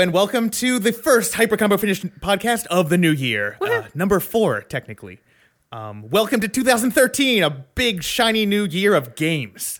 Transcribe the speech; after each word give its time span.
and 0.00 0.14
welcome 0.14 0.48
to 0.48 0.78
the 0.78 0.92
first 0.92 1.34
Hyper 1.34 1.58
Combo 1.58 1.76
Finish 1.76 2.00
podcast 2.00 2.66
of 2.68 2.88
the 2.88 2.96
new 2.96 3.10
year. 3.10 3.58
Uh, 3.60 3.82
number 3.94 4.18
four, 4.18 4.62
technically. 4.62 5.20
Um, 5.72 6.08
welcome 6.08 6.40
to 6.40 6.48
2013, 6.48 7.42
a 7.42 7.50
big, 7.50 8.02
shiny 8.02 8.46
new 8.46 8.64
year 8.64 8.94
of 8.94 9.14
games. 9.14 9.78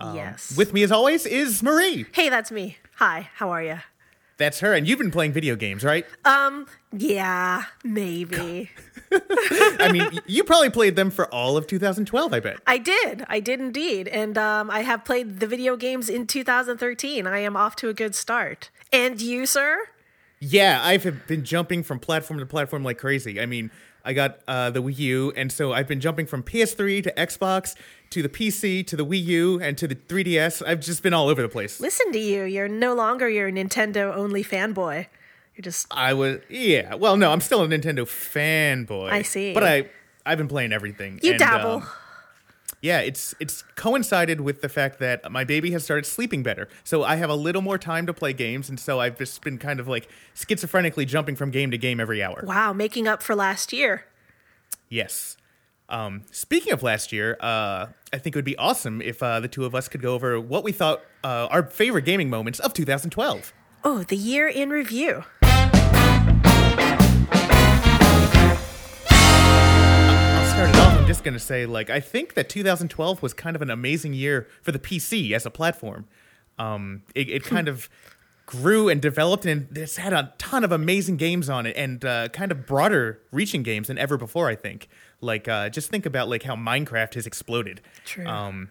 yes. 0.00 0.56
With 0.56 0.72
me, 0.72 0.84
as 0.84 0.92
always, 0.92 1.26
is 1.26 1.64
Marie. 1.64 2.06
hey, 2.12 2.28
that's 2.28 2.52
me. 2.52 2.76
Hi, 2.98 3.28
how 3.34 3.50
are 3.50 3.62
you? 3.62 3.80
That's 4.36 4.60
her, 4.60 4.72
and 4.72 4.86
you've 4.86 5.00
been 5.00 5.10
playing 5.10 5.32
video 5.32 5.56
games, 5.56 5.82
right? 5.82 6.06
Um, 6.24 6.68
yeah, 6.92 7.64
maybe. 7.82 8.70
I 9.12 9.90
mean, 9.90 10.20
you 10.26 10.44
probably 10.44 10.70
played 10.70 10.94
them 10.94 11.10
for 11.10 11.26
all 11.34 11.56
of 11.56 11.66
2012, 11.66 12.32
I 12.32 12.38
bet. 12.38 12.58
I 12.68 12.78
did. 12.78 13.24
I 13.28 13.40
did 13.40 13.60
indeed. 13.60 14.06
And 14.08 14.38
um, 14.38 14.70
I 14.70 14.82
have 14.82 15.04
played 15.04 15.40
the 15.40 15.46
video 15.48 15.76
games 15.76 16.08
in 16.08 16.28
2013. 16.28 17.26
I 17.26 17.38
am 17.38 17.56
off 17.56 17.74
to 17.76 17.88
a 17.88 17.94
good 17.94 18.14
start. 18.14 18.70
And 18.92 19.20
you, 19.20 19.46
sir? 19.46 19.78
Yeah, 20.40 20.80
I've 20.82 21.26
been 21.26 21.44
jumping 21.44 21.82
from 21.82 21.98
platform 21.98 22.38
to 22.40 22.46
platform 22.46 22.84
like 22.84 22.98
crazy. 22.98 23.40
I 23.40 23.46
mean, 23.46 23.70
I 24.04 24.12
got 24.12 24.40
uh, 24.46 24.70
the 24.70 24.82
Wii 24.82 24.98
U, 24.98 25.32
and 25.34 25.50
so 25.50 25.72
I've 25.72 25.88
been 25.88 26.00
jumping 26.00 26.26
from 26.26 26.42
PS3 26.42 27.02
to 27.04 27.12
Xbox 27.12 27.74
to 28.10 28.22
the 28.22 28.28
PC 28.28 28.86
to 28.86 28.96
the 28.96 29.04
Wii 29.04 29.24
U 29.24 29.60
and 29.60 29.76
to 29.78 29.88
the 29.88 29.94
3DS. 29.96 30.62
I've 30.66 30.80
just 30.80 31.02
been 31.02 31.14
all 31.14 31.28
over 31.28 31.42
the 31.42 31.48
place. 31.48 31.80
Listen 31.80 32.12
to 32.12 32.18
you. 32.18 32.44
You're 32.44 32.68
no 32.68 32.94
longer 32.94 33.28
your 33.28 33.50
Nintendo 33.50 34.14
only 34.14 34.44
fanboy. 34.44 35.06
You're 35.56 35.62
just 35.62 35.86
I 35.90 36.12
was, 36.12 36.40
yeah. 36.48 36.94
Well, 36.94 37.16
no, 37.16 37.32
I'm 37.32 37.40
still 37.40 37.62
a 37.62 37.66
Nintendo 37.66 38.00
fanboy. 38.04 39.10
I 39.10 39.22
see. 39.22 39.54
but 39.54 39.64
I 39.64 39.88
I've 40.26 40.38
been 40.38 40.48
playing 40.48 40.72
everything. 40.72 41.18
you 41.22 41.32
and, 41.32 41.40
dabble. 41.40 41.70
um, 41.76 41.88
yeah, 42.82 43.00
it's 43.00 43.34
it's 43.40 43.62
coincided 43.74 44.40
with 44.40 44.62
the 44.62 44.68
fact 44.68 44.98
that 45.00 45.30
my 45.30 45.44
baby 45.44 45.70
has 45.72 45.84
started 45.84 46.06
sleeping 46.06 46.42
better, 46.42 46.68
so 46.84 47.02
I 47.02 47.16
have 47.16 47.30
a 47.30 47.34
little 47.34 47.62
more 47.62 47.78
time 47.78 48.06
to 48.06 48.14
play 48.14 48.32
games, 48.32 48.68
and 48.68 48.78
so 48.78 49.00
I've 49.00 49.18
just 49.18 49.42
been 49.42 49.58
kind 49.58 49.80
of 49.80 49.88
like 49.88 50.08
schizophrenically 50.34 51.06
jumping 51.06 51.36
from 51.36 51.50
game 51.50 51.70
to 51.70 51.78
game 51.78 52.00
every 52.00 52.22
hour. 52.22 52.42
wow, 52.46 52.72
making 52.72 53.08
up 53.08 53.22
for 53.22 53.34
last 53.34 53.72
year. 53.72 54.06
Yes. 54.88 55.36
Um, 55.88 56.22
speaking 56.32 56.72
of 56.72 56.82
last 56.82 57.12
year, 57.12 57.36
uh, 57.40 57.86
I 58.12 58.18
think 58.18 58.34
it 58.34 58.38
would 58.38 58.44
be 58.44 58.56
awesome 58.56 59.00
if 59.00 59.22
uh, 59.22 59.38
the 59.40 59.48
two 59.48 59.64
of 59.64 59.74
us 59.74 59.88
could 59.88 60.02
go 60.02 60.14
over 60.14 60.40
what 60.40 60.64
we 60.64 60.72
thought 60.72 61.00
uh, 61.22 61.46
our 61.50 61.62
favorite 61.62 62.04
gaming 62.04 62.28
moments 62.28 62.58
of 62.58 62.72
2012. 62.74 63.52
Oh, 63.84 64.02
the 64.02 64.16
year 64.16 64.48
in 64.48 64.70
review. 64.70 65.22
I'm 71.06 71.10
just 71.10 71.22
gonna 71.22 71.38
say, 71.38 71.66
like, 71.66 71.88
I 71.88 72.00
think 72.00 72.34
that 72.34 72.48
2012 72.48 73.22
was 73.22 73.32
kind 73.32 73.54
of 73.54 73.62
an 73.62 73.70
amazing 73.70 74.12
year 74.12 74.48
for 74.60 74.72
the 74.72 74.80
PC 74.80 75.30
as 75.30 75.46
a 75.46 75.50
platform. 75.52 76.08
Um, 76.58 77.04
it, 77.14 77.30
it 77.30 77.44
kind 77.44 77.68
of 77.68 77.88
grew 78.44 78.88
and 78.88 79.00
developed, 79.00 79.46
and 79.46 79.68
it's 79.78 79.98
had 79.98 80.12
a 80.12 80.34
ton 80.38 80.64
of 80.64 80.72
amazing 80.72 81.16
games 81.16 81.48
on 81.48 81.64
it, 81.64 81.76
and 81.76 82.04
uh, 82.04 82.26
kind 82.30 82.50
of 82.50 82.66
broader 82.66 83.20
reaching 83.30 83.62
games 83.62 83.86
than 83.86 83.98
ever 83.98 84.16
before. 84.16 84.48
I 84.48 84.56
think. 84.56 84.88
Like, 85.20 85.46
uh, 85.46 85.68
just 85.68 85.90
think 85.90 86.06
about 86.06 86.28
like 86.28 86.42
how 86.42 86.56
Minecraft 86.56 87.14
has 87.14 87.24
exploded. 87.24 87.82
True. 88.04 88.26
Um, 88.26 88.70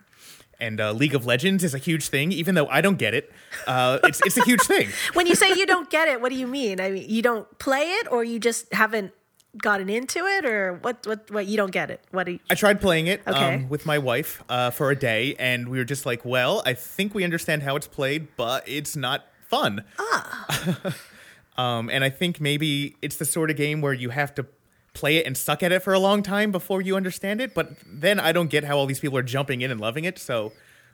and 0.60 0.82
uh, 0.82 0.92
League 0.92 1.16
of 1.16 1.26
Legends 1.26 1.64
is 1.64 1.74
a 1.74 1.78
huge 1.78 2.10
thing, 2.10 2.34
even 2.34 2.54
though 2.54 2.68
I 2.68 2.82
don't 2.82 2.98
get 2.98 3.14
it. 3.14 3.32
Uh, 3.66 4.00
it's 4.04 4.20
it's 4.26 4.36
a 4.36 4.44
huge 4.44 4.64
thing. 4.64 4.90
When 5.14 5.26
you 5.26 5.36
say 5.36 5.54
you 5.56 5.66
don't 5.66 5.90
get 5.90 6.10
it, 6.10 6.20
what 6.20 6.34
do 6.34 6.36
you 6.36 6.48
mean? 6.48 6.82
I 6.82 6.92
mean, 6.92 7.10
you 7.10 7.22
don't 7.22 7.48
play 7.60 7.92
it 7.92 8.12
or 8.12 8.26
you 8.26 8.40
just 8.42 8.74
haven't 8.74 9.14
gotten 9.58 9.90
into 9.90 10.20
it 10.26 10.46
or 10.46 10.74
what 10.82 11.06
what 11.08 11.30
what 11.32 11.46
you 11.48 11.58
don't 11.58 11.72
get 11.72 11.90
it? 11.92 12.02
What 12.12 12.26
do 12.26 12.34
you 12.34 12.40
I 12.50 12.56
tried 12.56 12.82
playing 12.82 13.08
it 13.08 13.22
Okay. 13.28 13.56
um, 13.56 13.70
with 13.70 13.86
my 13.86 13.98
wife 13.98 14.44
uh, 14.50 14.70
for 14.72 14.92
a 14.92 14.96
day, 14.96 15.36
and 15.40 15.70
we 15.70 15.78
were 15.78 15.84
just 15.86 16.06
like, 16.06 16.24
"Well, 16.26 16.62
I 16.66 16.74
think 16.74 17.14
we 17.14 17.24
understand 17.24 17.64
how 17.64 17.76
it's 17.76 17.88
played, 17.88 18.28
but 18.36 18.68
it's 18.68 18.96
not 18.96 19.26
fun." 19.48 19.84
Ah. 20.00 20.96
um, 21.58 21.90
and 21.90 22.04
I 22.04 22.10
think 22.10 22.40
maybe 22.42 22.96
it's 23.02 23.16
the 23.18 23.26
sort 23.26 23.50
of 23.50 23.56
game 23.58 23.82
where 23.82 23.94
you 23.94 24.10
have 24.10 24.34
to 24.36 24.46
play 24.94 25.18
it 25.18 25.26
and 25.26 25.36
suck 25.38 25.62
at 25.64 25.72
it 25.72 25.82
for 25.84 25.94
a 25.94 26.00
long 26.00 26.24
time 26.24 26.52
before 26.52 26.82
you 26.82 26.96
understand 26.96 27.42
it. 27.42 27.54
But 27.54 27.74
then 27.86 28.20
I 28.20 28.32
don't 28.32 28.50
get 28.50 28.64
how 28.64 28.78
all 28.78 28.86
these 28.86 29.00
people 29.00 29.18
are 29.18 29.24
jumping 29.24 29.62
in 29.62 29.72
and 29.72 29.80
loving 29.80 30.06
it. 30.06 30.18
So, 30.20 30.54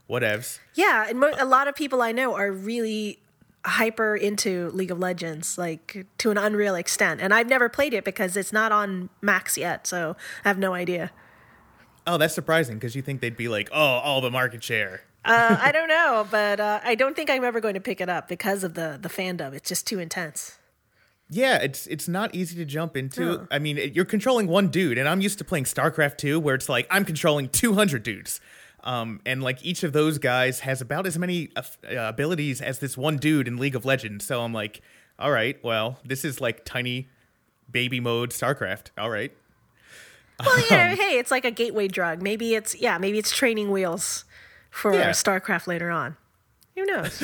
whatevs. 0.10 0.60
Yeah, 0.74 1.06
and 1.10 1.20
mo- 1.20 1.34
a 1.38 1.46
lot 1.46 1.68
of 1.68 1.76
people 1.76 2.02
I 2.02 2.12
know 2.12 2.34
are 2.36 2.52
really 2.52 3.20
hyper 3.66 4.16
into 4.16 4.70
League 4.72 4.92
of 4.92 5.00
Legends, 5.00 5.58
like 5.58 6.06
to 6.18 6.32
an 6.32 6.38
unreal 6.38 6.76
extent. 6.76 7.22
And 7.22 7.34
I've 7.34 7.48
never 7.48 7.70
played 7.70 7.94
it 7.94 8.04
because 8.04 8.36
it's 8.36 8.54
not 8.54 8.72
on 8.72 9.10
Macs 9.22 9.58
yet, 9.58 9.88
so 9.88 10.16
I 10.44 10.48
have 10.48 10.58
no 10.58 10.74
idea. 10.74 11.12
Oh, 12.08 12.18
that's 12.18 12.34
surprising 12.34 12.78
because 12.78 12.96
you 12.96 13.02
think 13.02 13.22
they'd 13.22 13.38
be 13.38 13.48
like, 13.48 13.70
"Oh, 13.72 13.78
all 13.78 14.22
the 14.22 14.32
market 14.32 14.64
share." 14.64 15.02
Uh, 15.24 15.58
I 15.62 15.72
don't 15.72 15.88
know, 15.88 16.28
but 16.32 16.60
uh, 16.60 16.80
I 16.84 16.96
don't 16.96 17.16
think 17.16 17.30
I'm 17.30 17.44
ever 17.44 17.60
going 17.60 17.76
to 17.76 17.80
pick 17.80 18.02
it 18.02 18.10
up 18.10 18.28
because 18.28 18.64
of 18.64 18.74
the 18.74 18.98
the 19.00 19.10
fandom. 19.10 19.54
It's 19.54 19.70
just 19.70 19.86
too 19.86 20.00
intense. 20.00 20.58
Yeah, 21.30 21.58
it's 21.58 21.88
it's 21.88 22.10
not 22.10 22.36
easy 22.36 22.58
to 22.58 22.66
jump 22.66 22.98
into. 22.98 23.48
I 23.50 23.58
mean, 23.58 23.78
it, 23.78 23.96
you're 23.96 24.04
controlling 24.04 24.48
one 24.48 24.68
dude, 24.68 24.98
and 24.98 25.08
I'm 25.08 25.22
used 25.22 25.38
to 25.38 25.46
playing 25.46 25.64
StarCraft 25.64 26.18
2, 26.18 26.40
where 26.42 26.56
it's 26.56 26.68
like 26.68 26.88
I'm 26.92 27.06
controlling 27.06 27.48
200 27.48 28.04
dudes, 28.04 28.42
um, 28.84 29.22
and 29.26 29.44
like 29.44 29.64
each 29.64 29.84
of 29.84 29.94
those 29.94 30.18
guys 30.18 30.62
has 30.62 30.82
about 30.82 31.06
as 31.08 31.18
many 31.18 31.50
uh, 31.56 31.62
abilities 31.88 32.62
as 32.62 32.80
this 32.80 32.98
one 32.98 33.18
dude 33.18 33.48
in 33.48 33.58
League 33.58 33.76
of 33.76 33.86
Legends. 33.86 34.26
So 34.26 34.42
I'm 34.42 34.54
like, 34.54 34.82
all 35.20 35.32
right, 35.32 35.58
well, 35.64 36.00
this 36.06 36.26
is 36.26 36.42
like 36.42 36.66
tiny 36.66 37.08
baby 37.70 38.00
mode 38.00 38.32
StarCraft. 38.32 38.88
All 38.98 39.10
right, 39.10 39.32
Well, 40.44 40.60
you 40.60 40.70
know, 40.72 40.96
hey, 40.96 41.20
it's 41.20 41.32
like 41.32 41.46
a 41.46 41.52
gateway 41.52 41.88
drug. 41.88 42.22
Maybe 42.22 42.56
it's 42.56 42.76
yeah, 42.80 42.98
maybe 42.98 43.18
it's 43.20 43.32
training 43.32 43.72
wheels 43.72 44.26
for 44.72 44.94
Yeah. 44.94 45.12
StarCraft 45.12 45.68
later 45.68 45.90
on. 45.92 46.18
Who 46.76 46.86
knows? 46.86 47.24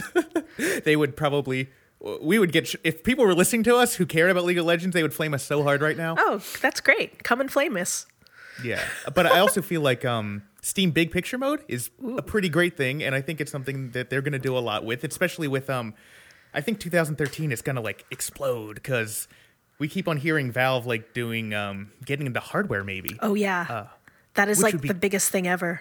they 0.84 0.96
would 0.96 1.16
probably. 1.18 1.70
We 2.22 2.38
would 2.38 2.52
get 2.52 2.76
if 2.84 3.04
people 3.04 3.26
were 3.26 3.34
listening 3.34 3.64
to 3.64 3.76
us 3.76 3.96
who 3.96 4.06
cared 4.06 4.30
about 4.30 4.44
League 4.44 4.60
of 4.60 4.66
Legends, 4.66 4.94
they 4.94 5.02
would 5.02 5.16
flame 5.16 5.34
us 5.34 5.42
so 5.44 5.64
hard 5.64 5.82
right 5.82 5.98
now. 5.98 6.16
oh, 6.20 6.44
that's 6.62 6.80
great. 6.80 7.24
Come 7.24 7.42
and 7.42 7.52
flame 7.52 7.76
us. 7.76 8.06
Yeah, 8.64 8.84
but 9.16 9.26
I 9.26 9.40
also 9.40 9.62
feel 9.64 9.82
like 9.82 10.06
um, 10.06 10.44
Steam 10.68 10.92
Big 10.92 11.12
Picture 11.12 11.38
Mode 11.38 11.64
is 11.70 11.92
a 12.18 12.22
pretty 12.22 12.50
great 12.50 12.76
thing, 12.76 13.02
and 13.02 13.16
I 13.16 13.22
think 13.22 13.40
it's 13.40 13.54
something 13.54 13.92
that 13.92 14.10
they're 14.10 14.22
going 14.22 14.34
to 14.34 14.40
do 14.40 14.58
a 14.58 14.60
lot 14.60 14.84
with, 14.84 15.06
especially 15.06 15.48
with 15.48 15.70
um, 15.70 15.94
I 16.54 16.60
think 16.60 16.82
2013 16.82 17.54
is 17.54 17.62
going 17.62 17.78
to 17.78 17.82
like 17.82 18.04
explode 18.12 18.76
because 18.76 19.30
we 19.80 19.88
keep 19.88 20.10
on 20.10 20.18
hearing 20.18 20.52
Valve 20.52 20.86
like 20.86 21.14
doing 21.14 21.54
um, 21.54 21.94
getting 22.04 22.26
into 22.26 22.42
hardware 22.42 22.84
maybe. 22.84 23.18
Oh 23.22 23.34
yeah, 23.34 23.88
that 24.34 24.50
is 24.50 24.62
like 24.62 24.82
be- 24.82 24.90
the 24.90 24.94
biggest 24.94 25.32
thing 25.32 25.48
ever. 25.48 25.80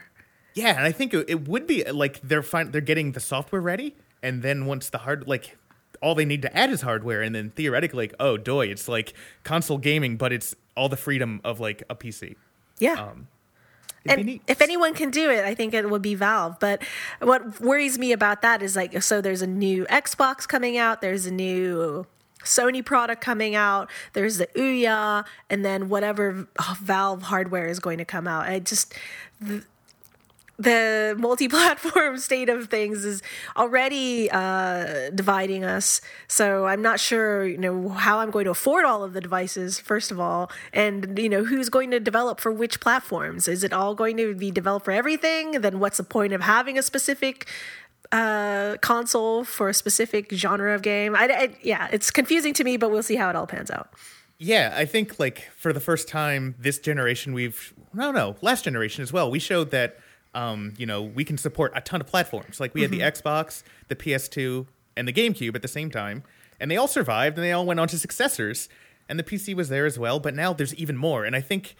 Yeah, 0.54 0.76
and 0.76 0.84
I 0.84 0.92
think 0.92 1.12
it, 1.12 1.28
it 1.28 1.48
would 1.48 1.66
be 1.66 1.82
like 1.90 2.20
they're 2.20 2.44
fin- 2.44 2.70
they're 2.70 2.80
getting 2.80 3.10
the 3.10 3.20
software 3.20 3.60
ready, 3.60 3.96
and 4.22 4.44
then 4.44 4.66
once 4.66 4.90
the 4.90 4.98
hard 4.98 5.26
like 5.26 5.58
all 6.00 6.14
they 6.14 6.24
need 6.24 6.42
to 6.42 6.56
add 6.56 6.70
is 6.70 6.82
hardware, 6.82 7.22
and 7.22 7.34
then 7.34 7.50
theoretically, 7.50 8.04
like 8.04 8.14
oh 8.20 8.36
doy, 8.36 8.68
it's 8.68 8.86
like 8.86 9.14
console 9.42 9.78
gaming, 9.78 10.16
but 10.16 10.32
it's 10.32 10.54
all 10.76 10.88
the 10.88 10.96
freedom 10.96 11.40
of 11.42 11.58
like 11.58 11.82
a 11.90 11.96
PC. 11.96 12.36
Yeah. 12.78 12.92
Um, 12.92 13.26
and 14.08 14.40
if 14.46 14.60
anyone 14.60 14.94
can 14.94 15.10
do 15.10 15.30
it, 15.30 15.44
I 15.44 15.54
think 15.54 15.74
it 15.74 15.88
would 15.88 16.02
be 16.02 16.14
Valve. 16.14 16.58
But 16.60 16.82
what 17.20 17.60
worries 17.60 17.98
me 17.98 18.12
about 18.12 18.42
that 18.42 18.62
is 18.62 18.76
like, 18.76 19.02
so 19.02 19.20
there's 19.20 19.42
a 19.42 19.46
new 19.46 19.84
Xbox 19.86 20.46
coming 20.46 20.76
out, 20.76 21.00
there's 21.00 21.26
a 21.26 21.30
new 21.30 22.06
Sony 22.42 22.84
product 22.84 23.22
coming 23.22 23.54
out, 23.54 23.90
there's 24.12 24.38
the 24.38 24.46
Ouya, 24.48 25.24
and 25.50 25.64
then 25.64 25.88
whatever 25.88 26.48
Valve 26.80 27.22
hardware 27.22 27.68
is 27.68 27.80
going 27.80 27.98
to 27.98 28.04
come 28.04 28.26
out. 28.26 28.46
I 28.46 28.58
just. 28.60 28.94
The, 29.40 29.64
the 30.58 31.14
multi-platform 31.18 32.18
state 32.28 32.48
of 32.48 32.68
things 32.68 33.04
is 33.04 33.22
already 33.56 34.30
uh, 34.30 35.10
dividing 35.10 35.64
us. 35.64 36.00
So 36.28 36.66
I'm 36.66 36.82
not 36.82 36.98
sure, 36.98 37.46
you 37.46 37.58
know, 37.58 37.90
how 37.90 38.20
I'm 38.20 38.30
going 38.30 38.46
to 38.46 38.50
afford 38.50 38.84
all 38.84 39.04
of 39.04 39.12
the 39.12 39.20
devices. 39.20 39.78
First 39.78 40.10
of 40.10 40.18
all, 40.18 40.50
and 40.72 41.18
you 41.18 41.28
know, 41.28 41.44
who's 41.44 41.68
going 41.68 41.90
to 41.90 42.00
develop 42.00 42.40
for 42.40 42.50
which 42.50 42.80
platforms? 42.80 43.48
Is 43.48 43.64
it 43.64 43.72
all 43.72 43.94
going 43.94 44.16
to 44.16 44.34
be 44.34 44.50
developed 44.50 44.84
for 44.84 44.92
everything? 44.92 45.52
Then 45.60 45.78
what's 45.78 45.98
the 45.98 46.04
point 46.04 46.32
of 46.32 46.40
having 46.40 46.78
a 46.78 46.82
specific 46.82 47.46
uh, 48.12 48.76
console 48.80 49.44
for 49.44 49.68
a 49.68 49.74
specific 49.74 50.32
genre 50.32 50.74
of 50.74 50.82
game? 50.82 51.14
I, 51.14 51.26
I, 51.26 51.56
yeah, 51.62 51.88
it's 51.92 52.10
confusing 52.10 52.54
to 52.54 52.64
me, 52.64 52.76
but 52.76 52.90
we'll 52.90 53.02
see 53.02 53.16
how 53.16 53.28
it 53.28 53.36
all 53.36 53.46
pans 53.46 53.70
out. 53.70 53.90
Yeah, 54.38 54.74
I 54.76 54.84
think 54.84 55.18
like 55.18 55.50
for 55.56 55.72
the 55.72 55.80
first 55.80 56.08
time 56.08 56.54
this 56.58 56.78
generation, 56.78 57.32
we've 57.32 57.72
no, 57.94 58.10
no, 58.10 58.36
last 58.42 58.64
generation 58.64 59.02
as 59.02 59.12
well. 59.12 59.30
We 59.30 59.38
showed 59.38 59.70
that 59.70 59.96
um, 60.36 60.74
you 60.76 60.86
know 60.86 61.02
we 61.02 61.24
can 61.24 61.38
support 61.38 61.72
a 61.74 61.80
ton 61.80 62.00
of 62.00 62.06
platforms. 62.06 62.60
Like 62.60 62.74
we 62.74 62.82
had 62.82 62.90
the 62.92 63.00
Xbox, 63.00 63.64
the 63.88 63.96
PS2, 63.96 64.66
and 64.96 65.08
the 65.08 65.12
GameCube 65.12 65.56
at 65.56 65.62
the 65.62 65.68
same 65.68 65.90
time, 65.90 66.22
and 66.60 66.70
they 66.70 66.76
all 66.76 66.86
survived 66.86 67.36
and 67.36 67.44
they 67.44 67.52
all 67.52 67.66
went 67.66 67.80
on 67.80 67.88
to 67.88 67.98
successors. 67.98 68.68
And 69.08 69.18
the 69.18 69.24
PC 69.24 69.54
was 69.54 69.68
there 69.68 69.86
as 69.86 69.98
well, 69.98 70.18
but 70.18 70.34
now 70.34 70.52
there's 70.52 70.74
even 70.74 70.96
more. 70.96 71.24
And 71.24 71.36
I 71.36 71.40
think 71.40 71.76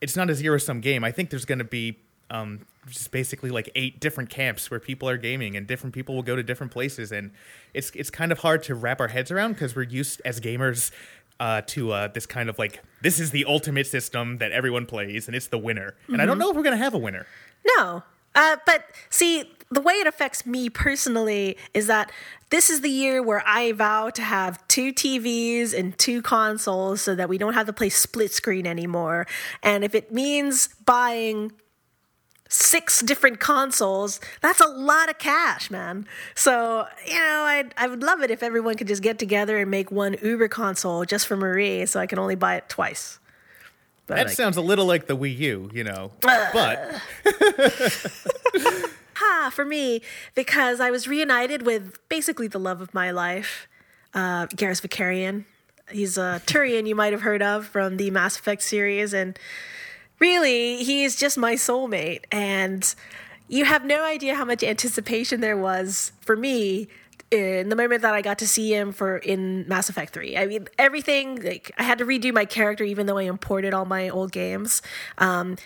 it's 0.00 0.16
not 0.16 0.30
a 0.30 0.34
zero 0.34 0.56
sum 0.56 0.80
game. 0.80 1.04
I 1.04 1.12
think 1.12 1.28
there's 1.28 1.44
going 1.44 1.58
to 1.58 1.64
be 1.64 1.98
um, 2.30 2.66
just 2.86 3.10
basically 3.10 3.50
like 3.50 3.70
eight 3.74 4.00
different 4.00 4.30
camps 4.30 4.70
where 4.70 4.80
people 4.80 5.08
are 5.08 5.16
gaming, 5.16 5.56
and 5.56 5.66
different 5.66 5.94
people 5.94 6.14
will 6.14 6.22
go 6.22 6.36
to 6.36 6.42
different 6.42 6.72
places, 6.72 7.12
and 7.12 7.30
it's 7.74 7.90
it's 7.94 8.10
kind 8.10 8.32
of 8.32 8.40
hard 8.40 8.62
to 8.64 8.74
wrap 8.74 9.00
our 9.00 9.08
heads 9.08 9.30
around 9.30 9.52
because 9.52 9.76
we're 9.76 9.82
used 9.82 10.20
as 10.24 10.40
gamers 10.40 10.90
uh, 11.40 11.62
to 11.66 11.92
uh, 11.92 12.08
this 12.08 12.26
kind 12.26 12.48
of 12.48 12.58
like 12.58 12.82
this 13.02 13.20
is 13.20 13.30
the 13.30 13.44
ultimate 13.44 13.86
system 13.86 14.38
that 14.38 14.52
everyone 14.52 14.86
plays, 14.86 15.26
and 15.26 15.36
it's 15.36 15.48
the 15.48 15.58
winner. 15.58 15.94
And 16.08 16.20
I 16.20 16.26
don't 16.26 16.38
know 16.38 16.50
if 16.50 16.56
we're 16.56 16.62
going 16.62 16.76
to 16.76 16.82
have 16.82 16.94
a 16.94 16.98
winner. 16.98 17.26
No. 17.76 18.02
Uh, 18.34 18.56
but 18.66 18.84
see, 19.10 19.50
the 19.70 19.80
way 19.80 19.94
it 19.94 20.06
affects 20.06 20.46
me 20.46 20.70
personally 20.70 21.56
is 21.74 21.86
that 21.86 22.10
this 22.50 22.70
is 22.70 22.80
the 22.80 22.90
year 22.90 23.22
where 23.22 23.42
I 23.46 23.72
vow 23.72 24.10
to 24.10 24.22
have 24.22 24.66
two 24.68 24.92
TVs 24.92 25.76
and 25.78 25.96
two 25.98 26.22
consoles 26.22 27.02
so 27.02 27.14
that 27.14 27.28
we 27.28 27.36
don't 27.36 27.54
have 27.54 27.66
to 27.66 27.72
play 27.72 27.88
split 27.88 28.32
screen 28.32 28.66
anymore. 28.66 29.26
And 29.62 29.84
if 29.84 29.94
it 29.94 30.12
means 30.12 30.68
buying 30.84 31.52
six 32.48 33.02
different 33.02 33.40
consoles, 33.40 34.20
that's 34.40 34.60
a 34.60 34.66
lot 34.66 35.10
of 35.10 35.18
cash, 35.18 35.70
man. 35.70 36.06
So, 36.34 36.86
you 37.06 37.14
know, 37.14 37.42
I 37.46 37.64
I 37.76 37.86
would 37.86 38.02
love 38.02 38.22
it 38.22 38.30
if 38.30 38.42
everyone 38.42 38.76
could 38.76 38.88
just 38.88 39.02
get 39.02 39.18
together 39.18 39.58
and 39.58 39.70
make 39.70 39.90
one 39.90 40.16
Uber 40.22 40.48
console 40.48 41.04
just 41.04 41.26
for 41.26 41.36
Marie 41.36 41.84
so 41.86 42.00
I 42.00 42.06
can 42.06 42.18
only 42.18 42.34
buy 42.34 42.56
it 42.56 42.68
twice. 42.68 43.18
But 44.06 44.16
That 44.16 44.26
like, 44.28 44.36
sounds 44.36 44.56
a 44.56 44.62
little 44.62 44.86
like 44.86 45.06
the 45.06 45.16
Wii 45.16 45.36
U, 45.38 45.70
you 45.74 45.84
know. 45.84 46.12
but 46.22 47.00
ha 49.14 49.50
for 49.52 49.64
me 49.64 50.00
because 50.34 50.80
I 50.80 50.90
was 50.90 51.06
reunited 51.06 51.62
with 51.66 51.98
basically 52.08 52.48
the 52.48 52.58
love 52.58 52.80
of 52.80 52.94
my 52.94 53.10
life, 53.10 53.68
uh, 54.14 54.46
Garrus 54.46 54.80
Vakarian. 54.80 55.44
He's 55.90 56.16
a 56.18 56.40
Turian 56.46 56.86
you 56.86 56.94
might 56.94 57.12
have 57.12 57.22
heard 57.22 57.42
of 57.42 57.66
from 57.66 57.96
the 57.96 58.10
Mass 58.10 58.38
Effect 58.38 58.62
series, 58.62 59.12
and 59.14 59.38
really, 60.18 60.84
he 60.84 61.04
is 61.04 61.16
just 61.16 61.38
my 61.38 61.54
soulmate. 61.54 62.24
And 62.30 62.94
you 63.48 63.64
have 63.64 63.84
no 63.84 64.04
idea 64.04 64.34
how 64.34 64.44
much 64.44 64.62
anticipation 64.62 65.40
there 65.40 65.56
was 65.56 66.12
for 66.20 66.36
me 66.36 66.88
in 67.30 67.68
the 67.68 67.76
moment 67.76 68.02
that 68.02 68.14
I 68.14 68.22
got 68.22 68.38
to 68.38 68.48
see 68.48 68.74
him 68.74 68.92
for 68.92 69.18
in 69.18 69.66
Mass 69.68 69.88
Effect 69.88 70.14
3. 70.14 70.36
I 70.36 70.46
mean, 70.46 70.68
everything 70.78 71.42
like 71.42 71.72
I 71.78 71.82
had 71.82 71.98
to 71.98 72.06
redo 72.06 72.32
my 72.32 72.44
character 72.44 72.84
even 72.84 73.06
though 73.06 73.18
I 73.18 73.22
imported 73.22 73.74
all 73.74 73.84
my 73.84 74.08
old 74.08 74.32
games. 74.32 74.80
Um, 75.18 75.56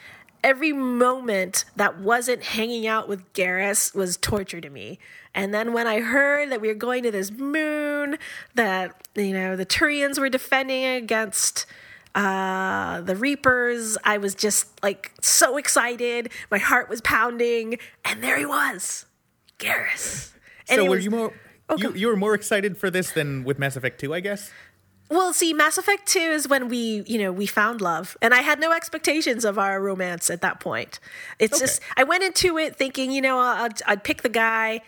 every 0.42 0.72
moment 0.72 1.64
that 1.76 1.98
wasn't 1.98 2.42
hanging 2.42 2.86
out 2.86 3.08
with 3.08 3.32
Garrus 3.32 3.94
was 3.94 4.16
torture 4.16 4.60
to 4.60 4.70
me. 4.70 4.98
And 5.34 5.54
then 5.54 5.72
when 5.72 5.86
I 5.86 6.00
heard 6.00 6.50
that 6.50 6.60
we 6.60 6.68
were 6.68 6.74
going 6.74 7.04
to 7.04 7.10
this 7.10 7.30
moon, 7.30 8.18
that 8.54 9.00
you 9.14 9.32
know 9.32 9.56
the 9.56 9.66
Turians 9.66 10.18
were 10.18 10.28
defending 10.28 10.84
against 10.84 11.64
uh, 12.14 13.00
the 13.02 13.16
Reapers, 13.16 13.96
I 14.04 14.18
was 14.18 14.34
just 14.34 14.82
like 14.82 15.12
so 15.20 15.56
excited. 15.56 16.30
My 16.50 16.58
heart 16.58 16.88
was 16.88 17.00
pounding, 17.00 17.78
and 18.04 18.22
there 18.22 18.38
he 18.38 18.46
was, 18.46 19.06
Garrus. 19.58 20.32
And 20.68 20.76
so 20.78 20.84
were 20.84 20.90
was- 20.96 21.04
you 21.04 21.10
more 21.10 21.32
you, 21.78 21.92
you 21.94 22.06
were 22.08 22.16
more 22.16 22.34
excited 22.34 22.76
for 22.76 22.90
this 22.90 23.12
than 23.12 23.44
with 23.44 23.58
Mass 23.58 23.76
Effect 23.76 23.98
2, 24.00 24.12
I 24.12 24.20
guess? 24.20 24.50
Well, 25.08 25.32
see, 25.32 25.52
Mass 25.54 25.78
Effect 25.78 26.06
2 26.06 26.18
is 26.18 26.48
when 26.48 26.68
we, 26.68 27.02
you 27.06 27.18
know, 27.18 27.32
we 27.32 27.46
found 27.46 27.80
love. 27.80 28.16
And 28.20 28.32
I 28.34 28.40
had 28.42 28.58
no 28.60 28.72
expectations 28.72 29.44
of 29.44 29.58
our 29.58 29.80
romance 29.80 30.28
at 30.30 30.40
that 30.42 30.58
point. 30.60 31.00
It's 31.38 31.54
Okay. 31.54 31.60
just, 31.66 31.80
I 31.96 32.04
went 32.04 32.24
into 32.24 32.58
it 32.58 32.76
thinking, 32.76 33.10
you 33.10 33.20
know, 33.22 33.38
I'd, 33.38 33.80
I'd 33.86 34.04
pick 34.04 34.22
the 34.22 34.28
guy 34.28 34.80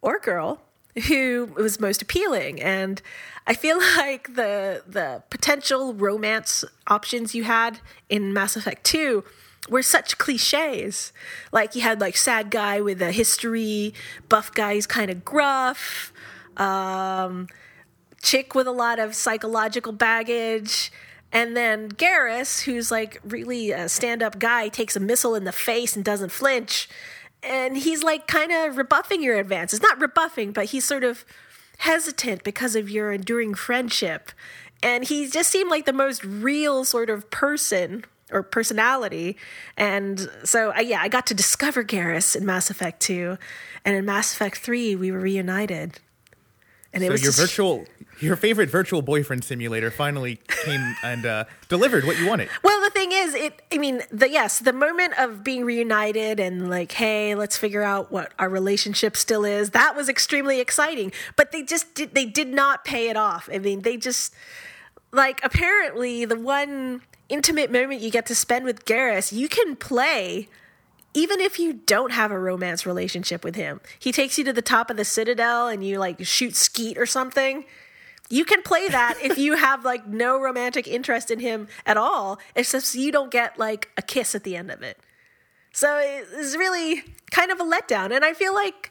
or 0.00 0.18
girl 0.20 0.60
who 1.06 1.50
was 1.56 1.80
most 1.80 2.02
appealing. 2.02 2.60
And 2.60 3.00
I 3.46 3.54
feel 3.54 3.78
like 3.96 4.34
the 4.34 4.82
the 4.86 5.22
potential 5.30 5.94
romance 5.94 6.64
options 6.86 7.34
you 7.34 7.44
had 7.44 7.80
in 8.08 8.32
Mass 8.32 8.56
Effect 8.56 8.84
2 8.84 9.24
were 9.68 9.82
such 9.82 10.18
cliches. 10.18 11.12
Like 11.52 11.74
you 11.74 11.82
had 11.82 12.00
like 12.00 12.16
sad 12.16 12.50
guy 12.50 12.80
with 12.80 13.02
a 13.02 13.12
history, 13.12 13.94
buff 14.28 14.52
guy 14.54 14.74
who's 14.74 14.86
kind 14.86 15.10
of 15.10 15.24
gruff. 15.24 16.12
Um, 16.56 17.48
chick 18.22 18.54
with 18.54 18.66
a 18.66 18.72
lot 18.72 18.98
of 18.98 19.14
psychological 19.14 19.92
baggage. 19.92 20.90
And 21.30 21.56
then 21.56 21.90
Garrus, 21.90 22.62
who's 22.62 22.90
like 22.90 23.20
really 23.22 23.70
a 23.70 23.88
stand 23.88 24.22
up 24.22 24.38
guy, 24.38 24.68
takes 24.68 24.96
a 24.96 25.00
missile 25.00 25.34
in 25.34 25.44
the 25.44 25.52
face 25.52 25.94
and 25.94 26.04
doesn't 26.04 26.32
flinch. 26.32 26.88
And 27.42 27.76
he's 27.76 28.02
like 28.02 28.26
kind 28.26 28.50
of 28.52 28.76
rebuffing 28.76 29.22
your 29.22 29.38
advances. 29.38 29.80
Not 29.80 30.00
rebuffing, 30.00 30.52
but 30.52 30.66
he's 30.66 30.84
sort 30.84 31.04
of 31.04 31.24
hesitant 31.78 32.42
because 32.44 32.74
of 32.74 32.90
your 32.90 33.12
enduring 33.12 33.54
friendship. 33.54 34.32
And 34.82 35.04
he 35.04 35.28
just 35.28 35.50
seemed 35.50 35.70
like 35.70 35.86
the 35.86 35.92
most 35.92 36.24
real 36.24 36.84
sort 36.84 37.10
of 37.10 37.30
person 37.30 38.04
or 38.30 38.42
personality. 38.42 39.36
And 39.76 40.28
so, 40.44 40.72
uh, 40.76 40.80
yeah, 40.80 41.00
I 41.00 41.08
got 41.08 41.26
to 41.28 41.34
discover 41.34 41.82
Garrus 41.84 42.36
in 42.36 42.44
Mass 42.44 42.70
Effect 42.70 43.00
2. 43.00 43.38
And 43.84 43.96
in 43.96 44.04
Mass 44.04 44.32
Effect 44.34 44.58
3, 44.58 44.96
we 44.96 45.10
were 45.10 45.18
reunited. 45.20 45.98
And 46.92 47.02
it 47.02 47.06
So 47.06 47.12
was 47.12 47.22
your 47.22 47.30
just- 47.32 47.40
virtual 47.40 47.86
your 48.20 48.36
favorite 48.36 48.70
virtual 48.70 49.02
boyfriend 49.02 49.44
simulator 49.44 49.90
finally 49.90 50.40
came 50.48 50.96
and 51.02 51.26
uh, 51.26 51.44
delivered 51.68 52.04
what 52.04 52.18
you 52.18 52.26
wanted. 52.26 52.48
Well, 52.62 52.80
the 52.82 52.90
thing 52.90 53.12
is, 53.12 53.34
it. 53.34 53.62
I 53.72 53.78
mean, 53.78 54.02
the 54.10 54.30
yes, 54.30 54.58
the 54.58 54.72
moment 54.72 55.18
of 55.18 55.44
being 55.44 55.64
reunited 55.64 56.40
and 56.40 56.68
like, 56.68 56.92
hey, 56.92 57.34
let's 57.34 57.56
figure 57.56 57.82
out 57.82 58.10
what 58.10 58.32
our 58.38 58.48
relationship 58.48 59.16
still 59.16 59.44
is. 59.44 59.70
That 59.70 59.96
was 59.96 60.08
extremely 60.08 60.60
exciting. 60.60 61.12
But 61.36 61.52
they 61.52 61.62
just 61.62 61.94
did. 61.94 62.14
They 62.14 62.24
did 62.26 62.48
not 62.48 62.84
pay 62.84 63.08
it 63.08 63.16
off. 63.16 63.48
I 63.52 63.58
mean, 63.58 63.82
they 63.82 63.96
just 63.96 64.34
like 65.12 65.40
apparently 65.44 66.24
the 66.24 66.38
one 66.38 67.02
intimate 67.28 67.70
moment 67.70 68.00
you 68.00 68.10
get 68.10 68.26
to 68.26 68.34
spend 68.34 68.64
with 68.64 68.84
Garrus, 68.84 69.32
you 69.32 69.48
can 69.48 69.76
play 69.76 70.48
even 71.14 71.40
if 71.40 71.58
you 71.58 71.72
don't 71.72 72.12
have 72.12 72.30
a 72.30 72.38
romance 72.38 72.86
relationship 72.86 73.42
with 73.42 73.56
him. 73.56 73.80
He 73.98 74.12
takes 74.12 74.38
you 74.38 74.44
to 74.44 74.52
the 74.52 74.62
top 74.62 74.90
of 74.90 74.96
the 74.96 75.04
citadel 75.04 75.68
and 75.68 75.84
you 75.84 75.98
like 75.98 76.24
shoot 76.24 76.54
skeet 76.54 76.98
or 76.98 77.06
something. 77.06 77.64
You 78.30 78.44
can 78.44 78.62
play 78.62 78.88
that 78.88 79.18
if 79.22 79.38
you 79.38 79.56
have 79.56 79.84
like 79.84 80.06
no 80.06 80.40
romantic 80.40 80.86
interest 80.86 81.30
in 81.30 81.40
him 81.40 81.68
at 81.86 81.96
all, 81.96 82.38
except 82.54 82.94
you 82.94 83.10
don't 83.10 83.30
get 83.30 83.58
like 83.58 83.90
a 83.96 84.02
kiss 84.02 84.34
at 84.34 84.44
the 84.44 84.56
end 84.56 84.70
of 84.70 84.82
it. 84.82 84.98
So 85.72 85.98
it's 86.02 86.56
really 86.56 87.04
kind 87.30 87.50
of 87.50 87.60
a 87.60 87.64
letdown. 87.64 88.14
And 88.14 88.24
I 88.24 88.34
feel 88.34 88.52
like 88.54 88.90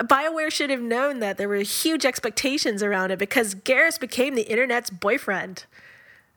BioWare 0.00 0.50
should 0.50 0.70
have 0.70 0.80
known 0.80 1.20
that 1.20 1.36
there 1.36 1.48
were 1.48 1.56
huge 1.56 2.04
expectations 2.04 2.82
around 2.82 3.10
it 3.10 3.18
because 3.18 3.54
Garrus 3.54 3.98
became 3.98 4.34
the 4.34 4.50
internet's 4.50 4.90
boyfriend. 4.90 5.66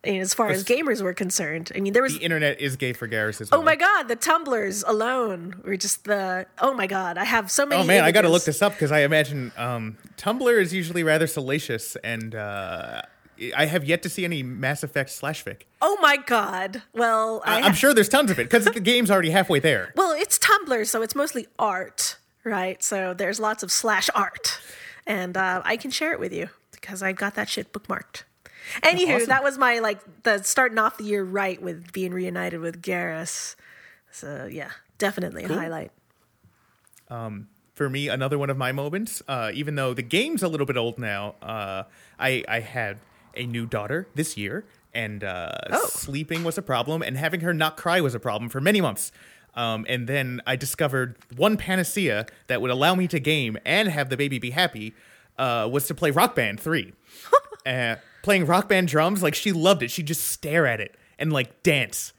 As 0.03 0.33
far 0.33 0.49
as 0.49 0.63
gamers 0.63 1.01
were 1.01 1.13
concerned. 1.13 1.71
I 1.75 1.79
mean, 1.79 1.91
there 1.93 2.03
was 2.03 2.17
The 2.17 2.23
internet 2.23 2.61
is 2.61 2.75
gay 2.77 2.93
for 2.93 3.07
Garrus 3.07 3.41
as 3.41 3.51
well. 3.51 3.59
Oh 3.59 3.63
my 3.63 3.75
god, 3.75 4.03
the 4.07 4.15
Tumblrs 4.15 4.83
alone 4.87 5.61
were 5.65 5.75
just 5.75 6.05
the 6.05 6.45
oh 6.59 6.73
my 6.73 6.87
god, 6.87 7.17
I 7.17 7.23
have 7.25 7.51
so 7.51 7.65
many 7.65 7.81
Oh 7.81 7.85
man, 7.85 8.03
I 8.03 8.11
got 8.11 8.21
to 8.21 8.29
look 8.29 8.43
this 8.45 8.61
up 8.61 8.73
because 8.73 8.91
I 8.91 8.99
imagine 8.99 9.51
um, 9.57 9.97
Tumblr 10.17 10.61
is 10.61 10.73
usually 10.73 11.03
rather 11.03 11.27
salacious, 11.27 11.95
and 12.03 12.35
uh, 12.35 13.01
I 13.55 13.65
have 13.65 13.83
yet 13.85 14.01
to 14.03 14.09
see 14.09 14.23
any 14.23 14.43
Mass 14.43 14.81
Effect 14.83 15.09
slash 15.09 15.43
fic. 15.43 15.63
Oh 15.81 15.97
my 16.01 16.15
god. 16.17 16.83
Well, 16.93 17.41
I 17.43 17.55
I- 17.55 17.57
I'm 17.57 17.63
ha- 17.63 17.71
sure 17.73 17.93
there's 17.93 18.07
tons 18.09 18.31
of 18.31 18.39
it 18.39 18.43
because 18.49 18.65
the 18.65 18.79
game's 18.79 19.11
already 19.11 19.31
halfway 19.31 19.59
there. 19.59 19.91
Well, 19.95 20.11
it's 20.13 20.39
Tumblr, 20.39 20.87
so 20.87 21.01
it's 21.01 21.15
mostly 21.15 21.47
art, 21.59 22.17
right? 22.43 22.81
So 22.81 23.13
there's 23.13 23.39
lots 23.39 23.61
of 23.63 23.71
slash 23.71 24.09
art. 24.15 24.59
And 25.05 25.35
uh, 25.35 25.61
I 25.65 25.75
can 25.77 25.91
share 25.91 26.13
it 26.13 26.19
with 26.19 26.31
you 26.33 26.49
because 26.71 27.01
I've 27.03 27.15
got 27.17 27.35
that 27.35 27.49
shit 27.49 27.73
bookmarked. 27.73 28.23
Anywho, 28.83 29.15
Awesome. 29.15 29.27
that 29.29 29.43
was 29.43 29.57
my 29.57 29.79
like 29.79 29.99
the 30.23 30.41
starting 30.43 30.77
off 30.77 30.97
the 30.97 31.03
year 31.05 31.23
right 31.23 31.61
with 31.61 31.91
being 31.93 32.11
reunited 32.13 32.59
with 32.59 32.81
Garrus. 32.81 33.55
So 34.11 34.47
yeah, 34.51 34.71
definitely 34.97 35.43
a 35.43 35.47
highlight. 35.47 35.91
for 37.73 37.89
me, 37.89 38.07
another 38.07 38.37
one 38.37 38.49
of 38.49 38.57
my 38.57 38.71
moments. 38.71 39.21
Uh, 39.27 39.51
even 39.53 39.75
though 39.75 39.93
the 39.93 40.01
game's 40.01 40.41
a 40.43 40.47
little 40.47 40.65
bit 40.65 40.77
old 40.77 40.97
now, 40.97 41.35
uh, 41.41 41.83
I 42.19 42.43
I 42.47 42.59
had 42.61 42.97
a 43.35 43.45
new 43.45 43.65
daughter 43.67 44.07
this 44.15 44.35
year, 44.37 44.65
and 44.93 45.23
uh, 45.23 45.51
Oh. 45.71 45.85
sleeping 45.91 46.43
was 46.43 46.57
a 46.57 46.61
problem, 46.63 47.01
and 47.01 47.17
having 47.17 47.41
her 47.41 47.53
not 47.53 47.77
cry 47.77 48.01
was 48.01 48.15
a 48.15 48.19
problem 48.19 48.49
for 48.49 48.59
many 48.59 48.81
months. 48.81 49.11
Um, 49.55 49.85
and 49.89 50.07
then 50.07 50.41
I 50.45 50.55
discovered 50.55 51.15
one 51.35 51.57
panacea 51.57 52.27
that 52.47 52.61
would 52.61 52.69
allow 52.71 52.93
me 52.95 53.07
to 53.07 53.19
game 53.19 53.57
and 53.65 53.87
have 53.89 54.09
the 54.09 54.17
baby 54.17 54.37
be 54.37 54.51
happy 54.51 54.93
uh, 55.39 55.67
was 55.71 55.87
to 55.87 55.95
play 55.95 56.11
Rock 56.11 56.35
Band 56.35 56.59
Three. 56.59 56.93
uh, 57.67 57.95
playing 58.23 58.45
Rock 58.45 58.69
Band 58.69 58.87
drums, 58.87 59.21
like 59.21 59.35
she 59.35 59.51
loved 59.51 59.83
it. 59.83 59.91
She'd 59.91 60.07
just 60.07 60.27
stare 60.27 60.65
at 60.65 60.79
it 60.79 60.95
and 61.19 61.31
like 61.31 61.63
dance. 61.63 62.13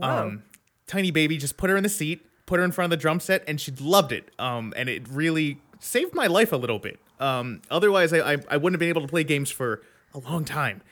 Um, 0.00 0.42
tiny 0.86 1.10
baby, 1.10 1.36
just 1.36 1.56
put 1.56 1.70
her 1.70 1.76
in 1.76 1.82
the 1.82 1.88
seat, 1.88 2.26
put 2.46 2.58
her 2.58 2.64
in 2.64 2.72
front 2.72 2.92
of 2.92 2.98
the 2.98 3.00
drum 3.00 3.20
set, 3.20 3.44
and 3.46 3.60
she 3.60 3.72
loved 3.72 4.12
it. 4.12 4.30
Um, 4.38 4.72
and 4.76 4.88
it 4.88 5.08
really 5.08 5.58
saved 5.78 6.14
my 6.14 6.26
life 6.26 6.52
a 6.52 6.56
little 6.56 6.78
bit. 6.78 6.98
Um, 7.20 7.62
otherwise, 7.70 8.12
I, 8.12 8.34
I 8.34 8.36
I 8.48 8.56
wouldn't 8.56 8.74
have 8.74 8.80
been 8.80 8.88
able 8.88 9.02
to 9.02 9.08
play 9.08 9.24
games 9.24 9.50
for 9.50 9.82
a 10.14 10.18
long 10.18 10.44
time. 10.44 10.82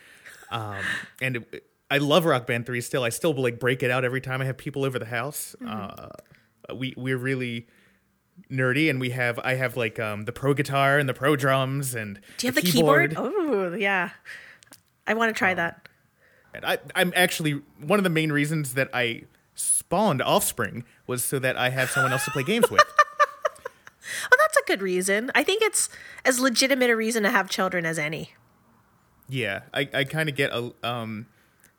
Um, 0.51 0.77
and 1.21 1.37
it, 1.37 1.65
I 1.91 1.99
love 1.99 2.25
Rock 2.25 2.47
Band 2.47 2.67
Three 2.67 2.81
still. 2.81 3.03
I 3.03 3.09
still 3.09 3.35
like 3.35 3.59
break 3.59 3.83
it 3.83 3.91
out 3.91 4.05
every 4.05 4.21
time 4.21 4.41
I 4.41 4.45
have 4.45 4.57
people 4.57 4.85
over 4.85 4.99
the 4.99 5.07
house. 5.07 5.57
Uh, 5.67 6.09
we 6.75 6.95
we're 6.97 7.19
really 7.19 7.67
nerdy, 8.51 8.89
and 8.91 9.01
we 9.01 9.11
have 9.11 9.39
I 9.41 9.55
have 9.55 9.77
like 9.77 9.99
um, 9.99 10.25
the 10.25 10.33
pro 10.33 10.55
guitar 10.55 10.99
and 10.99 11.09
the 11.09 11.15
pro 11.15 11.37
drums 11.37 11.95
and 11.95 12.21
Do 12.39 12.47
you 12.47 12.53
have 12.53 12.63
the 12.63 12.71
keyboard? 12.71 13.15
Oh 13.17 13.75
yeah, 13.75 14.11
I 15.07 15.15
want 15.15 15.35
to 15.35 15.39
try 15.39 15.55
that. 15.55 15.89
And 16.55 16.65
I, 16.65 16.79
I'm 16.95 17.13
actually 17.17 17.63
one 17.81 17.99
of 17.99 18.05
the 18.05 18.11
main 18.11 18.31
reasons 18.31 18.75
that 18.75 18.91
I 18.93 19.23
spawned 19.55 20.21
Offspring 20.21 20.85
was 21.07 21.25
so 21.25 21.39
that 21.39 21.57
I 21.57 21.71
have 21.71 21.91
someone 21.91 22.13
else 22.13 22.25
to 22.27 22.31
play 22.31 22.43
games 22.43 22.71
with. 22.71 22.83
Well, 24.31 24.39
that's 24.41 24.57
a 24.57 24.63
good 24.67 24.83
reason. 24.83 25.31
I 25.35 25.43
think 25.45 25.63
it's 25.63 25.89
as 26.25 26.41
legitimate 26.41 26.91
a 26.91 26.97
reason 26.97 27.23
to 27.23 27.31
have 27.31 27.49
children 27.49 27.87
as 27.87 27.99
any. 27.99 28.33
Yeah, 29.29 29.61
I, 29.73 29.89
I 29.95 30.05
kind 30.05 30.29
of 30.29 30.35
get 30.35 30.51
a 30.53 30.73
um, 30.83 31.27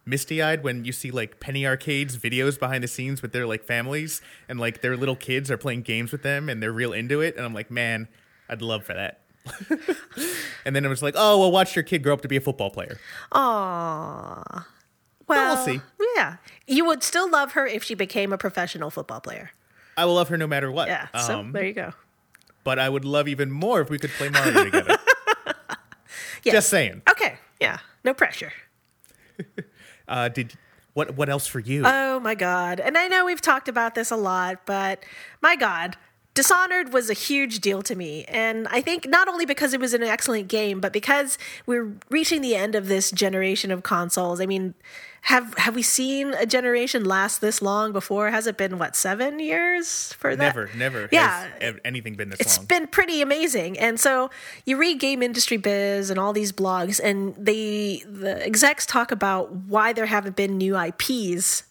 misty 0.06 0.42
eyed 0.42 0.64
when 0.64 0.86
you 0.86 0.92
see 0.92 1.12
like 1.12 1.40
Penny 1.40 1.66
Arcade's 1.66 2.18
videos 2.18 2.60
behind 2.60 2.84
the 2.84 2.88
scenes 2.88 3.22
with 3.22 3.32
their 3.32 3.46
like 3.48 3.64
families 3.64 4.22
and 4.50 4.60
like 4.60 4.82
their 4.82 4.98
little 4.98 5.16
kids 5.16 5.50
are 5.50 5.58
playing 5.58 5.82
games 5.84 6.12
with 6.12 6.24
them 6.24 6.50
and 6.50 6.62
they're 6.62 6.72
real 6.74 6.94
into 6.94 7.22
it. 7.22 7.36
And 7.38 7.46
I'm 7.46 7.54
like, 7.54 7.72
man, 7.72 8.08
I'd 8.50 8.62
love 8.62 8.84
for 8.84 8.94
that. 8.94 9.20
and 10.66 10.76
then 10.76 10.86
it 10.86 10.90
was 10.90 11.02
like, 11.04 11.16
oh, 11.18 11.40
well, 11.40 11.52
watch 11.52 11.76
your 11.76 11.84
kid 11.84 12.04
grow 12.04 12.14
up 12.14 12.22
to 12.22 12.28
be 12.28 12.38
a 12.38 12.42
football 12.42 12.70
player. 12.70 12.98
Aww. 13.32 14.66
Well, 15.28 15.56
we'll 15.56 15.66
see. 15.66 15.82
Yeah. 16.16 16.38
You 16.68 16.86
would 16.86 17.04
still 17.04 17.30
love 17.30 17.54
her 17.54 17.66
if 17.66 17.84
she 17.84 17.94
became 17.96 18.34
a 18.34 18.38
professional 18.38 18.90
football 18.90 19.22
player. 19.22 19.52
I 19.98 20.06
will 20.06 20.16
love 20.16 20.30
her 20.30 20.38
no 20.38 20.48
matter 20.48 20.72
what. 20.72 20.88
Yeah. 20.88 21.08
So 21.20 21.40
Um, 21.40 21.52
there 21.52 21.66
you 21.66 21.74
go. 21.74 21.94
but 22.64 22.80
I 22.80 22.90
would 22.90 23.06
love 23.06 23.28
even 23.28 23.52
more 23.52 23.82
if 23.82 23.90
we 23.90 24.00
could 24.00 24.12
play 24.12 24.30
Mario 24.30 24.66
together. 24.66 24.98
Yes. 26.46 26.56
Just 26.56 26.70
saying. 26.72 27.04
Okay. 27.10 27.36
Yeah. 27.62 27.78
No 28.04 28.14
pressure. 28.14 28.52
Uh, 30.08 30.30
did 30.30 30.54
what? 30.94 31.16
What 31.16 31.30
else 31.30 31.48
for 31.48 31.60
you? 31.60 31.84
Oh 31.86 32.20
my 32.20 32.36
God. 32.36 32.80
And 32.80 32.98
I 32.98 33.08
know 33.08 33.26
we've 33.26 33.42
talked 33.42 33.68
about 33.68 33.96
this 33.96 34.12
a 34.12 34.16
lot, 34.18 34.66
but 34.66 35.04
my 35.42 35.56
God. 35.56 35.98
Dishonored 36.36 36.94
was 36.94 37.12
a 37.12 37.14
huge 37.14 37.60
deal 37.60 37.84
to 37.84 37.96
me. 37.96 38.26
And 38.26 38.68
I 38.70 38.82
think 38.82 39.08
not 39.08 39.28
only 39.28 39.46
because 39.46 39.72
it 39.76 39.80
was 39.80 39.94
an 39.94 40.02
excellent 40.02 40.48
game, 40.48 40.82
but 40.82 40.92
because 40.92 41.38
we're 41.68 41.94
reaching 42.10 42.42
the 42.42 42.56
end 42.56 42.74
of 42.74 42.88
this 42.88 43.12
generation 43.12 43.70
of 43.70 43.84
consoles. 43.84 44.42
I 44.42 44.48
mean, 44.48 44.74
have 45.24 45.58
have 45.58 45.74
we 45.74 45.82
seen 45.82 46.34
a 46.34 46.46
generation 46.46 47.06
last 47.06 47.40
this 47.40 47.62
long 47.62 47.94
before? 47.94 48.30
Has 48.30 48.46
it 48.46 48.58
been 48.58 48.78
what, 48.78 48.94
seven 48.94 49.40
years 49.40 50.12
for 50.14 50.36
that? 50.36 50.38
never, 50.38 50.70
never. 50.76 51.08
Yeah. 51.14 51.48
Has 51.62 51.76
anything 51.86 52.16
been 52.16 52.30
this 52.30 52.42
It's 52.42 52.58
long? 52.58 52.66
It's 52.66 52.68
been 52.68 52.88
pretty 52.88 53.22
amazing. 53.22 53.80
And 53.80 53.98
so 53.98 54.30
you 54.66 54.76
read 54.76 55.00
Game 55.00 55.24
Industry 55.24 55.56
Biz 55.56 56.10
and 56.10 56.20
all 56.20 56.34
these 56.34 56.52
blogs, 56.52 57.00
and 57.02 57.34
they 57.38 58.04
the 58.06 58.46
execs 58.46 58.86
talk 58.86 59.14
about 59.14 59.50
why 59.54 59.94
there 59.94 60.08
haven't 60.08 60.36
been 60.36 60.58
new 60.58 60.78
IPs 60.78 61.64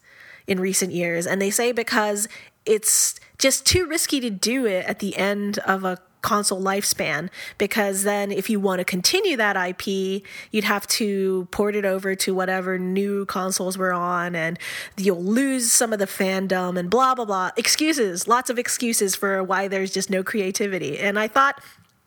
in 0.47 0.59
recent 0.59 0.91
years, 0.91 1.27
and 1.27 1.39
they 1.39 1.51
say 1.51 1.71
because 1.71 2.27
it's 2.65 3.19
just 3.37 3.67
too 3.67 3.85
risky 3.85 4.19
to 4.19 4.31
do 4.31 4.65
it 4.65 4.83
at 4.87 4.97
the 4.97 5.15
end 5.15 5.59
of 5.59 5.83
a 5.83 5.99
console 6.23 6.61
lifespan 6.61 7.29
because 7.59 8.03
then 8.03 8.31
if 8.31 8.49
you 8.49 8.59
want 8.59 8.79
to 8.79 8.85
continue 8.85 9.37
that 9.37 9.55
IP 9.55 10.23
you'd 10.51 10.63
have 10.63 10.87
to 10.87 11.47
port 11.51 11.75
it 11.75 11.85
over 11.85 12.15
to 12.15 12.33
whatever 12.33 12.79
new 12.79 13.25
consoles 13.25 13.77
we're 13.77 13.93
on 13.93 14.35
and 14.35 14.57
you'll 14.97 15.23
lose 15.23 15.71
some 15.71 15.93
of 15.93 15.99
the 15.99 16.07
fandom 16.07 16.79
and 16.79 16.89
blah 16.89 17.13
blah 17.13 17.25
blah. 17.25 17.51
Excuses 17.57 18.27
lots 18.27 18.49
of 18.49 18.57
excuses 18.57 19.15
for 19.15 19.43
why 19.43 19.67
there's 19.67 19.91
just 19.91 20.09
no 20.09 20.23
creativity. 20.23 20.97
And 20.97 21.19
I 21.19 21.27
thought 21.27 21.61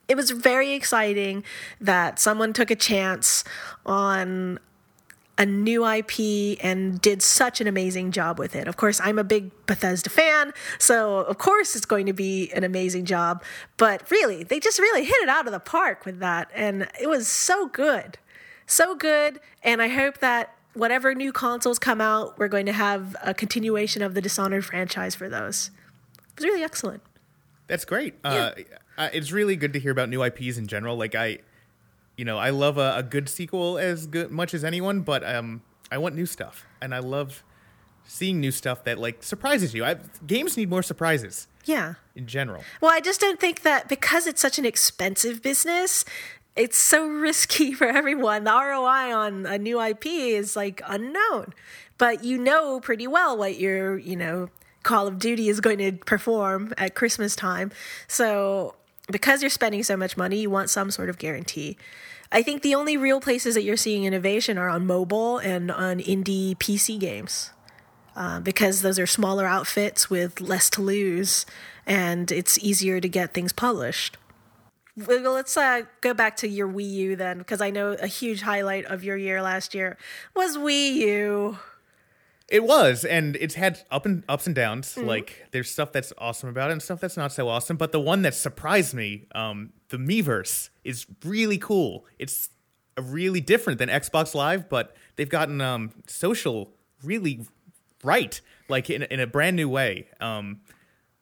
it 0.09 0.17
was 0.17 0.31
very 0.31 0.73
exciting 0.73 1.45
that 1.81 2.19
someone 2.19 2.53
took 2.53 2.71
a 2.71 2.77
chance 2.77 3.45
on 3.85 4.59
a 5.39 5.45
new 5.45 5.87
IP 5.87 6.59
and 6.63 7.01
did 7.01 7.23
such 7.23 7.61
an 7.61 7.67
amazing 7.67 8.11
job 8.11 8.39
with 8.39 8.57
it. 8.57 8.67
Of 8.67 8.77
course, 8.77 9.01
I'm 9.03 9.19
a 9.19 9.25
big 9.25 9.51
Bethesda 9.67 10.09
fan, 10.09 10.53
so 10.79 11.19
of 11.19 11.39
course 11.39 11.77
it's 11.77 11.87
going 11.87 12.07
to 12.07 12.13
be 12.13 12.51
an 12.53 12.65
amazing 12.65 13.05
job. 13.05 13.43
But 13.77 14.11
really, 14.11 14.45
they 14.45 14.61
just 14.61 14.79
really 14.79 15.05
hit 15.05 15.17
it 15.23 15.29
out 15.29 15.47
of 15.47 15.53
the 15.53 15.61
park 15.61 16.07
with 16.07 16.19
that, 16.21 16.51
and 16.55 16.89
it 17.01 17.09
was 17.09 17.29
so 17.29 17.69
good. 17.69 18.19
So 18.67 18.95
good, 18.97 19.41
and 19.63 19.81
I 19.83 19.89
hope 19.89 20.19
that 20.19 20.57
whatever 20.75 21.15
new 21.15 21.33
consoles 21.33 21.79
come 21.79 22.01
out, 22.01 22.39
we're 22.39 22.49
going 22.49 22.67
to 22.67 22.73
have 22.73 23.17
a 23.23 23.33
continuation 23.33 24.03
of 24.03 24.15
the 24.15 24.21
Dishonored 24.21 24.65
franchise 24.65 25.15
for 25.15 25.29
those. 25.29 25.71
It 26.19 26.37
was 26.37 26.45
really 26.45 26.63
excellent. 26.63 27.03
That's 27.67 27.85
great. 27.85 28.15
Uh, 28.25 28.53
uh, 28.99 29.09
it's 29.13 29.33
really 29.33 29.57
good 29.57 29.73
to 29.73 29.81
hear 29.81 29.91
about 29.91 30.09
new 30.09 30.23
IPs 30.23 30.57
in 30.57 30.67
general. 30.67 30.97
Like 30.97 31.15
I, 31.15 31.39
you 32.17 32.25
know, 32.25 32.39
I 32.39 32.51
love 32.51 32.79
a, 32.79 32.97
a 32.97 33.03
good 33.03 33.29
sequel 33.29 33.79
as 33.79 34.07
good, 34.07 34.31
much 34.31 34.55
as 34.55 34.65
anyone, 34.65 35.01
but 35.01 35.23
um, 35.27 35.63
I 35.91 35.99
want 35.99 36.15
new 36.15 36.27
stuff, 36.27 36.65
and 36.81 36.95
I 36.95 36.99
love 37.01 37.43
seeing 38.05 38.41
new 38.41 38.53
stuff 38.53 38.85
that 38.85 38.99
like 38.99 39.23
surprises 39.23 39.75
you. 39.75 39.85
I, 39.85 39.97
games 40.27 40.57
need 40.57 40.71
more 40.71 40.83
surprises 40.83 41.49
Yeah. 41.65 41.95
in 42.15 42.27
general. 42.27 42.63
Well, 42.81 42.93
I 42.93 43.01
just 43.01 43.21
don't 43.21 43.41
think 43.41 43.63
that 43.63 43.89
because 43.89 44.27
it's 44.27 44.41
such 44.41 44.59
an 44.59 44.65
expensive 44.65 45.43
business, 45.43 46.05
it's 46.55 46.79
so 46.79 47.07
risky 47.07 47.73
for 47.81 47.87
everyone. 47.89 48.45
The 48.45 48.53
ROI 48.53 49.13
on 49.15 49.45
a 49.47 49.59
new 49.59 49.81
IP 49.81 50.07
is 50.07 50.55
like 50.57 50.81
unknown, 50.87 51.53
but 51.99 52.23
you 52.25 52.39
know 52.39 52.79
pretty 52.81 53.07
well 53.09 53.37
what 53.37 53.59
your, 53.59 53.99
you 53.99 54.17
know, 54.17 54.49
Call 54.85 55.09
of 55.09 55.19
Duty 55.19 55.49
is 55.49 55.61
going 55.61 55.79
to 55.79 55.91
perform 56.05 56.73
at 56.79 56.95
Christmas 56.95 57.35
time. 57.35 57.73
So, 58.07 58.77
because 59.07 59.43
you're 59.43 59.51
spending 59.51 59.83
so 59.83 59.97
much 59.97 60.17
money, 60.17 60.39
you 60.39 60.51
want 60.51 60.71
some 60.71 60.91
sort 60.91 61.09
of 61.09 61.19
guarantee. 61.19 61.77
I 62.33 62.43
think 62.43 62.63
the 62.63 62.75
only 62.75 62.97
real 62.97 63.21
places 63.21 63.55
that 63.55 63.63
you're 63.63 63.77
seeing 63.77 64.05
innovation 64.05 64.59
are 64.59 64.69
on 64.69 64.87
mobile 64.87 65.39
and 65.39 65.71
on 65.71 66.01
indie 66.01 66.57
PC 66.57 66.99
games 66.99 67.51
uh, 68.17 68.41
because 68.41 68.83
those 68.83 68.99
are 68.99 69.07
smaller 69.07 69.47
outfits 69.47 70.11
with 70.11 70.41
less 70.41 70.69
to 70.71 70.83
lose 70.83 71.47
and 71.87 72.33
it's 72.33 72.59
easier 72.59 73.01
to 73.01 73.09
get 73.09 73.33
things 73.33 73.53
published. 73.53 74.17
Well, 74.97 75.33
let's 75.33 75.57
uh, 75.57 75.83
go 76.01 76.15
back 76.15 76.37
to 76.39 76.49
your 76.49 76.67
Wii 76.69 76.91
U 76.91 77.17
then, 77.17 77.39
because 77.39 77.61
I 77.61 77.69
know 77.69 77.93
a 77.93 78.07
huge 78.07 78.41
highlight 78.41 78.87
of 78.87 79.05
your 79.05 79.17
year 79.17 79.43
last 79.43 79.75
year 79.75 79.99
was 80.35 80.57
Wii 80.57 80.95
U. 80.95 81.59
It 82.49 82.63
was, 82.63 83.05
and 83.05 83.35
it's 83.37 83.55
had 83.55 83.81
up 83.91 84.07
and 84.07 84.23
ups 84.29 84.47
and 84.47 84.55
downs. 84.55 84.97
Like 84.97 85.47
there's 85.51 85.69
stuff 85.69 85.91
that's 85.91 86.13
awesome 86.19 86.49
about 86.49 86.71
it, 86.71 86.75
and 86.75 86.83
stuff 86.83 87.01
that's 87.01 87.17
not 87.17 87.33
so 87.33 87.49
awesome. 87.49 87.77
But 87.77 87.91
the 87.91 88.01
one 88.01 88.23
that 88.23 88.35
surprised 88.35 88.95
me, 88.95 89.27
um, 89.35 89.73
the 89.89 89.97
Miiverse, 89.97 90.69
is 90.85 91.07
really 91.25 91.59
cool. 91.59 92.07
It's 92.19 92.51
really 93.01 93.41
different 93.41 93.79
than 93.79 93.89
Xbox 93.89 94.35
Live, 94.35 94.69
but 94.69 94.95
they've 95.17 95.29
gotten 95.29 95.61
um, 95.61 95.91
social 96.07 96.73
really 97.03 97.41
right, 98.05 98.41
like 98.69 98.91
in 98.91 99.03
in 99.03 99.19
a 99.19 99.27
brand 99.27 99.57
new 99.57 99.69
way, 99.69 100.07
um, 100.21 100.61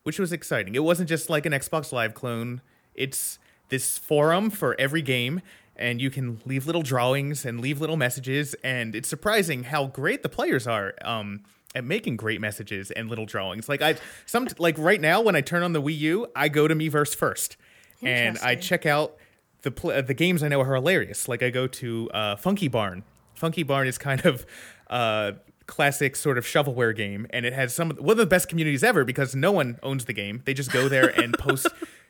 which 0.03 0.19
was 0.19 0.31
exciting. 0.31 0.75
It 0.75 0.85
wasn't 0.85 1.09
just 1.09 1.31
like 1.31 1.47
an 1.47 1.53
Xbox 1.53 1.91
Live 1.91 2.13
clone. 2.13 2.61
It's 2.95 3.39
this 3.71 3.97
forum 3.97 4.51
for 4.51 4.79
every 4.79 5.03
game 5.03 5.41
and 5.77 6.01
you 6.01 6.11
can 6.11 6.41
leave 6.45 6.67
little 6.67 6.83
drawings 6.83 7.45
and 7.45 7.61
leave 7.61 7.81
little 7.81 7.97
messages 7.97 8.55
and 8.63 8.95
it's 8.95 9.09
surprising 9.09 9.65
how 9.65 9.87
great 9.87 10.23
the 10.23 10.29
players 10.29 10.67
are 10.67 10.95
um, 11.03 11.43
at 11.75 11.85
making 11.85 12.17
great 12.17 12.41
messages 12.41 12.91
and 12.93 13.09
little 13.09 13.27
drawings. 13.27 13.69
Like 13.69 13.83
i 13.83 13.97
some 14.27 14.49
like 14.59 14.79
right 14.79 15.01
now 15.01 15.21
when 15.21 15.35
i 15.37 15.41
turn 15.41 15.63
on 15.63 15.73
the 15.73 15.83
wii 15.83 15.99
u 15.99 16.27
i 16.37 16.49
go 16.49 16.69
to 16.69 16.75
miiverse 16.75 17.15
first 17.15 17.57
and 18.03 18.39
i 18.39 18.55
check 18.55 18.87
out 18.87 19.17
the 19.63 19.71
pl- 19.71 19.91
uh, 19.91 20.03
the 20.03 20.15
games 20.15 20.43
i 20.43 20.49
know 20.49 20.61
are 20.61 20.75
hilarious. 20.75 21.29
Like 21.29 21.43
i 21.43 21.51
go 21.51 21.67
to 21.67 22.11
uh, 22.11 22.37
funky 22.37 22.69
barn. 22.69 23.03
Funky 23.35 23.63
barn 23.63 23.89
is 23.89 23.99
kind 23.99 24.25
of 24.25 24.47
uh 24.91 25.33
classic 25.67 26.15
sort 26.15 26.37
of 26.37 26.45
shovelware 26.45 26.95
game 26.95 27.27
and 27.31 27.47
it 27.47 27.55
has 27.55 27.75
some 27.75 27.91
of 27.91 27.99
one 27.99 28.11
of 28.13 28.19
the 28.19 28.27
best 28.27 28.49
communities 28.49 28.85
ever 28.85 29.03
because 29.03 29.35
no 29.35 29.51
one 29.51 29.79
owns 29.83 30.05
the 30.05 30.13
game. 30.13 30.43
They 30.45 30.55
just 30.55 30.71
go 30.71 30.89
there 30.89 31.09
and 31.21 31.33
post 31.39 31.67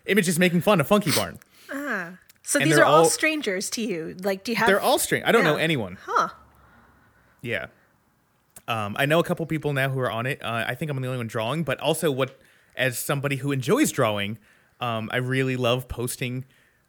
images 0.06 0.38
making 0.38 0.61
fun 0.61 0.80
of 0.80 0.87
funky 0.87 1.12
barn 1.12 1.38
So 2.46 2.60
And 2.60 2.68
these 2.68 2.76
they're 2.76 2.84
all, 2.84 3.04
all- 3.04 3.04
strangers 3.06 3.70
to 3.70 3.82
you. 3.82 4.14
Like, 4.22 4.44
do 4.44 4.52
you 4.52 4.56
have? 4.56 4.66
They're 4.68 4.80
all 4.80 4.98
strange. 4.98 5.24
I 5.26 5.32
don't 5.32 5.44
know 5.44 5.56
anyone. 5.56 5.98
Huh. 6.04 6.28
Yeah. 7.42 7.66
Um, 8.68 8.96
I 8.98 9.06
know 9.06 9.18
a 9.18 9.24
couple 9.24 9.44
people 9.46 9.72
now 9.72 9.88
who 9.90 9.98
are 10.00 10.10
on 10.10 10.26
it. 10.26 10.42
Uh, 10.42 10.64
I 10.66 10.74
think 10.74 10.90
I'm 10.90 11.00
the 11.00 11.06
only 11.06 11.18
one 11.18 11.26
drawing, 11.26 11.64
but 11.64 11.80
also 11.80 12.10
what, 12.10 12.38
as 12.76 12.98
somebody 12.98 13.36
who 13.36 13.50
enjoys 13.52 13.92
drawing, 13.92 14.38
um, 14.80 15.08
I 15.12 15.16
really 15.18 15.56
love 15.56 15.88
posting 15.88 16.44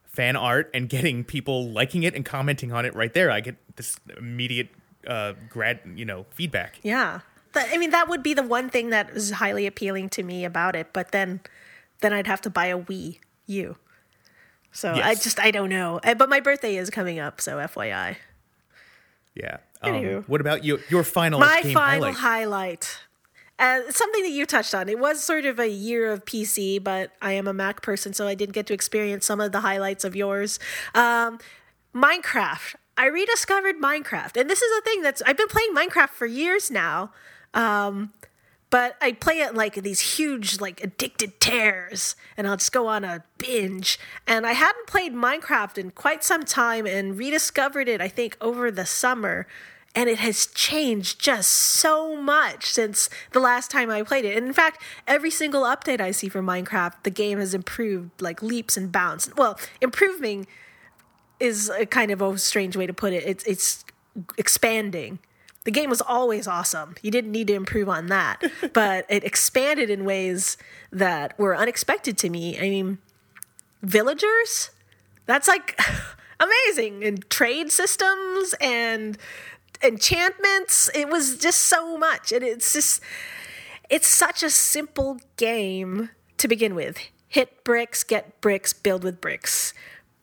fan 0.05 0.35
art 0.37 0.69
and 0.73 0.87
getting 0.89 1.23
people 1.23 1.69
liking 1.69 2.03
it 2.03 2.15
and 2.15 2.23
commenting 2.25 2.71
on 2.71 2.85
it 2.85 2.95
right 2.95 3.13
there. 3.13 3.29
I 3.31 3.41
get 3.41 3.55
this 3.75 3.97
immediate 4.17 4.69
uh, 5.07 5.33
grad, 5.49 5.79
you 5.95 6.05
know, 6.05 6.25
feedback. 6.31 6.79
Yeah. 6.83 7.19
That, 7.53 7.69
I 7.71 7.77
mean, 7.77 7.91
that 7.91 8.07
would 8.09 8.23
be 8.23 8.33
the 8.33 8.43
one 8.43 8.69
thing 8.69 8.89
that 8.89 9.09
is 9.11 9.31
highly 9.31 9.67
appealing 9.67 10.09
to 10.09 10.23
me 10.23 10.45
about 10.45 10.75
it. 10.75 10.93
But 10.93 11.11
then, 11.11 11.41
then 12.01 12.11
I'd 12.13 12.27
have 12.27 12.41
to 12.41 12.49
buy 12.49 12.67
a 12.67 12.77
Wii 12.79 13.19
U. 13.47 13.75
So 14.75 14.91
I 14.91 15.15
just 15.15 15.39
I 15.39 15.51
don't 15.51 15.69
know. 15.69 15.99
Uh, 16.03 16.13
But 16.15 16.29
my 16.29 16.41
birthday 16.41 16.75
is 16.75 16.89
coming 16.89 17.17
up, 17.17 17.39
so 17.39 17.57
FYI. 17.57 18.17
Yeah. 19.33 19.57
Um, 19.81 20.23
what 20.27 20.41
about 20.41 20.63
you? 20.63 20.79
Your 20.89 21.03
final 21.03 21.39
My 21.39 21.61
final 21.61 22.11
highlight? 22.11 22.15
highlight. 22.15 22.97
Uh, 23.57 23.89
something 23.89 24.23
that 24.23 24.31
you 24.31 24.45
touched 24.45 24.75
on. 24.75 24.89
It 24.89 24.99
was 24.99 25.23
sort 25.23 25.45
of 25.45 25.59
a 25.59 25.69
year 25.69 26.11
of 26.11 26.25
PC, 26.25 26.83
but 26.83 27.11
I 27.21 27.33
am 27.33 27.47
a 27.47 27.53
Mac 27.53 27.81
person, 27.81 28.13
so 28.13 28.27
I 28.27 28.35
did 28.35 28.51
get 28.51 28.65
to 28.67 28.73
experience 28.73 29.25
some 29.25 29.39
of 29.39 29.53
the 29.53 29.61
highlights 29.61 30.03
of 30.03 30.13
yours. 30.15 30.59
Um, 30.93 31.39
Minecraft. 31.93 32.75
I 32.97 33.05
rediscovered 33.07 33.75
Minecraft, 33.81 34.39
and 34.39 34.49
this 34.49 34.61
is 34.61 34.77
a 34.77 34.81
thing 34.81 35.01
that's 35.01 35.21
I've 35.25 35.37
been 35.37 35.47
playing 35.47 35.73
Minecraft 35.73 36.09
for 36.09 36.25
years 36.25 36.69
now. 36.69 37.11
Um, 37.53 38.11
but 38.75 38.97
I 38.99 39.13
play 39.13 39.39
it 39.39 39.55
like 39.55 39.75
these 39.75 40.17
huge, 40.17 40.59
like 40.59 40.83
addicted 40.83 41.39
tears, 41.39 42.17
and 42.35 42.45
I'll 42.45 42.57
just 42.57 42.73
go 42.73 42.87
on 42.87 43.05
a 43.05 43.23
binge. 43.37 43.97
And 44.27 44.45
I 44.45 44.51
hadn't 44.51 44.85
played 44.85 45.13
Minecraft 45.13 45.77
in 45.77 45.91
quite 45.91 46.25
some 46.25 46.43
time 46.43 46.85
and 46.85 47.17
rediscovered 47.17 47.87
it, 47.87 48.01
I 48.01 48.09
think, 48.09 48.35
over 48.41 48.69
the 48.71 48.85
summer. 48.85 49.47
And 49.95 50.09
it 50.09 50.17
has 50.17 50.47
changed 50.47 51.21
just 51.21 51.51
so 51.51 52.17
much 52.17 52.65
since 52.65 53.09
the 53.31 53.39
last 53.39 53.71
time 53.71 53.89
I 53.89 54.03
played 54.03 54.25
it. 54.25 54.35
And 54.35 54.45
in 54.45 54.51
fact, 54.51 54.81
every 55.07 55.31
single 55.31 55.63
update 55.63 56.01
I 56.01 56.11
see 56.11 56.27
for 56.27 56.41
Minecraft, 56.41 56.95
the 57.03 57.11
game 57.11 57.39
has 57.39 57.53
improved 57.53 58.21
like 58.21 58.43
leaps 58.43 58.75
and 58.75 58.91
bounds. 58.91 59.31
Well, 59.37 59.57
improving 59.79 60.47
is 61.39 61.69
a 61.69 61.85
kind 61.85 62.11
of 62.11 62.21
a 62.21 62.37
strange 62.37 62.75
way 62.75 62.87
to 62.87 62.93
put 62.93 63.13
it. 63.13 63.23
It's 63.25 63.45
it's 63.45 63.85
expanding 64.37 65.19
the 65.65 65.71
game 65.71 65.89
was 65.89 66.01
always 66.01 66.47
awesome. 66.47 66.95
You 67.01 67.11
didn't 67.11 67.31
need 67.31 67.47
to 67.47 67.53
improve 67.53 67.89
on 67.89 68.07
that, 68.07 68.41
but 68.73 69.05
it 69.09 69.23
expanded 69.23 69.89
in 69.89 70.05
ways 70.05 70.57
that 70.91 71.37
were 71.37 71.55
unexpected 71.55 72.17
to 72.19 72.29
me. 72.29 72.57
I 72.57 72.69
mean, 72.69 72.99
villagers, 73.81 74.69
that's 75.25 75.47
like 75.47 75.77
amazing, 76.39 77.03
and 77.03 77.29
trade 77.29 77.71
systems 77.71 78.55
and 78.61 79.17
enchantments. 79.83 80.89
It 80.95 81.09
was 81.09 81.37
just 81.37 81.61
so 81.61 81.97
much, 81.97 82.31
and 82.31 82.43
it's 82.43 82.71
just 82.71 83.01
it's 83.89 84.07
such 84.07 84.43
a 84.43 84.49
simple 84.49 85.19
game 85.35 86.09
to 86.37 86.47
begin 86.47 86.75
with. 86.75 86.99
Hit 87.27 87.63
bricks, 87.63 88.03
get 88.03 88.39
bricks, 88.39 88.71
build 88.71 89.03
with 89.03 89.19
bricks 89.19 89.73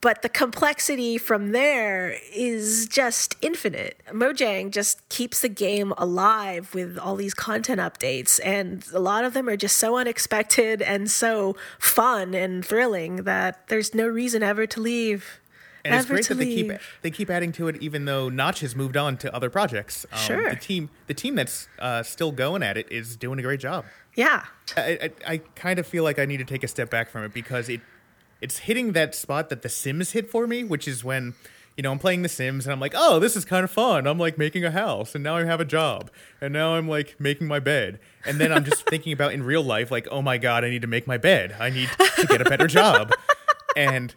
but 0.03 0.21
the 0.21 0.29
complexity 0.29 1.17
from 1.17 1.53
there 1.53 2.17
is 2.35 2.87
just 2.87 3.37
infinite. 3.41 4.03
Mojang 4.11 4.71
just 4.71 5.09
keeps 5.09 5.41
the 5.41 5.49
game 5.49 5.95
alive 5.97 6.75
with 6.75 6.99
all 6.99 7.17
these 7.17 7.33
content 7.33 7.81
updates, 7.81 8.39
and 8.45 8.85
a 8.93 8.99
lot 9.01 9.25
of 9.25 9.33
them 9.33 9.49
are 9.49 9.57
just 9.57 9.79
so 9.79 9.97
unexpected 9.97 10.83
and 10.83 11.11
so 11.11 11.57
fun 11.79 12.35
and 12.35 12.67
thrilling 12.67 13.25
that 13.25 13.69
there's 13.69 13.95
no 13.95 14.07
reason 14.07 14.43
ever 14.43 14.67
to 14.67 14.81
leave. 14.81 15.41
And 15.85 15.95
it's 15.97 16.07
great 16.07 16.29
that 16.29 16.35
they 16.37 16.47
keep 16.47 16.73
they 17.03 17.11
keep 17.11 17.29
adding 17.31 17.51
to 17.53 17.67
it, 17.69 17.77
even 17.83 18.05
though 18.05 18.29
Notch 18.29 18.61
has 18.61 18.77
moved 18.77 18.97
on 18.97 19.17
to 19.19 19.35
other 19.35 19.51
projects. 19.51 20.07
Um, 20.13 20.19
Sure. 20.19 20.51
the 20.51 20.57
team 20.57 20.91
the 21.09 21.15
team 21.15 21.35
that's 21.35 21.67
uh, 21.81 22.03
still 22.05 22.31
going 22.31 22.63
at 22.63 22.77
it 22.77 22.87
is 22.91 23.17
doing 23.17 23.39
a 23.41 23.43
great 23.43 23.59
job. 23.59 23.85
Yeah. 24.15 24.45
I, 24.77 25.11
I, 25.27 25.33
I 25.35 25.39
kind 25.57 25.79
of 25.79 25.87
feel 25.87 26.05
like 26.05 26.19
I 26.19 26.25
need 26.25 26.37
to 26.37 26.45
take 26.45 26.63
a 26.63 26.69
step 26.69 26.91
back 26.91 27.09
from 27.11 27.25
it 27.25 27.33
because 27.33 27.69
it 27.69 27.81
it's 28.43 28.59
hitting 28.59 28.93
that 28.93 29.15
spot 29.15 29.49
that 29.49 29.63
The 29.63 29.69
Sims 29.69 30.11
hit 30.13 30.29
for 30.29 30.47
me, 30.47 30.65
which 30.65 30.87
is 30.89 31.05
when 31.05 31.35
you 31.77 31.83
know 31.83 31.93
I'm 31.93 31.99
playing 31.99 32.23
The 32.23 32.29
Sims 32.29 32.67
and 32.67 32.73
I'm 32.73 32.81
like, 32.81 32.93
oh, 32.95 33.19
this 33.19 33.37
is 33.37 33.45
kind 33.45 33.65
of 33.65 33.71
fun. 33.71 34.07
I'm 34.07 34.19
like 34.19 34.37
making 34.37 34.65
a 34.65 34.71
house 34.73 35.15
and 35.15 35.25
now 35.25 35.37
I 35.37 35.45
have 35.45 35.61
a 35.61 35.65
job 35.65 36.11
and 36.41 36.53
now 36.53 36.75
I'm 36.75 36.89
like 36.89 37.19
making 37.19 37.47
my 37.47 37.61
bed 37.61 38.01
and 38.27 38.39
then 38.39 38.53
I'm 38.53 38.65
just 38.65 38.87
thinking 38.91 39.13
about 39.13 39.33
in 39.33 39.45
real 39.45 39.63
life 39.63 39.91
like, 39.91 40.09
oh 40.11 40.21
my 40.21 40.37
god, 40.39 40.65
I 40.65 40.71
need 40.71 40.83
to 40.83 40.89
make 40.89 41.07
my 41.07 41.17
bed. 41.17 41.55
I 41.59 41.71
need 41.71 41.89
to 42.19 42.27
get 42.27 42.41
a 42.41 42.45
better 42.45 42.67
job. 42.67 43.13
And 43.75 44.15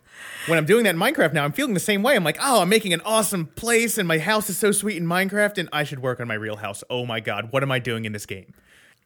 when 0.47 0.57
I'm 0.57 0.65
doing 0.65 0.83
that 0.83 0.95
in 0.95 0.99
Minecraft 0.99 1.31
now, 1.31 1.45
I'm 1.45 1.53
feeling 1.53 1.75
the 1.75 1.79
same 1.79 2.03
way. 2.03 2.15
I'm 2.15 2.25
like, 2.25 2.37
oh, 2.41 2.61
I'm 2.61 2.67
making 2.69 2.93
an 2.93 3.01
awesome 3.05 3.45
place 3.45 3.97
and 3.97 4.07
my 4.07 4.17
house 4.17 4.49
is 4.49 4.57
so 4.57 4.71
sweet 4.71 4.97
in 4.97 5.05
Minecraft 5.05 5.57
and 5.57 5.69
I 5.71 5.85
should 5.85 5.99
work 5.99 6.19
on 6.19 6.27
my 6.27 6.33
real 6.33 6.57
house. 6.57 6.83
Oh 6.89 7.05
my 7.05 7.19
god, 7.21 7.53
what 7.53 7.63
am 7.63 7.71
I 7.71 7.79
doing 7.79 8.05
in 8.05 8.11
this 8.11 8.25
game? 8.25 8.53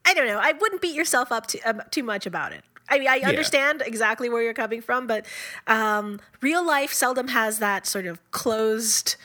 I 0.06 0.14
don't 0.14 0.28
know. 0.28 0.40
I 0.42 0.54
wouldn't 0.54 0.82
beat 0.82 0.96
yourself 0.96 1.32
up 1.32 1.48
too, 1.48 1.60
um, 1.66 1.82
too 1.92 2.04
much 2.04 2.26
about 2.26 2.52
it. 2.54 2.64
I 2.90 3.00
mean, 3.00 3.08
I 3.08 3.20
understand 3.20 3.84
exactly 3.86 4.30
where 4.30 4.42
you're 4.42 4.54
coming 4.54 4.82
from, 4.82 5.08
but 5.08 5.26
um, 5.68 6.20
real 6.42 6.66
life 6.66 6.94
seldom 6.94 7.30
has 7.30 7.60
that 7.60 7.86
sort 7.86 8.06
of 8.06 8.20
closed 8.32 9.16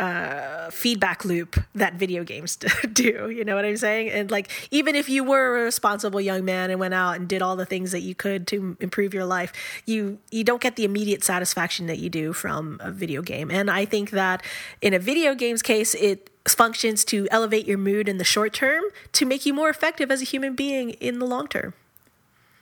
uh, 0.00 0.70
feedback 0.70 1.26
loop 1.26 1.62
that 1.74 1.94
video 1.94 2.24
games 2.24 2.56
do. 2.92 3.28
You 3.28 3.44
know 3.44 3.54
what 3.54 3.66
I'm 3.66 3.76
saying? 3.76 4.08
And 4.08 4.30
like, 4.30 4.50
even 4.70 4.96
if 4.96 5.10
you 5.10 5.22
were 5.22 5.60
a 5.60 5.64
responsible 5.64 6.20
young 6.20 6.44
man 6.44 6.70
and 6.70 6.80
went 6.80 6.94
out 6.94 7.16
and 7.16 7.28
did 7.28 7.42
all 7.42 7.54
the 7.54 7.66
things 7.66 7.92
that 7.92 8.00
you 8.00 8.14
could 8.14 8.46
to 8.48 8.78
improve 8.80 9.12
your 9.12 9.26
life, 9.26 9.52
you 9.84 10.18
you 10.30 10.42
don't 10.42 10.62
get 10.62 10.76
the 10.76 10.84
immediate 10.84 11.22
satisfaction 11.22 11.86
that 11.86 11.98
you 11.98 12.08
do 12.08 12.32
from 12.32 12.78
a 12.80 12.90
video 12.90 13.20
game. 13.20 13.50
And 13.50 13.70
I 13.70 13.84
think 13.84 14.10
that 14.10 14.42
in 14.80 14.94
a 14.94 14.98
video 14.98 15.34
game's 15.34 15.62
case, 15.62 15.94
it 15.94 16.30
functions 16.48 17.04
to 17.04 17.28
elevate 17.30 17.66
your 17.66 17.78
mood 17.78 18.08
in 18.08 18.16
the 18.16 18.24
short 18.24 18.54
term 18.54 18.82
to 19.12 19.26
make 19.26 19.44
you 19.44 19.52
more 19.52 19.68
effective 19.68 20.10
as 20.10 20.22
a 20.22 20.24
human 20.24 20.54
being 20.54 20.90
in 20.92 21.18
the 21.18 21.26
long 21.26 21.46
term. 21.46 21.74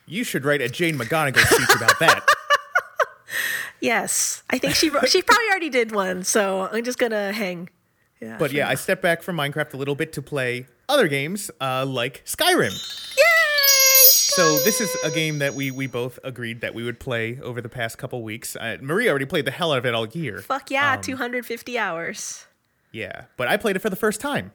You 0.09 0.23
should 0.23 0.43
write 0.43 0.61
a 0.61 0.67
Jane 0.67 0.97
McGonigal 0.97 1.45
speech 1.45 1.75
about 1.75 1.97
that. 1.99 2.23
Yes, 3.81 4.43
I 4.49 4.57
think 4.57 4.75
she 4.75 4.89
wrote, 4.89 5.07
she 5.07 5.21
probably 5.21 5.45
already 5.49 5.69
did 5.69 5.93
one, 5.93 6.25
so 6.25 6.67
I'm 6.69 6.83
just 6.83 6.97
gonna 6.99 7.31
hang. 7.31 7.69
Yeah, 8.19 8.37
But 8.37 8.51
yeah, 8.51 8.67
I 8.67 8.75
stepped 8.75 9.01
back 9.01 9.21
from 9.23 9.37
Minecraft 9.37 9.73
a 9.73 9.77
little 9.77 9.95
bit 9.95 10.11
to 10.13 10.21
play 10.21 10.67
other 10.89 11.07
games 11.07 11.49
uh, 11.61 11.85
like 11.85 12.21
Skyrim. 12.25 12.71
Yay! 13.15 14.09
So 14.09 14.57
this 14.59 14.81
is 14.81 14.93
a 15.05 15.09
game 15.09 15.39
that 15.39 15.53
we 15.53 15.71
we 15.71 15.87
both 15.87 16.19
agreed 16.25 16.59
that 16.59 16.73
we 16.73 16.83
would 16.83 16.99
play 16.99 17.39
over 17.41 17.61
the 17.61 17.69
past 17.69 17.97
couple 17.97 18.21
weeks. 18.21 18.57
Uh, 18.57 18.77
Maria 18.81 19.11
already 19.11 19.25
played 19.25 19.45
the 19.45 19.51
hell 19.51 19.71
out 19.71 19.77
of 19.77 19.85
it 19.85 19.93
all 19.93 20.07
year. 20.07 20.39
Fuck 20.41 20.69
yeah, 20.71 20.95
Um, 20.95 21.01
250 21.01 21.77
hours. 21.77 22.47
Yeah, 22.91 23.25
but 23.37 23.47
I 23.47 23.55
played 23.55 23.77
it 23.77 23.79
for 23.79 23.89
the 23.89 23.95
first 23.95 24.19
time. 24.19 24.51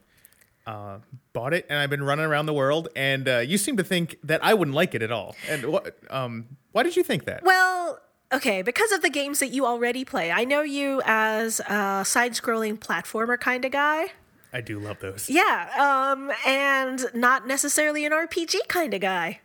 Uh, 0.67 0.99
bought 1.35 1.53
it 1.53 1.67
and 1.69 1.79
I've 1.79 1.91
been 1.91 2.03
running 2.03 2.25
around 2.25 2.47
the 2.47 2.55
world. 2.55 2.89
And 2.97 3.29
uh, 3.29 3.39
you 3.41 3.59
seem 3.59 3.77
to 3.77 3.85
think 3.85 4.17
that 4.25 4.43
I 4.43 4.55
wouldn't 4.55 4.75
like 4.75 4.95
it 4.95 5.03
at 5.03 5.13
all. 5.13 5.37
And 5.49 5.67
what? 5.67 5.95
Um, 6.11 6.57
why 6.73 6.83
did 6.83 6.97
you 6.97 7.03
think 7.03 7.27
that? 7.27 7.43
Well, 7.43 8.01
okay, 8.33 8.63
because 8.63 8.91
of 8.93 9.03
the 9.03 9.11
games 9.11 9.41
that 9.41 9.49
you 9.49 9.67
already 9.67 10.05
play. 10.05 10.31
I 10.33 10.45
know 10.45 10.63
you 10.63 11.03
as 11.05 11.61
a 11.61 12.03
side-scrolling 12.05 12.79
platformer 12.79 13.39
kind 13.39 13.65
of 13.65 13.73
guy. 13.73 14.07
I 14.53 14.61
do 14.61 14.79
love 14.79 15.01
those. 15.01 15.29
Yeah, 15.29 15.69
um, 15.77 16.31
and 16.47 17.05
not 17.13 17.47
necessarily 17.47 18.05
an 18.05 18.13
RPG 18.13 18.69
kind 18.69 18.95
of 18.95 19.01
guy. 19.01 19.41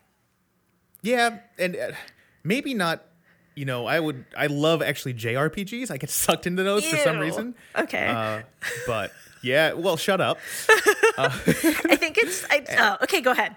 Yeah, 1.02 1.40
and 1.58 1.76
uh, 1.76 1.92
maybe 2.44 2.74
not. 2.74 3.06
You 3.56 3.66
know, 3.66 3.88
I 3.88 4.00
would. 4.00 4.26
I 4.38 4.48
love 4.48 4.82
actually 4.82 5.16
JRPGs. 5.16 5.92
I 5.92 5.98
get 5.98 6.10
sucked 6.12 6.48
into 6.48 6.64
those 6.64 6.86
for 6.86 6.98
some 6.98 7.20
reason. 7.20 7.56
Okay. 7.76 8.08
Uh, 8.08 8.42
but 8.88 9.12
yeah, 9.42 9.74
well, 9.74 9.98
shut 9.98 10.22
up. 10.22 10.40
I 11.18 11.30
think 11.96 12.18
it's. 12.18 12.46
I, 12.50 12.66
oh, 12.78 13.04
okay, 13.04 13.22
go 13.22 13.32
ahead. 13.32 13.56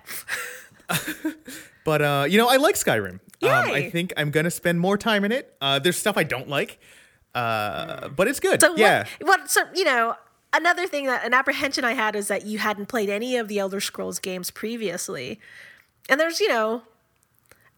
But 1.85 2.03
uh, 2.03 2.27
you 2.29 2.39
know, 2.39 2.49
I 2.49 2.57
like 2.57 2.77
Skyrim. 2.77 3.15
Um, 3.15 3.21
I 3.43 3.91
think 3.91 4.13
I'm 4.17 4.31
gonna 4.31 4.51
spend 4.51 4.79
more 4.79 4.97
time 4.97 5.25
in 5.25 5.33
it. 5.33 5.57
Uh, 5.61 5.79
there's 5.79 5.97
stuff 5.97 6.17
I 6.17 6.23
don't 6.23 6.49
like, 6.49 6.79
uh, 7.35 8.09
but 8.09 8.29
it's 8.29 8.39
good. 8.41 8.61
So 8.61 8.77
yeah, 8.77 9.05
what, 9.21 9.41
what? 9.41 9.51
So 9.51 9.63
you 9.75 9.85
know, 9.85 10.15
another 10.53 10.87
thing 10.87 11.07
that 11.07 11.25
an 11.25 11.35
apprehension 11.35 11.85
I 11.85 11.95
had 11.95 12.15
is 12.15 12.29
that 12.29 12.47
you 12.47 12.59
hadn't 12.59 12.87
played 12.87 13.09
any 13.09 13.37
of 13.37 13.49
the 13.49 13.59
Elder 13.59 13.81
Scrolls 13.81 14.21
games 14.21 14.51
previously, 14.51 15.41
and 16.09 16.21
there's 16.21 16.41
you 16.41 16.49
know. 16.49 16.83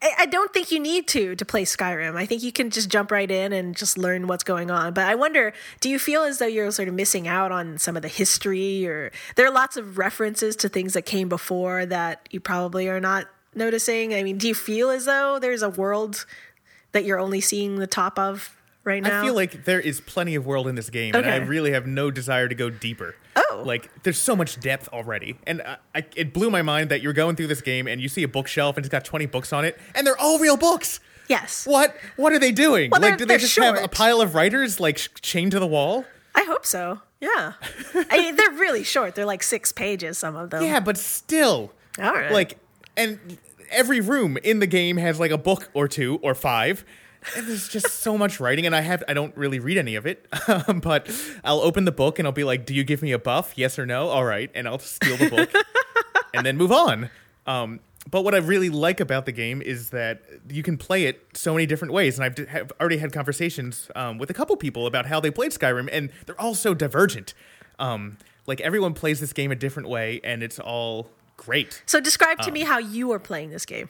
I 0.05 0.15
I 0.21 0.27
don't 0.27 0.53
think 0.53 0.71
you 0.71 0.79
need 0.79 1.09
to 1.09 1.35
to 1.35 1.45
play 1.45 1.65
Skyrim. 1.65 2.15
I 2.17 2.27
think 2.27 2.43
you 2.43 2.53
can 2.53 2.71
just 2.71 2.91
jump 2.91 3.11
right 3.11 3.31
in 3.31 3.53
and 3.53 3.75
just 3.77 3.99
learn 3.99 4.27
what's 4.27 4.45
going 4.45 4.71
on. 4.71 4.93
But 4.93 5.07
I 5.07 5.15
wonder, 5.15 5.53
do 5.81 5.89
you 5.89 5.99
feel 5.99 6.23
as 6.23 6.39
though 6.39 6.47
you're 6.47 6.71
sort 6.71 6.89
of 6.89 6.95
missing 6.95 7.27
out 7.27 7.51
on 7.51 7.79
some 7.79 7.97
of 7.97 8.03
the 8.03 8.09
history, 8.09 8.87
or 8.87 9.11
there 9.37 9.47
are 9.47 9.53
lots 9.53 9.77
of 9.77 9.99
references 9.99 10.55
to 10.57 10.69
things 10.69 10.93
that 10.93 11.03
came 11.03 11.29
before 11.29 11.87
that 11.87 12.29
you 12.31 12.39
probably 12.39 12.89
are 12.89 13.01
not 13.01 13.27
noticing? 13.55 14.15
I 14.15 14.23
mean, 14.23 14.39
do 14.39 14.47
you 14.47 14.55
feel 14.55 14.91
as 14.91 15.07
though 15.07 15.39
there's 15.39 15.63
a 15.63 15.71
world 15.71 16.27
that 16.93 17.05
you're 17.05 17.19
only 17.19 17.41
seeing 17.41 17.77
the 17.77 17.87
top 17.87 18.19
of 18.19 18.57
right 18.85 19.03
now? 19.03 19.23
I 19.23 19.25
feel 19.25 19.35
like 19.35 19.65
there 19.65 19.81
is 19.81 20.01
plenty 20.01 20.35
of 20.35 20.47
world 20.47 20.69
in 20.69 20.75
this 20.75 20.91
game, 20.91 21.15
and 21.15 21.27
I 21.27 21.37
really 21.37 21.73
have 21.73 21.87
no 21.87 22.11
desire 22.11 22.49
to 22.49 22.55
go 22.55 22.69
deeper. 22.69 23.17
Oh. 23.55 23.63
like 23.63 23.91
there's 24.03 24.19
so 24.19 24.35
much 24.37 24.59
depth 24.61 24.89
already, 24.93 25.37
and 25.47 25.63
I, 25.63 25.77
I, 25.95 26.05
it 26.17 26.33
blew 26.33 26.51
my 26.51 26.63
mind 26.63 26.91
that 26.91 27.01
you're 27.03 27.13
going 27.13 27.37
through 27.37 27.47
this 27.49 27.61
game 27.61 27.87
and 27.87 28.01
you 28.01 28.09
see 28.09 28.23
a 28.23 28.29
bookshelf 28.29 28.77
and 28.77 28.85
it's 28.85 28.91
got 28.93 29.05
20 29.05 29.27
books 29.27 29.53
on 29.53 29.65
it, 29.65 29.79
and 29.95 30.07
they're 30.07 30.19
all 30.19 30.39
real 30.39 30.57
books. 30.57 31.01
yes. 31.29 31.67
What? 31.67 31.97
What 32.17 32.33
are 32.33 32.39
they 32.39 32.53
doing? 32.53 32.91
Well, 32.91 33.01
like, 33.01 33.19
do 33.19 33.25
they 33.25 33.39
just 33.39 33.57
have 33.59 33.83
a 33.83 33.89
pile 33.89 34.21
of 34.21 34.35
writers 34.35 34.79
like 34.81 34.99
sh- 34.99 35.09
chained 35.23 35.53
to 35.53 35.59
the 35.61 35.67
wall? 35.67 36.05
I 36.35 36.45
hope 36.45 36.67
so. 36.67 37.01
Yeah. 37.21 37.53
I 37.95 38.19
mean, 38.19 38.37
they're 38.37 38.51
really 38.51 38.85
short. 38.85 39.15
They're 39.15 39.25
like 39.25 39.43
six 39.43 39.73
pages, 39.73 40.19
some 40.19 40.37
of 40.37 40.51
them. 40.51 40.63
Yeah, 40.63 40.81
but 40.81 40.99
still. 40.99 41.73
All 41.99 42.13
right. 42.13 42.31
Like, 42.33 42.59
and 42.97 43.39
every 43.71 44.01
room 44.01 44.37
in 44.43 44.59
the 44.59 44.67
game 44.67 44.97
has 44.99 45.19
like 45.19 45.31
a 45.31 45.39
book 45.39 45.71
or 45.73 45.89
two 45.89 46.19
or 46.23 46.35
five. 46.35 46.85
And 47.37 47.47
there's 47.47 47.69
just 47.69 47.89
so 47.89 48.19
much 48.19 48.39
writing, 48.41 48.67
and 48.67 48.77
I 48.77 48.83
have 48.83 49.03
I 49.09 49.15
don't 49.15 49.37
really 49.37 49.59
read 49.59 49.79
any 49.79 49.95
of 49.95 50.07
it, 50.07 50.27
um, 50.49 50.81
but 50.83 51.11
I'll 51.43 51.61
open 51.61 51.85
the 51.85 51.93
book 51.93 52.19
and 52.19 52.29
I'll 52.29 52.33
be 52.33 52.45
like, 52.45 52.67
"Do 52.67 52.75
you 52.75 52.85
give 52.85 53.03
me 53.03 53.13
a 53.13 53.19
buff? 53.19 53.55
Yes 53.57 53.79
or 53.79 53.87
no? 53.87 54.09
All 54.09 54.25
right," 54.25 54.51
and 54.55 54.69
I'll 54.69 54.79
steal 54.79 55.17
the 55.17 55.31
book 55.31 55.51
and 56.35 56.45
then 56.45 56.57
move 56.57 56.73
on. 56.73 57.11
Um, 57.47 57.81
but 58.11 58.23
what 58.23 58.35
I 58.35 58.39
really 58.39 58.69
like 58.69 59.01
about 59.01 59.25
the 59.25 59.33
game 59.33 59.63
is 59.63 59.91
that 59.91 60.23
you 60.49 60.63
can 60.63 60.77
play 60.77 61.05
it 61.05 61.27
so 61.35 61.55
many 61.55 61.67
different 61.67 61.95
ways, 61.95 62.19
and 62.19 62.25
I've 62.25 62.35
d- 62.35 62.47
have 62.47 62.73
already 62.79 62.99
had 62.99 63.13
conversations 63.13 63.91
um, 63.97 64.19
with 64.19 64.29
a 64.31 64.35
couple 64.35 64.57
people 64.57 64.87
about 64.87 65.07
how 65.07 65.21
they 65.21 65.31
played 65.31 65.53
Skyrim, 65.53 65.89
and 65.91 66.11
they're 66.27 66.41
all 66.41 66.55
so 66.55 66.75
divergent. 66.75 67.33
Um, 67.79 68.19
like 68.47 68.61
everyone 68.61 68.93
plays 68.93 69.21
this 69.21 69.33
game 69.33 69.51
a 69.51 69.57
different 69.57 69.89
way, 69.89 70.21
and 70.23 70.43
it's 70.43 70.59
all 70.59 71.09
great. 71.37 71.83
So 71.87 72.01
describe 72.01 72.41
to 72.41 72.53
me 72.53 72.61
how 72.61 72.79
you 72.79 73.11
are 73.13 73.19
playing 73.19 73.51
this 73.51 73.65
game. 73.65 73.89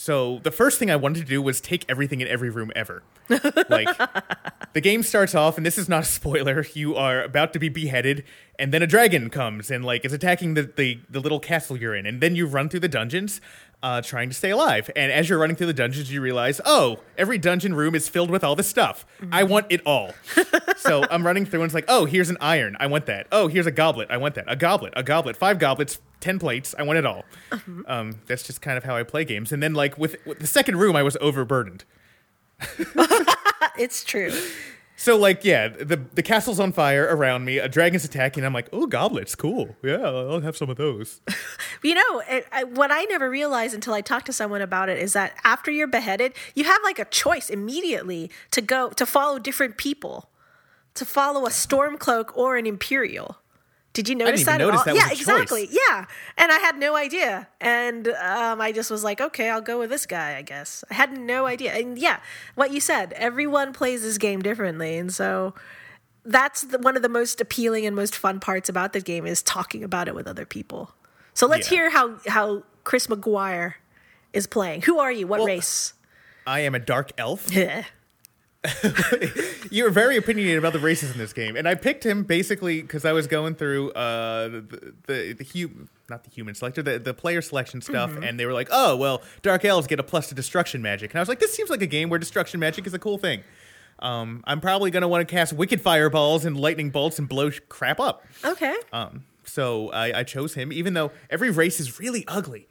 So 0.00 0.38
the 0.44 0.52
first 0.52 0.78
thing 0.78 0.92
I 0.92 0.96
wanted 0.96 1.18
to 1.22 1.26
do 1.26 1.42
was 1.42 1.60
take 1.60 1.84
everything 1.88 2.20
in 2.20 2.28
every 2.28 2.50
room 2.50 2.70
ever. 2.76 3.02
like 3.68 3.88
the 4.72 4.80
game 4.80 5.02
starts 5.02 5.34
off, 5.34 5.56
and 5.56 5.66
this 5.66 5.76
is 5.76 5.88
not 5.88 6.04
a 6.04 6.06
spoiler. 6.06 6.64
You 6.72 6.94
are 6.94 7.20
about 7.20 7.52
to 7.54 7.58
be 7.58 7.68
beheaded, 7.68 8.22
and 8.60 8.72
then 8.72 8.80
a 8.80 8.86
dragon 8.86 9.28
comes 9.28 9.72
and 9.72 9.84
like 9.84 10.04
is 10.04 10.12
attacking 10.12 10.54
the 10.54 10.62
the, 10.62 11.00
the 11.10 11.18
little 11.18 11.40
castle 11.40 11.76
you're 11.76 11.96
in, 11.96 12.06
and 12.06 12.20
then 12.20 12.36
you 12.36 12.46
run 12.46 12.68
through 12.68 12.78
the 12.78 12.88
dungeons. 12.88 13.40
Uh, 13.80 14.02
trying 14.02 14.28
to 14.28 14.34
stay 14.34 14.50
alive. 14.50 14.90
And 14.96 15.12
as 15.12 15.28
you're 15.28 15.38
running 15.38 15.54
through 15.54 15.68
the 15.68 15.72
dungeons, 15.72 16.12
you 16.12 16.20
realize, 16.20 16.60
oh, 16.64 16.98
every 17.16 17.38
dungeon 17.38 17.74
room 17.74 17.94
is 17.94 18.08
filled 18.08 18.28
with 18.28 18.42
all 18.42 18.56
this 18.56 18.68
stuff. 18.68 19.06
I 19.30 19.44
want 19.44 19.66
it 19.70 19.80
all. 19.86 20.14
so 20.76 21.04
I'm 21.08 21.24
running 21.24 21.46
through, 21.46 21.60
and 21.60 21.66
it's 21.68 21.74
like, 21.74 21.84
oh, 21.86 22.04
here's 22.04 22.28
an 22.28 22.38
iron. 22.40 22.76
I 22.80 22.88
want 22.88 23.06
that. 23.06 23.28
Oh, 23.30 23.46
here's 23.46 23.66
a 23.66 23.70
goblet. 23.70 24.08
I 24.10 24.16
want 24.16 24.34
that. 24.34 24.46
A 24.48 24.56
goblet. 24.56 24.94
A 24.96 25.04
goblet. 25.04 25.36
Five 25.36 25.60
goblets. 25.60 26.00
Ten 26.18 26.40
plates. 26.40 26.74
I 26.76 26.82
want 26.82 26.98
it 26.98 27.06
all. 27.06 27.24
Um, 27.86 28.18
that's 28.26 28.42
just 28.42 28.60
kind 28.60 28.76
of 28.76 28.82
how 28.82 28.96
I 28.96 29.04
play 29.04 29.24
games. 29.24 29.52
And 29.52 29.62
then, 29.62 29.74
like 29.74 29.96
with, 29.96 30.16
with 30.26 30.40
the 30.40 30.48
second 30.48 30.78
room, 30.78 30.96
I 30.96 31.04
was 31.04 31.16
overburdened. 31.20 31.84
It's 33.78 34.02
true. 34.02 34.32
So 35.00 35.16
like 35.16 35.44
yeah, 35.44 35.68
the 35.68 35.96
the 36.14 36.24
castle's 36.24 36.58
on 36.58 36.72
fire 36.72 37.04
around 37.04 37.44
me. 37.44 37.58
A 37.58 37.68
dragon's 37.68 38.04
attacking. 38.04 38.44
I'm 38.44 38.52
like, 38.52 38.68
oh, 38.72 38.86
goblets, 38.86 39.36
cool. 39.36 39.76
Yeah, 39.80 40.02
I'll 40.02 40.40
have 40.40 40.56
some 40.56 40.68
of 40.68 40.76
those. 40.76 41.20
You 41.80 41.94
know, 41.94 42.22
it, 42.28 42.44
I, 42.50 42.64
what 42.64 42.90
I 42.90 43.04
never 43.04 43.30
realized 43.30 43.72
until 43.72 43.94
I 43.94 44.00
talked 44.00 44.26
to 44.26 44.32
someone 44.32 44.62
about 44.62 44.88
it 44.88 44.98
is 44.98 45.12
that 45.12 45.34
after 45.44 45.70
you're 45.70 45.86
beheaded, 45.86 46.32
you 46.56 46.64
have 46.64 46.80
like 46.82 46.98
a 46.98 47.04
choice 47.04 47.48
immediately 47.48 48.32
to 48.50 48.60
go 48.60 48.90
to 48.90 49.06
follow 49.06 49.38
different 49.38 49.76
people, 49.76 50.28
to 50.94 51.04
follow 51.04 51.46
a 51.46 51.50
stormcloak 51.50 52.36
or 52.36 52.56
an 52.56 52.66
imperial. 52.66 53.38
Did 53.94 54.08
you 54.08 54.14
notice 54.14 54.44
that? 54.44 54.60
at 54.60 54.70
all? 54.70 54.84
that 54.84 54.94
yeah, 54.94 55.06
a 55.06 55.08
choice. 55.10 55.20
exactly. 55.20 55.68
Yeah, 55.72 56.04
and 56.36 56.52
I 56.52 56.58
had 56.58 56.78
no 56.78 56.94
idea, 56.94 57.48
and 57.60 58.06
um, 58.08 58.60
I 58.60 58.70
just 58.70 58.90
was 58.90 59.02
like, 59.02 59.20
okay, 59.20 59.50
I'll 59.50 59.60
go 59.60 59.78
with 59.78 59.90
this 59.90 60.06
guy. 60.06 60.36
I 60.36 60.42
guess 60.42 60.84
I 60.90 60.94
had 60.94 61.18
no 61.18 61.46
idea, 61.46 61.72
and 61.74 61.98
yeah, 61.98 62.20
what 62.54 62.70
you 62.70 62.80
said, 62.80 63.12
everyone 63.14 63.72
plays 63.72 64.02
this 64.02 64.18
game 64.18 64.40
differently, 64.40 64.98
and 64.98 65.12
so 65.12 65.54
that's 66.24 66.62
the, 66.62 66.78
one 66.78 66.94
of 66.96 67.02
the 67.02 67.08
most 67.08 67.40
appealing 67.40 67.86
and 67.86 67.96
most 67.96 68.14
fun 68.14 68.38
parts 68.38 68.68
about 68.68 68.92
the 68.92 69.00
game 69.00 69.26
is 69.26 69.42
talking 69.42 69.82
about 69.82 70.06
it 70.06 70.14
with 70.14 70.26
other 70.28 70.44
people. 70.46 70.94
So 71.34 71.46
let's 71.46 71.70
Yeah. 71.70 71.76
hear 71.78 71.90
how 71.90 72.18
how 72.26 72.62
Chris 72.84 73.06
McGuire 73.08 73.74
is 74.32 74.46
playing. 74.46 74.82
Who 74.82 74.98
are 74.98 75.10
you? 75.10 75.26
What 75.26 75.38
Well- 75.40 75.46
race? 75.48 75.94
I 76.46 76.60
am 76.60 76.74
a 76.74 76.78
dark 76.78 77.12
elf. 77.18 77.48
You're 79.70 79.90
very 79.90 80.16
opinionated 80.16 80.58
about 80.58 80.72
the 80.72 80.78
races 80.78 81.10
in 81.12 81.18
this 81.18 81.32
game, 81.32 81.56
and 81.56 81.68
I 81.68 81.74
picked 81.74 82.04
him 82.04 82.22
basically 82.24 82.80
because 82.82 83.04
I 83.04 83.12
was 83.12 83.26
going 83.26 83.54
through 83.54 83.90
uh, 83.92 84.48
the 84.48 84.94
the, 85.06 85.32
the 85.34 85.44
hu- 85.44 85.88
not 86.08 86.24
the 86.24 86.30
human 86.30 86.54
selector, 86.54 86.82
the, 86.82 86.98
the 86.98 87.12
player 87.14 87.42
selection 87.42 87.80
stuff, 87.80 88.10
and 88.22 88.38
they 88.40 88.46
were 88.46 88.52
like, 88.54 88.68
"Oh, 88.70 88.96
well, 88.96 89.22
dark 89.42 89.64
elves 89.64 89.86
get 89.86 90.00
a 90.00 90.02
plus 90.02 90.28
to 90.30 90.34
destruction 90.34 90.80
magic," 90.82 91.10
and 91.10 91.18
I 91.18 91.22
was 91.22 91.28
like, 91.28 91.38
"This 91.40 91.52
seems 91.54 91.70
like 91.70 91.82
a 91.82 91.86
game 91.86 92.08
where 92.08 92.18
destruction 92.18 92.60
magic 92.60 92.86
is 92.86 92.94
a 92.94 92.98
cool 92.98 93.18
thing." 93.18 93.42
Um, 94.00 94.42
I'm 94.46 94.60
probably 94.60 94.90
gonna 94.90 95.08
want 95.08 95.26
to 95.28 95.32
cast 95.32 95.52
wicked 95.52 95.80
fireballs 95.80 96.44
and 96.44 96.58
lightning 96.58 96.90
bolts 96.90 97.18
and 97.18 97.28
blow 97.28 97.50
sh- 97.50 97.60
crap 97.68 97.98
up. 98.00 98.24
okay. 98.44 98.76
Um, 98.92 99.24
so 99.44 99.90
I, 99.90 100.20
I 100.20 100.22
chose 100.24 100.54
him, 100.54 100.72
even 100.72 100.94
though 100.94 101.10
every 101.30 101.50
race 101.50 101.80
is 101.80 101.98
really 101.98 102.24
ugly. 102.28 102.68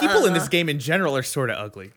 People 0.00 0.26
in 0.26 0.34
this 0.34 0.48
game 0.48 0.68
in 0.68 0.78
general 0.78 1.16
are 1.16 1.22
sort 1.22 1.48
of 1.50 1.56
ugly. 1.56 1.92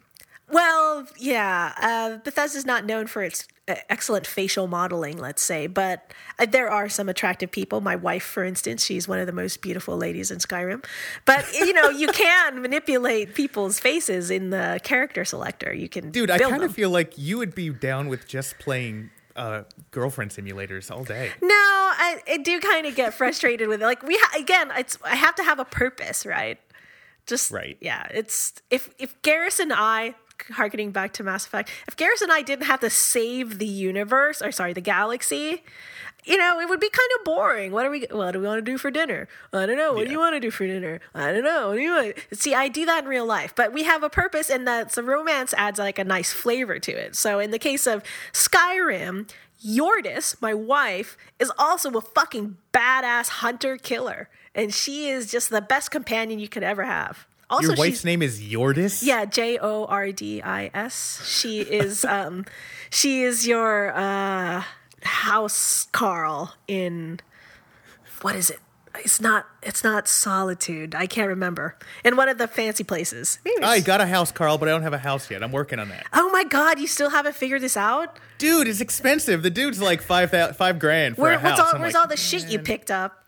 Well, 0.53 1.07
yeah, 1.17 1.73
uh, 1.81 2.17
Bethesda's 2.17 2.65
not 2.65 2.85
known 2.85 3.07
for 3.07 3.23
its 3.23 3.47
uh, 3.67 3.75
excellent 3.89 4.27
facial 4.27 4.67
modeling, 4.67 5.17
let's 5.17 5.41
say, 5.41 5.67
but 5.67 6.13
uh, 6.37 6.45
there 6.45 6.69
are 6.69 6.89
some 6.89 7.09
attractive 7.09 7.51
people. 7.51 7.81
My 7.81 7.95
wife, 7.95 8.23
for 8.23 8.43
instance, 8.43 8.85
she's 8.85 9.07
one 9.07 9.19
of 9.19 9.25
the 9.25 9.33
most 9.33 9.61
beautiful 9.61 9.97
ladies 9.97 10.31
in 10.31 10.39
Skyrim. 10.39 10.85
But 11.25 11.51
you 11.53 11.73
know, 11.73 11.89
you 11.89 12.07
can 12.13 12.61
manipulate 12.61 13.33
people's 13.33 13.79
faces 13.79 14.29
in 14.29 14.49
the 14.49 14.79
character 14.83 15.25
selector. 15.25 15.73
You 15.73 15.89
can, 15.89 16.11
Dude, 16.11 16.29
I 16.29 16.37
kind 16.37 16.63
of 16.63 16.73
feel 16.73 16.89
like 16.89 17.17
you 17.17 17.37
would 17.37 17.55
be 17.55 17.69
down 17.69 18.07
with 18.07 18.27
just 18.27 18.59
playing 18.59 19.09
uh, 19.35 19.63
girlfriend 19.91 20.31
simulators 20.31 20.91
all 20.91 21.03
day. 21.03 21.31
No, 21.41 21.47
I, 21.49 22.21
I 22.27 22.37
do 22.37 22.59
kind 22.59 22.85
of 22.85 22.95
get 22.95 23.13
frustrated 23.13 23.67
with 23.67 23.81
it. 23.81 23.85
Like 23.85 24.03
we 24.03 24.17
ha- 24.19 24.39
again, 24.39 24.71
it's 24.77 24.97
I 25.03 25.15
have 25.15 25.35
to 25.35 25.43
have 25.43 25.59
a 25.59 25.65
purpose, 25.65 26.25
right? 26.25 26.59
Just 27.25 27.51
Right. 27.51 27.77
Yeah, 27.79 28.07
it's 28.11 28.53
if 28.69 28.93
if 28.99 29.19
Garrus 29.21 29.59
and 29.59 29.71
I, 29.71 30.15
harkening 30.51 30.91
back 30.91 31.13
to 31.13 31.23
Mass 31.23 31.45
Effect, 31.45 31.69
if 31.87 31.95
Garrus 31.95 32.21
and 32.21 32.31
I 32.31 32.41
didn't 32.41 32.65
have 32.65 32.79
to 32.81 32.89
save 32.89 33.59
the 33.59 33.67
universe 33.67 34.41
or 34.41 34.51
sorry, 34.51 34.73
the 34.73 34.81
galaxy. 34.81 35.63
You 36.25 36.37
know, 36.37 36.57
it 36.61 36.69
would 36.69 36.79
be 36.79 36.89
kind 36.89 37.09
of 37.19 37.25
boring. 37.25 37.73
What 37.73 37.85
are 37.85 37.89
we? 37.89 38.07
What 38.09 38.31
do 38.31 38.39
we 38.39 38.47
want 38.47 38.59
to 38.65 38.71
do 38.71 38.77
for 38.77 38.89
dinner? 38.89 39.27
I 39.51 39.65
don't 39.65 39.75
know. 39.75 39.91
What 39.91 40.05
do 40.05 40.11
you 40.11 40.19
want 40.19 40.35
to 40.35 40.39
do 40.39 40.51
for 40.51 40.65
dinner? 40.65 41.01
I 41.13 41.33
don't 41.33 41.43
know. 41.43 41.69
What 41.69 41.75
do 41.75 41.81
you 41.81 41.91
want? 41.91 42.15
See, 42.31 42.55
I 42.55 42.69
do 42.69 42.85
that 42.85 43.03
in 43.03 43.09
real 43.09 43.25
life, 43.25 43.53
but 43.53 43.73
we 43.73 43.83
have 43.83 44.03
a 44.03 44.09
purpose, 44.09 44.49
and 44.49 44.65
that 44.65 44.93
the 44.93 45.03
romance 45.03 45.53
adds 45.57 45.79
like 45.79 45.99
a 45.99 46.05
nice 46.05 46.31
flavor 46.31 46.79
to 46.79 46.91
it. 46.93 47.17
So, 47.17 47.39
in 47.39 47.51
the 47.51 47.59
case 47.59 47.85
of 47.85 48.03
Skyrim, 48.31 49.29
Jordis, 49.65 50.41
my 50.41 50.53
wife, 50.53 51.17
is 51.39 51.51
also 51.57 51.91
a 51.91 52.01
fucking 52.01 52.55
badass 52.73 53.27
hunter 53.27 53.75
killer, 53.75 54.29
and 54.55 54.73
she 54.73 55.09
is 55.09 55.29
just 55.29 55.49
the 55.49 55.61
best 55.61 55.91
companion 55.91 56.39
you 56.39 56.47
could 56.47 56.63
ever 56.63 56.83
have. 56.83 57.27
Also, 57.49 57.67
Your 57.67 57.75
wife's 57.75 58.03
name 58.03 58.21
is 58.21 58.39
Jordis? 58.39 59.03
yeah, 59.03 59.25
J 59.25 59.57
O 59.59 59.85
R 59.85 60.11
D 60.11 60.41
I 60.41 60.71
S. 60.73 61.21
She 61.25 61.61
is 61.61 62.03
um 62.17 62.45
she 62.89 63.23
is 63.23 63.47
your 63.47 63.93
uh 63.95 64.63
housecarl 65.01 66.51
in 66.67 67.19
what 68.21 68.35
is 68.35 68.49
it? 68.49 68.59
It's 68.99 69.19
not 69.19 69.47
it's 69.63 69.83
not 69.83 70.07
solitude. 70.07 70.93
I 70.95 71.07
can't 71.07 71.27
remember. 71.27 71.75
In 72.03 72.15
one 72.15 72.29
of 72.29 72.37
the 72.37 72.47
fancy 72.47 72.83
places. 72.83 73.39
Maybe 73.43 73.63
I 73.63 73.79
got 73.79 74.01
a 74.01 74.05
house, 74.05 74.31
Carl, 74.31 74.57
but 74.59 74.67
I 74.69 74.71
don't 74.71 74.83
have 74.83 74.93
a 74.93 74.99
house 74.99 75.29
yet. 75.31 75.43
I'm 75.43 75.51
working 75.51 75.79
on 75.79 75.89
that. 75.89 76.05
Oh 76.13 76.29
my 76.31 76.43
god, 76.43 76.79
you 76.79 76.85
still 76.87 77.09
haven't 77.09 77.35
figured 77.35 77.61
this 77.61 77.75
out? 77.75 78.19
Dude, 78.37 78.67
it's 78.67 78.81
expensive. 78.81 79.41
The 79.41 79.49
dude's 79.49 79.81
like 79.81 80.01
five 80.01 80.29
five 80.55 80.77
grand 80.79 81.15
for 81.15 81.23
Where, 81.23 81.33
a 81.33 81.39
house. 81.39 81.59
all, 81.59 81.79
where's 81.79 81.93
like, 81.95 82.01
all 82.01 82.07
the 82.07 82.17
shit 82.17 82.47
you 82.49 82.59
picked 82.59 82.91
up? 82.91 83.25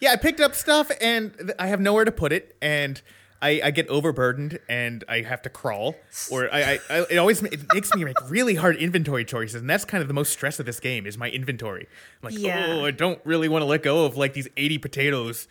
Yeah, 0.00 0.12
I 0.12 0.16
picked 0.16 0.40
up 0.40 0.54
stuff 0.54 0.92
and 1.00 1.52
I 1.58 1.66
have 1.66 1.80
nowhere 1.80 2.04
to 2.04 2.12
put 2.12 2.32
it, 2.32 2.56
and 2.62 3.02
I, 3.40 3.60
I 3.64 3.70
get 3.70 3.88
overburdened 3.88 4.58
and 4.68 5.04
I 5.08 5.20
have 5.20 5.42
to 5.42 5.48
crawl, 5.50 5.94
or 6.30 6.52
I, 6.52 6.60
I, 6.60 6.78
I 6.90 7.06
it 7.10 7.16
always 7.18 7.40
it 7.42 7.60
makes 7.72 7.94
me 7.94 8.04
make 8.04 8.16
really 8.28 8.56
hard 8.56 8.74
inventory 8.76 9.24
choices, 9.24 9.60
and 9.60 9.70
that's 9.70 9.84
kind 9.84 10.02
of 10.02 10.08
the 10.08 10.14
most 10.14 10.32
stress 10.32 10.58
of 10.58 10.66
this 10.66 10.80
game 10.80 11.06
is 11.06 11.16
my 11.16 11.30
inventory. 11.30 11.86
I'm 12.22 12.30
like, 12.32 12.38
Yeah. 12.42 12.66
oh, 12.80 12.84
I 12.84 12.90
don't 12.90 13.20
really 13.24 13.48
want 13.48 13.62
to 13.62 13.66
let 13.66 13.82
go 13.84 14.04
of 14.06 14.16
like 14.16 14.34
these 14.34 14.48
eighty 14.56 14.76
potatoes, 14.76 15.46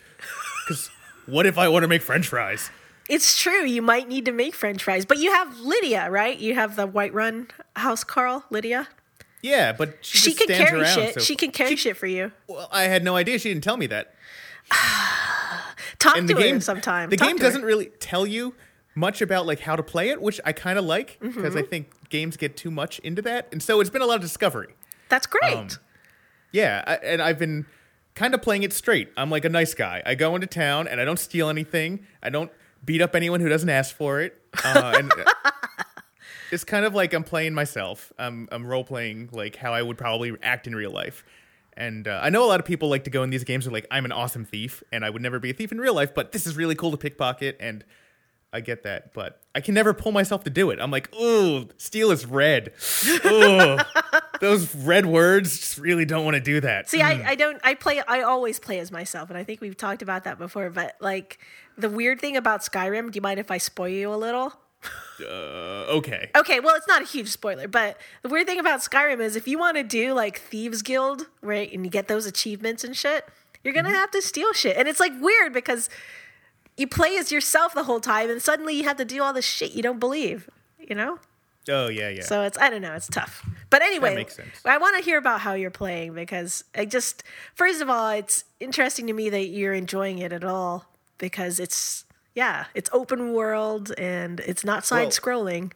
because 0.67 0.89
what 1.27 1.45
if 1.45 1.57
I 1.57 1.69
want 1.69 1.83
to 1.83 1.87
make 1.87 2.01
French 2.01 2.27
fries? 2.27 2.69
It's 3.09 3.39
true, 3.41 3.63
you 3.65 3.81
might 3.81 4.09
need 4.09 4.25
to 4.25 4.33
make 4.33 4.53
french 4.53 4.83
fries, 4.83 5.05
but 5.05 5.17
you 5.19 5.31
have 5.31 5.57
Lydia, 5.59 6.11
right? 6.11 6.37
You 6.37 6.55
have 6.55 6.75
the 6.75 6.85
White 6.87 7.13
Run 7.13 7.47
house 7.77 8.03
Carl, 8.03 8.43
Lydia. 8.49 8.89
Yeah, 9.41 9.71
but 9.71 9.99
she, 10.01 10.17
She 10.17 10.33
can 10.33 10.47
carry 10.47 10.81
around, 10.81 10.93
shit. 10.93 11.13
so- 11.13 11.19
she 11.21 11.37
can 11.37 11.51
carry 11.51 11.77
shit 11.77 11.95
for 11.95 12.07
you. 12.07 12.33
Well, 12.47 12.67
I 12.69 12.83
had 12.83 13.05
no 13.05 13.15
idea. 13.15 13.39
She 13.39 13.47
didn't 13.47 13.63
tell 13.63 13.77
me 13.77 13.87
that. 13.87 14.13
Talk 15.99 16.17
and 16.17 16.27
to 16.27 16.33
the 16.33 16.39
game 16.41 16.55
her 16.55 16.61
sometime. 16.61 17.09
The 17.09 17.17
Talk 17.17 17.27
game 17.29 17.37
doesn't 17.37 17.63
really 17.63 17.87
tell 17.99 18.25
you 18.27 18.53
much 18.95 19.21
about 19.21 19.45
like 19.45 19.59
how 19.59 19.75
to 19.75 19.83
play 19.83 20.09
it, 20.09 20.21
which 20.21 20.39
I 20.45 20.51
kind 20.53 20.77
of 20.79 20.85
like 20.85 21.17
because 21.19 21.35
Mm-hmm. 21.53 21.57
I 21.57 21.61
think 21.61 21.91
games 22.09 22.37
get 22.37 22.55
too 22.57 22.71
much 22.71 22.99
into 22.99 23.21
that, 23.23 23.47
and 23.51 23.61
so 23.61 23.79
it's 23.81 23.89
been 23.89 24.01
a 24.01 24.05
lot 24.05 24.15
of 24.15 24.21
discovery. 24.21 24.75
That's 25.09 25.27
great. 25.27 25.53
Um, 25.55 25.67
Yeah, 26.51 26.83
I, 26.87 26.95
and 26.97 27.21
I've 27.21 27.39
been 27.39 27.65
kind 28.15 28.33
of 28.33 28.41
playing 28.41 28.63
it 28.63 28.73
straight. 28.73 29.09
I'm 29.17 29.29
like 29.29 29.45
a 29.45 29.49
nice 29.49 29.73
guy. 29.73 30.01
I 30.05 30.15
go 30.15 30.33
into 30.35 30.47
town 30.47 30.87
and 30.87 30.99
I 30.99 31.05
don't 31.05 31.19
steal 31.19 31.49
anything. 31.49 32.05
I 32.23 32.29
don't 32.29 32.51
beat 32.83 33.01
up 33.01 33.15
anyone 33.15 33.39
who 33.41 33.49
doesn't 33.49 33.69
ask 33.69 33.95
for 33.95 34.21
it. 34.21 34.41
Uh, 34.65 34.95
and 34.97 35.11
it's 36.51 36.63
kind 36.63 36.85
of 36.85 36.95
like 36.95 37.13
I'm 37.13 37.23
playing 37.23 37.53
myself. 37.53 38.11
I'm 38.17 38.47
I'm 38.51 38.65
role 38.65 38.83
playing 38.83 39.29
like 39.31 39.55
how 39.55 39.73
I 39.73 39.81
would 39.81 39.97
probably 39.97 40.33
act 40.41 40.67
in 40.67 40.75
real 40.75 40.91
life. 40.91 41.23
And 41.77 42.07
uh, 42.07 42.19
I 42.21 42.29
know 42.31 42.43
a 42.43 42.47
lot 42.47 42.59
of 42.59 42.65
people 42.65 42.89
like 42.89 43.03
to 43.03 43.11
go 43.11 43.23
in 43.23 43.29
these 43.29 43.43
games 43.43 43.67
and 43.67 43.73
like 43.73 43.85
I'm 43.91 44.03
an 44.03 44.11
awesome 44.11 44.43
thief 44.43 44.83
and 44.91 45.05
I 45.05 45.09
would 45.09 45.21
never 45.21 45.39
be 45.39 45.51
a 45.51 45.53
thief 45.53 45.71
in 45.71 45.79
real 45.79 45.93
life, 45.93 46.13
but 46.13 46.31
this 46.31 46.47
is 46.47 46.57
really 46.57 46.75
cool 46.75 46.91
to 46.91 46.97
pickpocket 46.97 47.55
and 47.59 47.85
I 48.51 48.61
get 48.61 48.83
that, 48.83 49.13
but 49.13 49.41
I 49.53 49.61
can 49.61 49.73
never 49.73 49.93
pull 49.93 50.11
myself 50.11 50.45
to 50.45 50.49
do 50.49 50.71
it. 50.71 50.79
I'm 50.79 50.89
like, 50.89 51.13
ooh, 51.13 51.67
steal 51.77 52.11
is 52.11 52.25
red. 52.25 52.71
Ooh, 53.25 53.77
those 54.41 54.73
red 54.73 55.05
words 55.05 55.59
just 55.59 55.77
really 55.77 56.05
don't 56.05 56.23
want 56.23 56.35
to 56.35 56.41
do 56.41 56.61
that. 56.61 56.89
See, 56.89 57.01
I, 57.01 57.31
I 57.31 57.35
don't. 57.35 57.59
I 57.63 57.73
play. 57.73 58.01
I 58.07 58.21
always 58.21 58.57
play 58.57 58.79
as 58.79 58.89
myself, 58.89 59.29
and 59.29 59.37
I 59.37 59.43
think 59.43 59.59
we've 59.59 59.75
talked 59.75 60.01
about 60.01 60.23
that 60.23 60.37
before. 60.39 60.69
But 60.69 60.95
like 61.01 61.39
the 61.77 61.89
weird 61.89 62.21
thing 62.21 62.37
about 62.37 62.61
Skyrim, 62.61 63.11
do 63.11 63.17
you 63.17 63.21
mind 63.21 63.39
if 63.39 63.51
I 63.51 63.57
spoil 63.57 63.89
you 63.89 64.13
a 64.13 64.15
little? 64.15 64.53
Uh, 65.19 65.85
okay. 65.89 66.29
Okay, 66.35 66.59
well, 66.59 66.75
it's 66.75 66.87
not 66.87 67.01
a 67.01 67.05
huge 67.05 67.29
spoiler, 67.29 67.67
but 67.67 67.97
the 68.21 68.29
weird 68.29 68.45
thing 68.45 68.59
about 68.59 68.81
Skyrim 68.81 69.19
is 69.19 69.35
if 69.35 69.47
you 69.47 69.57
want 69.57 69.77
to 69.77 69.83
do 69.83 70.13
like 70.13 70.39
Thieves 70.39 70.81
Guild, 70.81 71.27
right, 71.41 71.71
and 71.73 71.83
you 71.83 71.89
get 71.89 72.07
those 72.07 72.25
achievements 72.25 72.83
and 72.83 72.95
shit, 72.95 73.25
you're 73.63 73.73
gonna 73.73 73.89
have 73.89 74.11
to 74.11 74.21
steal 74.21 74.53
shit, 74.53 74.77
and 74.77 74.87
it's 74.87 74.99
like 74.99 75.11
weird 75.19 75.53
because 75.53 75.89
you 76.77 76.87
play 76.87 77.17
as 77.17 77.31
yourself 77.31 77.73
the 77.73 77.83
whole 77.83 77.99
time, 77.99 78.29
and 78.29 78.41
suddenly 78.41 78.75
you 78.75 78.83
have 78.83 78.97
to 78.97 79.05
do 79.05 79.23
all 79.23 79.33
this 79.33 79.45
shit 79.45 79.71
you 79.71 79.81
don't 79.81 79.99
believe, 79.99 80.49
you 80.79 80.95
know. 80.95 81.19
Oh 81.69 81.89
yeah, 81.89 82.09
yeah. 82.09 82.23
So 82.23 82.43
it's 82.43 82.57
I 82.57 82.69
don't 82.69 82.81
know, 82.81 82.93
it's 82.93 83.07
tough. 83.07 83.47
But 83.69 83.81
anyway, 83.81 84.15
makes 84.15 84.35
sense. 84.35 84.61
I 84.63 84.77
want 84.77 84.97
to 84.97 85.03
hear 85.03 85.17
about 85.17 85.41
how 85.41 85.53
you're 85.53 85.71
playing 85.71 86.13
because 86.13 86.63
I 86.75 86.85
just 86.85 87.23
first 87.55 87.81
of 87.81 87.89
all, 87.89 88.09
it's 88.11 88.45
interesting 88.59 89.07
to 89.07 89.13
me 89.13 89.29
that 89.29 89.47
you're 89.47 89.73
enjoying 89.73 90.19
it 90.19 90.31
at 90.31 90.43
all 90.43 90.85
because 91.17 91.59
it's 91.59 92.05
yeah, 92.37 92.65
it's 92.75 92.89
open 92.93 93.33
world 93.33 93.91
and 93.97 94.39
it's 94.41 94.63
not 94.63 94.85
side 94.85 95.07
scrolling. 95.09 95.71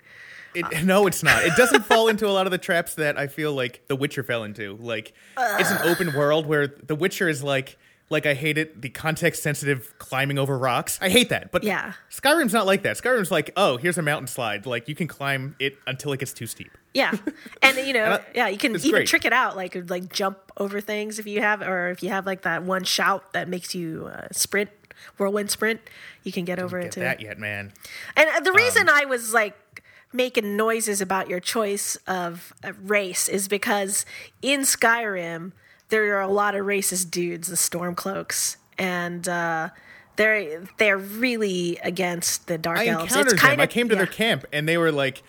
It, 0.53 0.83
no, 0.85 1.07
it's 1.07 1.23
not. 1.23 1.43
It 1.43 1.55
doesn't 1.57 1.85
fall 1.85 2.07
into 2.07 2.27
a 2.27 2.29
lot 2.37 2.45
of 2.45 2.51
the 2.51 2.57
traps 2.59 2.93
that 2.95 3.17
I 3.17 3.25
feel 3.27 3.51
like 3.53 3.81
The 3.87 3.95
Witcher 3.95 4.21
fell 4.21 4.43
into. 4.43 4.75
Like 4.79 5.13
it's 5.37 5.71
an 5.71 5.79
open 5.87 6.13
world 6.13 6.45
where 6.45 6.67
The 6.67 6.93
Witcher 6.95 7.27
is 7.27 7.41
like 7.43 7.77
like 8.11 8.25
I 8.25 8.33
hate 8.33 8.57
it, 8.57 8.81
the 8.81 8.89
context 8.89 9.41
sensitive 9.41 9.93
climbing 9.97 10.37
over 10.37 10.57
rocks. 10.57 10.99
I 11.01 11.07
hate 11.09 11.29
that. 11.29 11.49
But 11.51 11.63
Yeah. 11.63 11.93
Skyrim's 12.11 12.51
not 12.51 12.65
like 12.65 12.83
that. 12.83 12.97
Skyrim's 12.97 13.31
like, 13.31 13.51
oh, 13.55 13.77
here's 13.77 13.97
a 13.97 14.01
mountain 14.01 14.27
slide. 14.27 14.65
Like 14.65 14.89
you 14.89 14.95
can 14.95 15.07
climb 15.07 15.55
it 15.59 15.77
until 15.87 16.11
it 16.11 16.19
gets 16.19 16.33
too 16.33 16.45
steep. 16.45 16.71
Yeah, 16.93 17.13
and 17.61 17.77
you 17.77 17.93
know, 17.93 18.03
I- 18.19 18.25
yeah, 18.35 18.47
you 18.49 18.57
can 18.57 18.75
even 18.75 18.91
great. 18.91 19.07
trick 19.07 19.23
it 19.23 19.31
out, 19.33 19.55
like 19.55 19.77
like 19.89 20.11
jump 20.11 20.37
over 20.57 20.81
things 20.81 21.17
if 21.19 21.25
you 21.25 21.39
have, 21.41 21.61
or 21.61 21.89
if 21.89 22.03
you 22.03 22.09
have 22.09 22.25
like 22.25 22.41
that 22.41 22.63
one 22.63 22.83
shout 22.83 23.31
that 23.31 23.47
makes 23.47 23.73
you 23.73 24.11
uh, 24.13 24.27
sprint, 24.33 24.69
whirlwind 25.17 25.49
sprint, 25.51 25.81
you 26.23 26.31
can 26.31 26.45
get 26.45 26.59
over 26.59 26.79
it 26.79 26.83
Get 26.83 26.91
too. 26.93 26.99
that 27.01 27.21
yet, 27.21 27.37
man. 27.39 27.73
And 28.15 28.29
uh, 28.29 28.39
the 28.41 28.51
reason 28.53 28.89
I 28.89 29.05
was 29.05 29.33
like 29.33 29.83
making 30.13 30.57
noises 30.57 30.99
about 31.01 31.29
your 31.29 31.39
choice 31.39 31.95
of 32.07 32.53
a 32.63 32.73
race 32.73 33.29
is 33.29 33.47
because 33.47 34.05
in 34.41 34.61
Skyrim 34.61 35.51
there 35.89 36.17
are 36.17 36.21
a 36.21 36.27
lot 36.27 36.55
of 36.55 36.65
racist 36.65 37.11
dudes, 37.11 37.47
the 37.49 37.55
Stormcloaks, 37.55 38.55
and 38.77 39.27
uh, 39.27 39.69
they're 40.15 40.63
they're 40.77 40.97
really 40.97 41.77
against 41.83 42.47
the 42.47 42.57
Dark 42.57 42.79
I 42.79 42.87
Elves. 42.87 43.11
encountered 43.11 43.37
kind 43.39 43.53
them. 43.53 43.61
I 43.61 43.67
came 43.67 43.89
to 43.89 43.95
their 43.95 44.05
camp 44.07 44.45
and 44.53 44.67
they 44.67 44.77
were 44.77 44.91
like, 44.91 45.21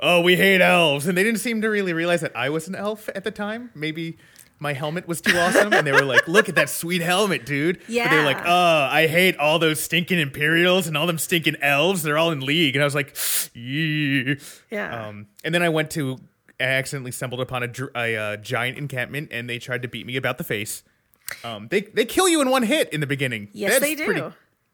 "Oh, 0.00 0.20
we 0.20 0.36
hate 0.36 0.60
elves," 0.60 1.06
and 1.06 1.16
they 1.16 1.22
didn't 1.24 1.40
seem 1.40 1.60
to 1.62 1.68
really 1.68 1.92
realize 1.92 2.20
that 2.22 2.34
I 2.36 2.48
was 2.50 2.68
an 2.68 2.74
elf 2.74 3.08
at 3.14 3.24
the 3.24 3.30
time. 3.30 3.70
Maybe 3.74 4.16
my 4.60 4.72
helmet 4.72 5.06
was 5.06 5.20
too 5.20 5.36
awesome, 5.36 5.72
and 5.72 5.86
they 5.86 5.92
were 5.92 6.04
like, 6.04 6.26
"Look 6.28 6.48
at 6.48 6.54
that 6.56 6.68
sweet 6.68 7.00
helmet, 7.00 7.46
dude." 7.46 7.78
But 7.80 8.10
they 8.10 8.16
were 8.16 8.24
like, 8.24 8.42
"Oh, 8.44 8.88
I 8.90 9.06
hate 9.06 9.36
all 9.36 9.58
those 9.58 9.80
stinking 9.80 10.18
Imperials 10.18 10.86
and 10.86 10.96
all 10.96 11.06
them 11.06 11.18
stinking 11.18 11.56
elves. 11.60 12.02
They're 12.02 12.18
all 12.18 12.30
in 12.30 12.40
league." 12.40 12.76
And 12.76 12.82
I 12.82 12.86
was 12.86 12.94
like, 12.94 13.16
"Yeah." 13.54 14.34
Yeah. 14.70 15.08
Um, 15.08 15.26
and 15.44 15.54
then 15.54 15.62
I 15.62 15.68
went 15.68 15.90
to 15.92 16.18
I 16.60 16.64
accidentally 16.64 17.12
stumbled 17.12 17.40
upon 17.40 17.62
a, 17.62 17.70
a 17.94 18.16
uh, 18.16 18.36
giant 18.36 18.78
encampment, 18.78 19.28
and 19.30 19.48
they 19.48 19.58
tried 19.58 19.82
to 19.82 19.88
beat 19.88 20.06
me 20.06 20.16
about 20.16 20.38
the 20.38 20.44
face. 20.44 20.82
Um, 21.44 21.68
they 21.68 21.82
they 21.82 22.04
kill 22.04 22.28
you 22.28 22.40
in 22.40 22.50
one 22.50 22.62
hit 22.62 22.92
in 22.92 23.00
the 23.00 23.06
beginning. 23.06 23.48
Yes, 23.52 23.80
they 23.80 23.94
do. 23.94 24.32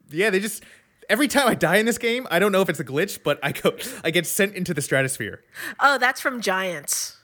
yeah, 0.09 0.29
they 0.29 0.39
just 0.39 0.63
every 1.09 1.27
time 1.27 1.47
I 1.47 1.55
die 1.55 1.77
in 1.77 1.85
this 1.85 1.97
game, 1.97 2.27
I 2.31 2.39
don't 2.39 2.51
know 2.51 2.61
if 2.61 2.69
it's 2.69 2.79
a 2.79 2.85
glitch, 2.85 3.19
but 3.23 3.39
I 3.43 3.51
go 3.51 3.75
I 4.03 4.11
get 4.11 4.25
sent 4.25 4.55
into 4.55 4.73
the 4.73 4.81
stratosphere. 4.81 5.43
oh, 5.79 5.97
that's 5.97 6.21
from 6.21 6.41
Giants. 6.41 7.14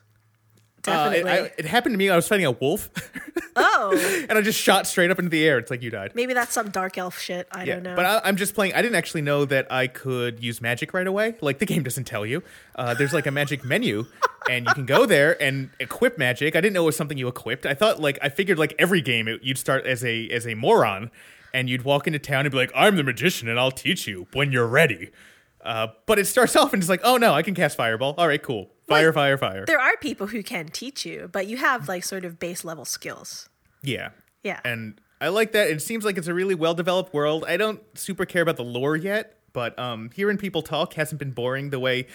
Uh, 0.88 1.12
it, 1.14 1.24
Definitely. 1.24 1.32
I, 1.32 1.52
it 1.58 1.66
happened 1.66 1.94
to 1.94 1.98
me. 1.98 2.10
I 2.10 2.16
was 2.16 2.28
fighting 2.28 2.46
a 2.46 2.52
wolf, 2.52 2.90
oh, 3.56 4.26
and 4.30 4.38
I 4.38 4.42
just 4.42 4.60
shot 4.60 4.88
straight 4.88 5.12
up 5.12 5.20
into 5.20 5.30
the 5.30 5.44
air. 5.48 5.58
It's 5.60 5.70
like 5.70 5.82
you 5.82 5.90
died. 5.92 6.14
maybe 6.16 6.34
that's 6.34 6.54
some 6.54 6.70
dark 6.70 6.98
elf 6.98 7.20
shit. 7.20 7.48
I 7.52 7.64
Yeah, 7.64 7.76
don't 7.76 7.84
know. 7.84 7.96
but 7.96 8.06
I, 8.06 8.22
I'm 8.24 8.36
just 8.36 8.56
playing. 8.56 8.74
I 8.74 8.82
didn't 8.82 8.96
actually 8.96 9.22
know 9.22 9.46
that 9.46 9.72
I 9.72 9.88
could 9.88 10.44
use 10.44 10.62
magic 10.62 10.94
right 10.94 11.06
away. 11.08 11.36
Like 11.42 11.60
the 11.60 11.66
game 11.66 11.84
doesn't 11.84 12.06
tell 12.06 12.26
you. 12.26 12.42
Uh, 12.76 12.94
there's 12.94 13.14
like 13.14 13.28
a 13.28 13.32
magic 13.32 13.64
menu, 13.64 14.06
and 14.50 14.66
you 14.66 14.74
can 14.74 14.86
go 14.86 15.06
there 15.06 15.42
and 15.42 15.70
equip 15.80 16.18
magic. 16.18 16.56
I 16.56 16.62
didn't 16.62 16.74
know 16.74 16.84
it 16.84 16.86
was 16.88 16.96
something 16.98 17.18
you 17.18 17.28
equipped. 17.28 17.66
I 17.66 17.74
thought 17.74 18.00
like 18.00 18.18
I 18.22 18.30
figured 18.30 18.58
like 18.58 18.74
every 18.80 19.02
game 19.02 19.28
it, 19.28 19.44
you'd 19.44 19.58
start 19.58 19.86
as 19.86 20.04
a 20.04 20.30
as 20.30 20.48
a 20.48 20.56
moron, 20.56 21.12
and 21.54 21.70
you'd 21.70 21.84
walk 21.84 22.08
into 22.08 22.20
town 22.20 22.46
and 22.46 22.52
be 22.52 22.58
like, 22.58 22.72
"I'm 22.76 22.96
the 22.96 23.04
magician, 23.04 23.48
and 23.48 23.60
I'll 23.60 23.72
teach 23.72 24.08
you 24.08 24.28
when 24.34 24.52
you're 24.52 24.68
ready." 24.68 25.12
Uh, 25.64 25.90
but 26.08 26.18
it 26.18 26.26
starts 26.26 26.56
off 26.56 26.74
and 26.74 26.82
it's 26.82 26.90
like, 26.90 27.02
"Oh 27.04 27.18
no, 27.18 27.34
I 27.34 27.44
can 27.44 27.54
cast 27.54 27.78
fireball. 27.78 28.16
All 28.18 28.28
right, 28.28 28.42
cool. 28.42 28.72
Fire, 28.92 29.08
Like, 29.08 29.14
fire, 29.16 29.38
fire." 29.38 29.66
there 29.66 29.80
are 29.80 29.98
people 29.98 30.28
who 30.28 30.44
can 30.44 30.68
teach 30.68 31.06
you, 31.06 31.30
but 31.32 31.48
you 31.48 31.58
have 31.58 31.88
like 31.88 32.04
sort 32.04 32.26
of 32.26 32.40
base 32.40 32.64
level 32.64 32.86
skills. 32.86 33.50
Yeah. 33.82 34.10
Yeah. 34.44 34.60
And 34.66 35.00
I 35.20 35.28
like 35.30 35.52
that. 35.54 35.70
It 35.70 35.82
seems 35.82 36.04
like 36.06 36.18
it's 36.18 36.28
a 36.28 36.34
really 36.34 36.56
well 36.56 36.74
developed 36.74 37.14
world. 37.14 37.46
I 37.48 37.58
don't 37.58 37.82
super 37.98 38.26
care 38.26 38.42
about 38.42 38.58
the 38.58 38.64
lore 38.64 38.96
yet, 38.96 39.38
but 39.54 39.78
um, 39.78 40.10
hearing 40.16 40.38
people 40.38 40.62
talk 40.62 40.94
hasn't 40.96 41.20
been 41.20 41.32
boring 41.32 41.70
the 41.70 41.80
way 41.80 42.08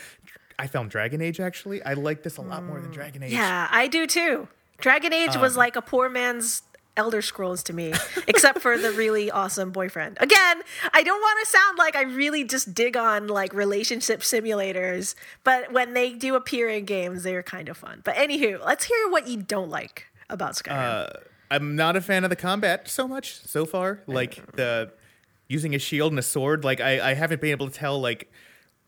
I 0.59 0.67
found 0.67 0.91
Dragon 0.91 1.21
Age 1.21 1.39
actually. 1.41 1.83
I 1.83 1.93
like 1.95 2.23
this 2.23 2.37
a 2.37 2.43
lot 2.43 2.65
more 2.65 2.81
than 2.81 2.91
Dragon 2.91 3.23
Age. 3.23 3.33
Yeah, 3.33 3.69
I 3.71 3.87
do 3.89 4.07
too. 4.07 4.49
Dragon 4.79 5.13
Age 5.13 5.37
Um, 5.37 5.41
was 5.43 5.57
like 5.57 5.77
a 5.77 5.83
poor 5.83 6.09
man's 6.09 6.63
Elder 6.97 7.23
Scrolls 7.23 7.63
to 7.65 7.73
me, 7.73 7.93
except 8.27 8.61
for 8.61 8.79
the 8.79 8.93
really 8.93 9.31
awesome 9.31 9.71
boyfriend. 9.71 10.17
Again, 10.21 10.63
I 10.93 11.03
don't 11.03 11.21
want 11.21 11.39
to 11.45 11.51
sound 11.51 11.79
like 11.79 11.97
I 11.97 12.03
really 12.03 12.45
just 12.45 12.75
dig 12.75 12.97
on 12.97 13.29
like 13.29 13.53
relationship 13.55 14.21
simulators, 14.21 15.15
but 15.45 15.73
when 15.73 15.95
they 15.95 16.13
do 16.13 16.35
appear 16.35 16.69
in 16.69 16.85
games, 16.85 17.23
they're 17.23 17.43
kind 17.43 17.69
of 17.69 17.77
fun. 17.77 18.03
But 18.05 18.17
anywho, 18.17 18.65
let's 18.65 18.85
hear 18.85 19.09
what 19.11 19.29
you 19.29 19.43
don't 19.43 19.71
like 19.71 20.07
about 20.29 20.53
Skyrim. 20.53 21.07
Uh, 21.07 21.21
I'm 21.51 21.77
not 21.77 21.97
a 21.97 22.01
fan 22.01 22.25
of 22.25 22.31
the 22.31 22.37
combat 22.37 22.89
so 22.89 23.07
much 23.07 23.41
so 23.47 23.65
far. 23.65 24.03
Like 24.07 24.55
the 24.57 24.93
using 25.49 25.75
a 25.75 25.79
shield 25.79 26.13
and 26.13 26.19
a 26.19 26.23
sword. 26.23 26.65
Like 26.65 26.81
I, 26.81 27.11
I 27.11 27.15
haven't 27.15 27.41
been 27.41 27.51
able 27.51 27.69
to 27.69 27.73
tell 27.73 28.01
like 28.01 28.31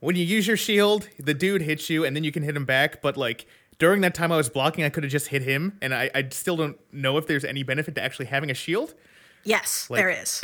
when 0.01 0.16
you 0.16 0.25
use 0.25 0.47
your 0.47 0.57
shield, 0.57 1.09
the 1.18 1.35
dude 1.35 1.62
hits 1.62 1.88
you 1.90 2.05
and 2.05 2.14
then 2.14 2.25
you 2.25 2.33
can 2.33 2.42
hit 2.42 2.57
him 2.57 2.64
back. 2.64 3.01
But 3.03 3.16
like 3.16 3.47
during 3.79 4.01
that 4.03 4.14
time 4.14 4.33
I 4.33 4.37
was 4.37 4.49
blocking, 4.49 4.85
I 4.85 4.88
could 4.88 5.05
have 5.05 5.12
just 5.12 5.29
hit 5.29 5.43
him, 5.43 5.79
and 5.81 5.95
I, 5.95 6.11
I 6.14 6.29
still 6.31 6.57
don't 6.57 6.79
know 6.93 7.17
if 7.17 7.27
there's 7.27 7.45
any 7.45 7.62
benefit 7.62 7.95
to 7.97 8.03
actually 8.03 8.27
having 8.27 8.51
a 8.51 8.55
shield. 8.55 8.95
yes, 9.45 9.88
Like, 9.88 9.99
there 10.01 10.11
is. 10.11 10.41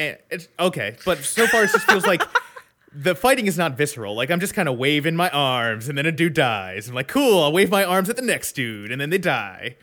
okay, 0.58 0.96
but 1.04 1.18
so 1.18 1.46
far 1.46 1.64
it 1.64 1.70
just 1.72 1.86
feels 1.86 2.06
like 2.06 2.22
the 2.94 3.14
fighting 3.14 3.46
is 3.46 3.58
not 3.58 3.76
visceral. 3.76 4.14
Like 4.14 4.30
I'm 4.30 4.40
just 4.40 4.54
kind 4.54 4.68
of 4.68 4.78
waving 4.78 5.16
my 5.16 5.30
arms, 5.30 5.88
and 5.88 5.98
then 5.98 6.06
a 6.06 6.12
dude 6.12 6.34
dies. 6.34 6.88
I'm 6.88 6.94
like, 6.94 7.08
cool. 7.08 7.42
I'll 7.42 7.52
wave 7.52 7.70
my 7.70 7.84
arms 7.84 8.08
at 8.08 8.16
the 8.16 8.22
next 8.22 8.52
dude, 8.52 8.92
and 8.92 9.00
then 9.00 9.10
they 9.10 9.18
die. 9.18 9.76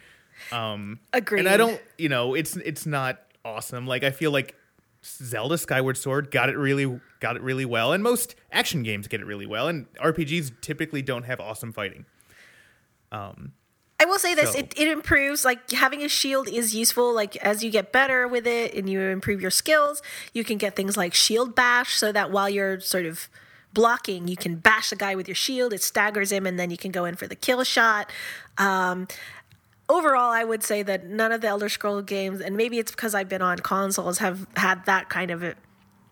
Agreed. 1.14 1.40
And 1.40 1.50
I 1.50 1.58
don't, 1.58 1.82
you 1.98 2.10
know, 2.10 2.34
it's 2.34 2.56
it's 2.58 2.86
not 2.86 3.20
awesome. 3.46 3.86
Like 3.86 4.04
I 4.04 4.12
feel 4.12 4.32
like 4.32 4.56
Zelda 5.04 5.58
Skyward 5.58 5.98
Sword 5.98 6.32
got 6.32 6.50
it 6.50 6.58
really 6.58 7.00
got 7.20 7.36
it 7.36 7.42
really 7.42 7.66
well, 7.66 7.92
and 7.94 8.02
most 8.04 8.36
action 8.52 8.82
games 8.84 9.08
get 9.08 9.20
it 9.22 9.26
really 9.26 9.46
well, 9.46 9.68
and 9.68 9.92
RPGs 9.96 10.52
typically 10.62 11.02
don't 11.02 11.24
have 11.24 11.40
awesome 11.40 11.72
fighting. 11.74 12.06
I 14.00 14.06
will 14.06 14.20
say 14.20 14.34
this: 14.34 14.54
So- 14.54 14.60
it, 14.60 14.74
it 14.78 14.88
improves. 14.88 15.46
Like 15.46 15.70
having 15.72 16.02
a 16.04 16.10
shield 16.10 16.48
is 16.48 16.74
useful. 16.76 17.14
Like 17.14 17.36
as 17.38 17.64
you 17.64 17.70
get 17.70 17.92
better 17.92 18.28
with 18.28 18.48
it 18.48 18.74
and 18.74 18.90
you 18.90 19.00
improve 19.02 19.42
your 19.42 19.52
skills, 19.52 20.02
you 20.34 20.44
can 20.44 20.58
get 20.58 20.76
things 20.76 20.98
like 20.98 21.14
shield 21.14 21.56
bash, 21.56 21.96
so 21.96 22.12
that 22.12 22.32
while 22.32 22.50
you're 22.50 22.80
sort 22.80 23.06
of 23.06 23.28
blocking, 23.74 24.28
you 24.28 24.36
can 24.36 24.56
bash 24.56 24.90
the 24.90 24.96
guy 24.96 25.16
with 25.16 25.28
your 25.28 25.36
shield. 25.36 25.72
It 25.72 25.82
staggers 25.82 26.32
him, 26.32 26.46
and 26.46 26.60
then 26.60 26.72
you 26.72 26.78
can 26.78 26.92
go 26.92 27.06
in 27.06 27.16
for 27.16 27.28
the 27.28 27.36
kill 27.36 27.64
shot. 27.64 28.12
Um, 28.58 29.08
overall, 29.88 30.32
I 30.32 30.44
would 30.44 30.64
say 30.64 30.84
that 30.84 31.06
none 31.06 31.32
of 31.32 31.42
the 31.42 31.48
Elder 31.48 31.70
Scroll 31.70 32.02
games, 32.02 32.42
and 32.42 32.58
maybe 32.58 32.80
it's 32.80 32.92
because 32.92 33.14
I've 33.16 33.30
been 33.30 33.42
on 33.42 33.60
consoles, 33.60 34.18
have 34.18 34.48
had 34.58 34.86
that 34.88 35.10
kind 35.10 35.32
of, 35.32 35.44
a, 35.44 35.56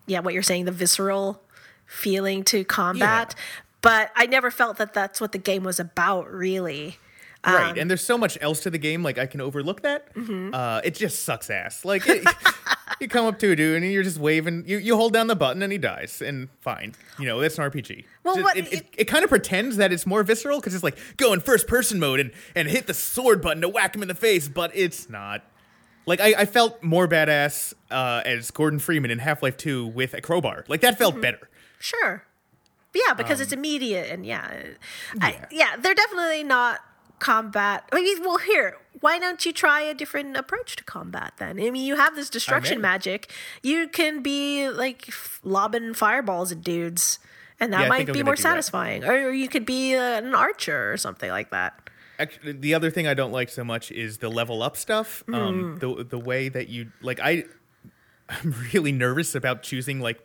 yeah, 0.06 0.20
what 0.20 0.32
you're 0.32 0.42
saying, 0.42 0.64
the 0.66 0.72
visceral 0.72 1.42
feeling 1.86 2.44
to 2.44 2.64
combat. 2.64 3.34
But 3.82 4.10
I 4.14 4.26
never 4.26 4.50
felt 4.50 4.76
that 4.78 4.92
that's 4.94 5.20
what 5.20 5.32
the 5.32 5.38
game 5.38 5.64
was 5.64 5.80
about, 5.80 6.30
really. 6.30 6.98
right, 7.46 7.78
and 7.78 7.88
there's 7.88 8.04
so 8.04 8.18
much 8.18 8.36
else 8.42 8.60
to 8.64 8.70
the 8.70 8.76
game. 8.78 9.02
Like 9.02 9.16
I 9.18 9.24
can 9.26 9.40
overlook 9.40 9.82
that. 9.82 10.08
Uh, 10.52 10.80
it 10.84 10.94
just 10.94 11.22
sucks 11.24 11.48
ass. 11.48 11.84
Like 11.86 12.06
it, 12.06 12.26
you 13.00 13.08
come 13.08 13.24
up 13.24 13.38
to 13.38 13.50
a 13.52 13.56
dude 13.56 13.82
and 13.82 13.90
you're 13.90 14.02
just 14.02 14.18
waving. 14.18 14.64
You 14.66 14.76
you 14.76 14.94
hold 14.96 15.14
down 15.14 15.26
the 15.26 15.34
button 15.36 15.62
and 15.62 15.72
he 15.72 15.78
dies, 15.78 16.20
and 16.20 16.48
fine. 16.60 16.94
You 17.18 17.24
know 17.24 17.40
that's 17.40 17.56
an 17.58 17.70
RPG. 17.70 18.04
Well, 18.24 18.34
Just- 18.34 18.44
what- 18.44 18.56
it, 18.58 18.70
it, 18.70 18.86
it 18.98 19.04
kind 19.06 19.24
of 19.24 19.30
pretends 19.30 19.78
that 19.78 19.90
it's 19.90 20.06
more 20.06 20.22
visceral 20.22 20.60
because 20.60 20.74
it's 20.74 20.84
like 20.84 20.98
go 21.16 21.32
in 21.32 21.40
first 21.40 21.66
person 21.66 21.98
mode 21.98 22.20
and 22.20 22.32
and 22.54 22.68
hit 22.68 22.86
the 22.86 22.92
sword 22.94 23.40
button 23.40 23.62
to 23.62 23.68
whack 23.70 23.94
him 23.96 24.02
in 24.02 24.08
the 24.08 24.14
face, 24.14 24.46
but 24.46 24.70
it's 24.74 25.08
not. 25.08 25.42
Like 26.04 26.20
I, 26.20 26.34
I 26.40 26.44
felt 26.44 26.82
more 26.82 27.08
badass 27.08 27.72
uh, 27.90 28.20
as 28.26 28.50
Gordon 28.50 28.78
Freeman 28.80 29.10
in 29.10 29.18
Half 29.18 29.42
Life 29.42 29.56
Two 29.56 29.86
with 29.86 30.12
a 30.12 30.20
crowbar. 30.20 30.66
Like 30.68 30.82
that 30.82 30.98
felt 30.98 31.18
better. 31.22 31.48
Sure. 31.78 32.24
Yeah, 32.94 33.14
because 33.14 33.40
it's 33.40 33.52
immediate 33.52 34.10
and 34.10 34.26
yeah. 34.26 34.62
I, 35.20 35.46
yeah, 35.50 35.76
they're 35.78 35.94
definitely 35.94 36.42
not 36.42 36.80
combat. 37.20 37.84
I 37.92 38.00
mean, 38.02 38.20
well, 38.22 38.38
here, 38.38 38.76
why 39.00 39.18
don't 39.18 39.44
you 39.46 39.52
try 39.52 39.80
a 39.82 39.94
different 39.94 40.36
approach 40.36 40.74
to 40.76 40.84
combat 40.84 41.34
then? 41.38 41.60
I 41.60 41.70
mean, 41.70 41.76
you 41.84 41.96
have 41.96 42.16
this 42.16 42.28
destruction 42.30 42.80
magic. 42.80 43.30
You 43.62 43.88
can 43.88 44.22
be 44.22 44.68
like 44.70 45.08
f- 45.08 45.40
lobbing 45.44 45.94
fireballs 45.94 46.50
at 46.50 46.62
dudes, 46.62 47.18
and 47.60 47.72
that 47.72 47.82
Yeah, 47.82 47.88
might 47.88 48.12
be 48.12 48.22
more 48.22 48.34
that. 48.34 48.42
satisfying. 48.42 49.04
Or, 49.04 49.28
or 49.28 49.32
you 49.32 49.48
could 49.48 49.66
be 49.66 49.94
uh, 49.94 50.00
an 50.18 50.34
archer 50.34 50.92
or 50.92 50.96
something 50.96 51.30
like 51.30 51.50
that. 51.50 51.90
Actually, 52.18 52.52
the 52.52 52.74
other 52.74 52.90
thing 52.90 53.06
I 53.06 53.14
don't 53.14 53.32
like 53.32 53.48
so 53.50 53.64
much 53.64 53.90
is 53.92 54.18
the 54.18 54.28
level 54.28 54.62
up 54.62 54.76
stuff. 54.76 55.22
Um, 55.32 55.78
the 55.78 56.04
the 56.04 56.18
way 56.18 56.48
that 56.48 56.68
you 56.68 56.90
like, 57.00 57.20
I 57.22 57.44
I'm 58.28 58.54
really 58.74 58.92
nervous 58.92 59.34
about 59.34 59.62
choosing 59.62 60.00
like 60.00 60.18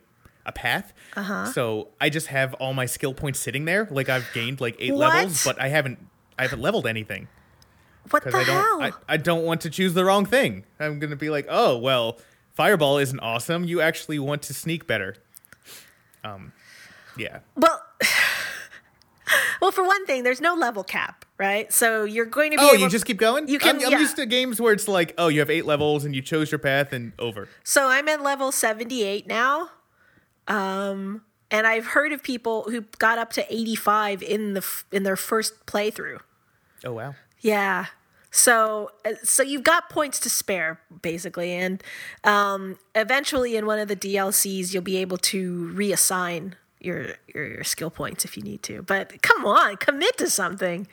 a 0.46 0.52
path. 0.52 0.92
Uh-huh. 1.16 1.46
So 1.52 1.88
I 2.00 2.08
just 2.08 2.28
have 2.28 2.54
all 2.54 2.72
my 2.72 2.86
skill 2.86 3.12
points 3.12 3.38
sitting 3.38 3.64
there. 3.66 3.86
Like 3.90 4.08
I've 4.08 4.26
gained 4.32 4.60
like 4.60 4.76
eight 4.78 4.94
What? 4.94 5.12
levels, 5.14 5.44
but 5.44 5.60
I 5.60 5.68
haven't 5.68 5.98
I 6.38 6.42
haven't 6.42 6.60
leveled 6.60 6.86
anything 6.86 7.28
What 8.10 8.22
the 8.24 8.30
I 8.30 8.44
don't 8.44 8.44
hell? 8.44 8.82
I, 8.82 8.92
I 9.14 9.16
don't 9.16 9.44
want 9.44 9.60
to 9.62 9.70
choose 9.70 9.94
the 9.94 10.04
wrong 10.04 10.24
thing. 10.26 10.64
I'm 10.80 10.98
gonna 10.98 11.16
be 11.16 11.28
like, 11.30 11.46
oh 11.48 11.76
well, 11.78 12.18
fireball 12.54 12.98
isn't 12.98 13.20
awesome. 13.20 13.64
You 13.64 13.80
actually 13.80 14.18
want 14.18 14.42
to 14.42 14.54
sneak 14.54 14.86
better. 14.86 15.16
Um, 16.24 16.52
yeah. 17.16 17.38
well, 17.54 17.82
well, 19.60 19.70
for 19.72 19.84
one 19.84 20.06
thing, 20.06 20.22
there's 20.22 20.40
no 20.40 20.54
level 20.54 20.84
cap, 20.84 21.24
right? 21.38 21.72
So 21.72 22.04
you're 22.04 22.26
going 22.26 22.50
to 22.52 22.58
be 22.58 22.62
Oh, 22.64 22.72
you 22.74 22.88
just 22.88 23.06
keep 23.06 23.16
going. 23.18 23.48
You 23.48 23.58
can- 23.58 23.76
I'm, 23.76 23.84
I'm 23.86 23.92
yeah. 23.92 23.98
used 24.00 24.16
to 24.16 24.26
games 24.26 24.60
where 24.60 24.72
it's 24.72 24.88
like, 24.88 25.14
oh, 25.18 25.28
you 25.28 25.40
have 25.40 25.50
eight 25.50 25.66
levels 25.66 26.04
and 26.04 26.14
you 26.14 26.22
chose 26.22 26.50
your 26.52 26.58
path 26.58 26.92
and 26.92 27.12
over. 27.18 27.48
So 27.64 27.88
I'm 27.88 28.08
at 28.08 28.22
level 28.22 28.50
78 28.52 29.26
now. 29.26 29.70
Um 30.48 31.22
and 31.50 31.66
I've 31.66 31.86
heard 31.86 32.12
of 32.12 32.22
people 32.22 32.64
who 32.64 32.82
got 32.98 33.18
up 33.18 33.32
to 33.34 33.52
85 33.54 34.22
in 34.22 34.54
the 34.54 34.66
in 34.92 35.02
their 35.04 35.16
first 35.16 35.66
playthrough. 35.66 36.18
Oh 36.84 36.92
wow. 36.92 37.14
Yeah. 37.40 37.86
So 38.30 38.90
uh, 39.04 39.12
so 39.22 39.42
you've 39.42 39.62
got 39.62 39.88
points 39.88 40.18
to 40.20 40.30
spare 40.30 40.80
basically 41.02 41.52
and 41.52 41.82
um 42.24 42.78
eventually 42.94 43.56
in 43.56 43.66
one 43.66 43.78
of 43.78 43.88
the 43.88 43.96
DLCs 43.96 44.72
you'll 44.74 44.82
be 44.82 44.96
able 44.98 45.18
to 45.18 45.72
reassign 45.74 46.52
your 46.80 47.06
your, 47.34 47.46
your 47.46 47.64
skill 47.64 47.90
points 47.90 48.24
if 48.24 48.36
you 48.36 48.42
need 48.42 48.62
to. 48.64 48.82
But 48.82 49.22
come 49.22 49.46
on, 49.46 49.76
commit 49.76 50.18
to 50.18 50.28
something. 50.28 50.86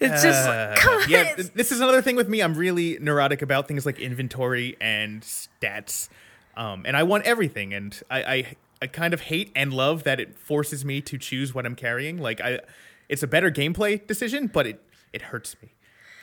It's 0.00 0.22
just 0.22 0.48
Uh, 0.48 0.74
come 0.78 1.02
on. 1.02 1.10
yeah, 1.10 1.34
this 1.54 1.70
is 1.70 1.80
another 1.80 2.00
thing 2.02 2.16
with 2.16 2.28
me. 2.28 2.40
I'm 2.40 2.54
really 2.54 2.98
neurotic 3.00 3.42
about 3.42 3.68
things 3.68 3.84
like 3.84 3.98
inventory 3.98 4.76
and 4.80 5.22
stats, 5.22 6.08
um, 6.56 6.84
and 6.86 6.96
I 6.96 7.02
want 7.02 7.24
everything. 7.24 7.74
And 7.74 8.00
I, 8.10 8.22
I, 8.22 8.56
I 8.80 8.86
kind 8.86 9.12
of 9.14 9.22
hate 9.22 9.50
and 9.56 9.72
love 9.72 10.04
that 10.04 10.20
it 10.20 10.38
forces 10.38 10.84
me 10.84 11.00
to 11.02 11.18
choose 11.18 11.54
what 11.54 11.66
I'm 11.66 11.74
carrying. 11.74 12.18
Like 12.18 12.40
I, 12.40 12.60
it's 13.08 13.22
a 13.22 13.26
better 13.26 13.50
gameplay 13.50 14.06
decision, 14.06 14.46
but 14.46 14.66
it 14.66 14.82
it 15.12 15.22
hurts 15.22 15.56
me. 15.62 15.74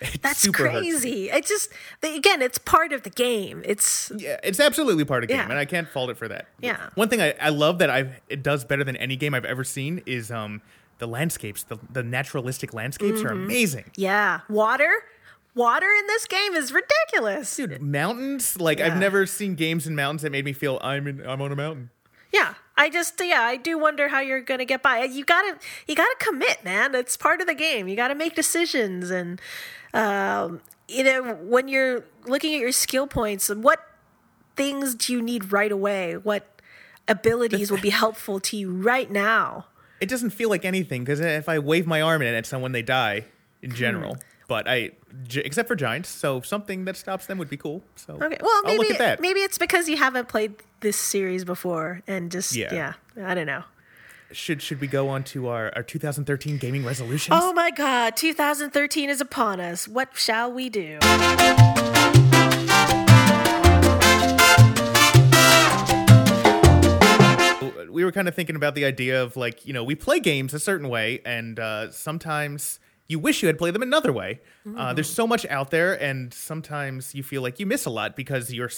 It 0.01 0.21
That's 0.21 0.47
crazy. 0.49 1.29
It 1.29 1.45
just 1.45 1.69
again, 2.03 2.41
it's 2.41 2.57
part 2.57 2.91
of 2.93 3.03
the 3.03 3.09
game. 3.09 3.61
It's 3.65 4.11
Yeah, 4.17 4.37
it's 4.43 4.59
absolutely 4.59 5.05
part 5.05 5.23
of 5.23 5.29
the 5.29 5.33
game, 5.33 5.45
Yeah. 5.45 5.49
and 5.49 5.57
I 5.59 5.65
can't 5.65 5.87
fault 5.87 6.09
it 6.09 6.17
for 6.17 6.27
that. 6.27 6.47
Yeah. 6.61 6.89
One 6.95 7.07
thing 7.09 7.21
I, 7.21 7.33
I 7.41 7.49
love 7.49 7.79
that 7.79 7.89
I 7.89 8.19
it 8.29 8.43
does 8.43 8.65
better 8.65 8.83
than 8.83 8.97
any 8.97 9.15
game 9.15 9.33
I've 9.33 9.45
ever 9.45 9.63
seen 9.63 10.01
is 10.05 10.31
um 10.31 10.61
the 10.99 11.07
landscapes. 11.07 11.63
The 11.63 11.77
the 11.91 12.03
naturalistic 12.03 12.73
landscapes 12.73 13.19
Mm-hmm. 13.19 13.27
are 13.27 13.31
amazing. 13.31 13.85
yeah, 13.95 14.41
water. 14.49 14.91
Water 15.55 15.87
in 15.87 16.07
this 16.07 16.25
game 16.25 16.53
is 16.55 16.73
ridiculous. 16.73 17.55
Dude, 17.55 17.81
mountains 17.81 18.59
like 18.59 18.81
I've 18.81 18.97
never 18.97 19.25
seen 19.25 19.55
games 19.55 19.87
in 19.87 19.95
mountains 19.95 20.23
that 20.23 20.31
made 20.33 20.43
me 20.43 20.51
feel 20.51 20.77
I'm 20.83 21.07
in 21.07 21.25
I'm 21.25 21.41
on 21.41 21.53
a 21.53 21.55
mountain. 21.55 21.89
Yeah, 22.35 22.53
I 22.75 22.89
just 22.89 23.13
yeah, 23.23 23.41
I 23.43 23.55
do 23.55 23.77
wonder 23.77 24.09
how 24.09 24.19
you're 24.19 24.41
gonna 24.41 24.65
get 24.65 24.83
by. 24.83 25.03
You 25.03 25.23
gotta 25.23 25.57
you 25.87 25.95
gotta 25.95 26.15
commit, 26.19 26.65
man. 26.65 26.93
It's 26.93 27.15
part 27.15 27.39
of 27.39 27.47
the 27.47 27.53
game. 27.53 27.87
You 27.87 27.95
gotta 27.95 28.15
make 28.15 28.35
decisions, 28.35 29.09
and 29.09 29.39
um, 29.93 30.59
you 30.89 31.03
know 31.05 31.35
when 31.35 31.69
you're 31.69 32.03
looking 32.25 32.53
at 32.53 32.59
your 32.59 32.73
skill 32.73 33.07
points, 33.07 33.49
what 33.49 33.79
things 34.57 34.95
do 34.95 35.13
you 35.13 35.21
need 35.21 35.53
right 35.53 35.71
away? 35.71 36.17
What 36.17 36.43
abilities 37.07 37.71
will 37.71 37.79
be 37.81 37.89
helpful 38.03 38.41
to 38.41 38.57
you 38.57 38.69
right 38.71 39.09
now? 39.09 39.67
It 40.01 40.09
doesn't 40.09 40.31
feel 40.31 40.49
like 40.49 40.65
anything 40.65 41.05
because 41.05 41.21
if 41.21 41.47
I 41.47 41.59
wave 41.59 41.87
my 41.87 42.01
arm 42.01 42.21
at 42.21 42.45
someone, 42.45 42.73
they 42.73 42.81
die 42.81 43.25
in 43.61 43.69
Hmm. 43.71 43.75
general. 43.77 44.17
But 44.47 44.67
I, 44.67 44.91
j- 45.27 45.41
except 45.43 45.67
for 45.67 45.75
giants, 45.75 46.07
so 46.09 46.39
something 46.41 46.85
that 46.85 46.95
stops 46.97 47.25
them 47.25 47.37
would 47.39 47.49
be 47.49 47.57
cool. 47.57 47.81
So 47.95 48.13
Okay, 48.21 48.37
well 48.41 48.61
maybe 48.63 48.91
I'll 48.91 48.97
that. 48.99 49.19
maybe 49.19 49.39
it's 49.39 49.57
because 49.57 49.89
you 49.89 49.97
haven't 49.97 50.27
played 50.27 50.55
this 50.81 50.97
series 50.97 51.43
before, 51.43 52.01
and 52.07 52.31
just 52.31 52.55
Yeah. 52.55 52.73
yeah, 52.73 52.93
I 53.27 53.33
don't 53.33 53.47
know. 53.47 53.63
Should 54.31 54.61
should 54.61 54.81
we 54.81 54.87
go 54.87 55.09
on 55.09 55.23
to 55.25 55.47
our, 55.47 55.71
our 55.75 55.83
2013 55.83 56.57
gaming 56.57 56.85
resolutions? 56.85 57.37
Oh 57.39 57.53
my 57.53 57.71
God, 57.71 58.15
2013 58.15 59.09
is 59.09 59.21
upon 59.21 59.59
us. 59.59 59.87
What 59.87 60.09
shall 60.15 60.51
we 60.51 60.69
do? 60.69 60.99
we 67.89 68.03
were 68.03 68.11
kind 68.11 68.27
of 68.27 68.35
thinking 68.35 68.55
about 68.57 68.75
the 68.75 68.83
idea 68.83 69.21
of 69.23 69.37
like 69.37 69.65
you 69.65 69.71
know 69.73 69.83
we 69.83 69.95
play 69.95 70.19
games 70.19 70.53
a 70.53 70.59
certain 70.59 70.89
way 70.89 71.21
and 71.25 71.59
uh, 71.59 71.89
sometimes 71.91 72.79
you 73.07 73.19
wish 73.19 73.41
you 73.41 73.47
had 73.47 73.57
played 73.57 73.73
them 73.75 73.81
another 73.81 74.11
way 74.13 74.39
uh, 74.77 74.93
there's 74.93 75.09
so 75.09 75.27
much 75.27 75.45
out 75.47 75.69
there 75.71 75.93
and 76.01 76.33
sometimes 76.33 77.13
you 77.13 77.23
feel 77.23 77.41
like 77.41 77.59
you 77.59 77.65
miss 77.65 77.85
a 77.85 77.89
lot 77.89 78.15
because 78.15 78.51
you're 78.53 78.71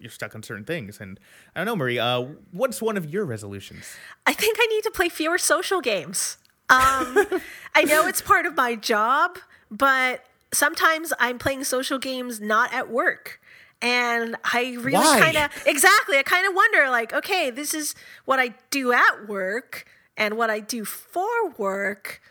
you're 0.00 0.10
stuck 0.10 0.34
on 0.34 0.42
certain 0.42 0.64
things 0.64 1.00
and 1.00 1.20
i 1.54 1.60
don't 1.60 1.66
know 1.66 1.76
marie 1.76 1.98
uh, 1.98 2.24
what's 2.52 2.80
one 2.82 2.96
of 2.96 3.08
your 3.10 3.24
resolutions 3.24 3.84
I 4.26 4.32
think 4.32 4.56
I 4.60 4.66
need 4.66 4.82
to 4.84 4.90
play 4.90 5.08
fewer 5.08 5.38
social 5.38 5.80
games. 5.80 6.38
Um, 6.70 7.26
I 7.74 7.84
know 7.84 8.06
it's 8.06 8.22
part 8.22 8.46
of 8.46 8.56
my 8.56 8.74
job, 8.74 9.38
but 9.70 10.24
sometimes 10.52 11.12
I'm 11.18 11.38
playing 11.38 11.64
social 11.64 11.98
games 11.98 12.40
not 12.40 12.72
at 12.72 12.90
work. 12.90 13.40
And 13.82 14.36
I 14.44 14.76
really 14.80 15.20
kind 15.20 15.36
of, 15.36 15.50
exactly, 15.66 16.16
I 16.16 16.22
kind 16.22 16.46
of 16.46 16.54
wonder 16.54 16.88
like, 16.88 17.12
okay, 17.12 17.50
this 17.50 17.74
is 17.74 17.94
what 18.24 18.40
I 18.40 18.54
do 18.70 18.92
at 18.92 19.28
work 19.28 19.84
and 20.16 20.38
what 20.38 20.48
I 20.48 20.60
do 20.60 20.86
for 20.86 21.50
work. 21.58 22.22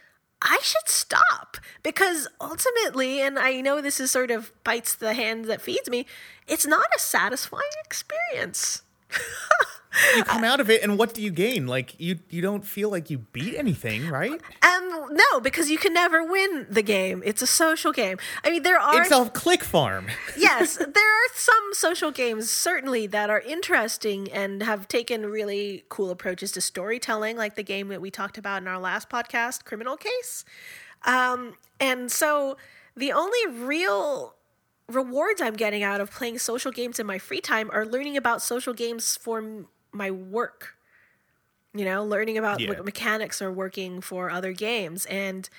I 0.43 0.59
should 0.61 0.87
stop 0.87 1.57
because 1.83 2.27
ultimately, 2.39 3.21
and 3.21 3.39
I 3.39 3.61
know 3.61 3.81
this 3.81 3.99
is 3.99 4.11
sort 4.11 4.29
of 4.29 4.51
bites 4.63 4.93
the 4.93 5.13
hand 5.13 5.45
that 5.45 5.61
feeds 5.61 5.89
me, 5.89 6.05
it's 6.47 6.67
not 6.67 6.85
a 6.95 6.99
satisfying 6.99 7.63
experience. 7.85 8.81
you 10.15 10.23
come 10.25 10.43
out 10.43 10.59
of 10.59 10.69
it 10.69 10.83
and 10.83 10.97
what 10.97 11.13
do 11.13 11.21
you 11.21 11.31
gain 11.31 11.67
like 11.67 11.99
you 11.99 12.19
you 12.29 12.41
don't 12.41 12.65
feel 12.65 12.89
like 12.89 13.09
you 13.09 13.19
beat 13.19 13.55
anything 13.55 14.09
right 14.09 14.41
Um, 14.63 15.09
no, 15.11 15.39
because 15.41 15.69
you 15.69 15.77
can 15.77 15.93
never 15.93 16.23
win 16.23 16.65
the 16.69 16.81
game. 16.81 17.21
It's 17.25 17.41
a 17.41 17.47
social 17.47 17.91
game. 17.91 18.17
I 18.43 18.49
mean, 18.49 18.63
there 18.63 18.79
are 18.79 19.01
it's 19.01 19.11
a 19.11 19.29
click 19.29 19.63
farm 19.63 20.07
yes, 20.37 20.77
there 20.77 20.87
are 20.87 21.27
some 21.33 21.69
social 21.73 22.11
games 22.11 22.49
certainly 22.49 23.07
that 23.07 23.29
are 23.29 23.41
interesting 23.41 24.31
and 24.31 24.63
have 24.63 24.87
taken 24.87 25.25
really 25.25 25.83
cool 25.89 26.09
approaches 26.09 26.51
to 26.53 26.61
storytelling, 26.61 27.37
like 27.37 27.55
the 27.55 27.63
game 27.63 27.89
that 27.89 28.01
we 28.01 28.09
talked 28.11 28.37
about 28.37 28.61
in 28.61 28.67
our 28.67 28.79
last 28.79 29.09
podcast, 29.09 29.65
Criminal 29.65 29.97
Case. 29.97 30.45
Um, 31.05 31.55
and 31.79 32.11
so 32.11 32.57
the 32.95 33.11
only 33.11 33.47
real 33.47 34.35
rewards 34.87 35.41
I'm 35.41 35.55
getting 35.55 35.83
out 35.83 36.01
of 36.01 36.11
playing 36.11 36.39
social 36.39 36.71
games 36.71 36.99
in 36.99 37.05
my 37.05 37.17
free 37.17 37.41
time 37.41 37.69
are 37.71 37.85
learning 37.85 38.17
about 38.17 38.41
social 38.41 38.73
games 38.73 39.17
for 39.17 39.65
my 39.93 40.11
work. 40.11 40.75
You 41.73 41.85
know, 41.85 42.03
learning 42.05 42.37
about 42.37 42.59
Yeah. 42.59 42.69
what 42.69 42.85
mechanics 42.85 43.41
are 43.41 43.51
working 43.51 43.99
for 44.01 44.29
other 44.29 44.53
games. 44.53 45.05
And 45.07 45.49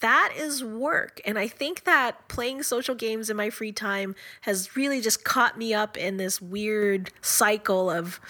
that 0.00 0.34
is 0.36 0.62
work. 0.62 1.20
And 1.24 1.38
I 1.38 1.48
think 1.48 1.84
that 1.84 2.28
playing 2.28 2.62
social 2.64 2.94
games 2.94 3.30
in 3.30 3.36
my 3.36 3.48
free 3.50 3.72
time 3.72 4.14
has 4.42 4.76
really 4.76 5.00
just 5.00 5.24
caught 5.24 5.56
me 5.56 5.72
up 5.72 5.96
in 5.96 6.16
this 6.18 6.42
weird 6.42 7.10
cycle 7.22 7.88
of 7.90 8.20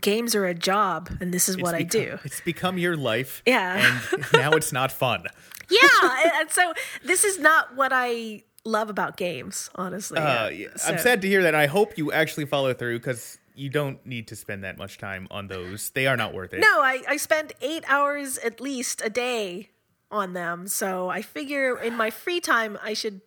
games 0.00 0.34
are 0.34 0.46
a 0.46 0.54
job 0.54 1.10
and 1.20 1.32
this 1.32 1.48
is 1.48 1.56
what 1.56 1.74
I 1.74 1.82
do. 1.82 2.18
it's 2.22 2.40
become 2.42 2.76
your 2.78 2.96
life 2.98 3.42
Yeah. 3.46 3.98
and 4.12 4.24
now 4.34 4.50
it's 4.50 4.70
not 4.70 4.92
fun 4.92 5.24
yeah. 5.70 6.30
and, 6.40 6.50
so 6.50 6.74
this 7.02 7.24
is 7.24 7.38
not 7.38 7.74
what 7.74 7.92
I 7.94 8.42
love 8.64 8.90
about 8.90 9.16
games, 9.16 9.70
honestly. 9.74 10.18
Uh, 10.18 10.48
yeah, 10.50 10.68
I'm 10.86 10.98
sad 10.98 11.22
to 11.22 11.28
hear 11.28 11.42
that. 11.44 11.54
I 11.54 11.66
hope 11.66 11.96
you 11.96 12.12
actually 12.12 12.44
follow 12.44 12.74
through 12.74 12.98
because 12.98 13.38
you 13.56 13.70
don't 13.70 14.04
need 14.06 14.28
to 14.28 14.36
spend 14.36 14.62
that 14.64 14.78
much 14.78 14.98
time 14.98 15.26
on 15.30 15.48
those. 15.48 15.90
They 15.90 16.06
are 16.06 16.16
not 16.16 16.34
worth 16.34 16.52
it. 16.52 16.60
No, 16.60 16.80
I, 16.82 17.02
I 17.08 17.16
spend 17.16 17.54
eight 17.60 17.84
hours 17.88 18.38
at 18.38 18.60
least 18.60 19.00
a 19.04 19.10
day 19.10 19.70
on 20.10 20.34
them. 20.34 20.68
So 20.68 21.08
I 21.08 21.22
figure 21.22 21.76
in 21.78 21.96
my 21.96 22.10
free 22.10 22.40
time, 22.40 22.78
I 22.82 22.92
should 22.92 23.22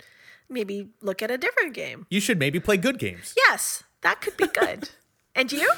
maybe 0.48 0.90
look 1.02 1.22
at 1.22 1.32
a 1.32 1.38
different 1.38 1.74
game. 1.74 2.06
You 2.10 2.20
should 2.20 2.40
maybe 2.40 2.60
play 2.60 2.78
good 2.78 3.00
games. 3.00 3.34
Yes, 3.36 3.84
that 4.02 4.22
could 4.22 4.38
be 4.38 4.48
good. 4.48 4.90
and 5.36 5.52
you? 5.52 5.72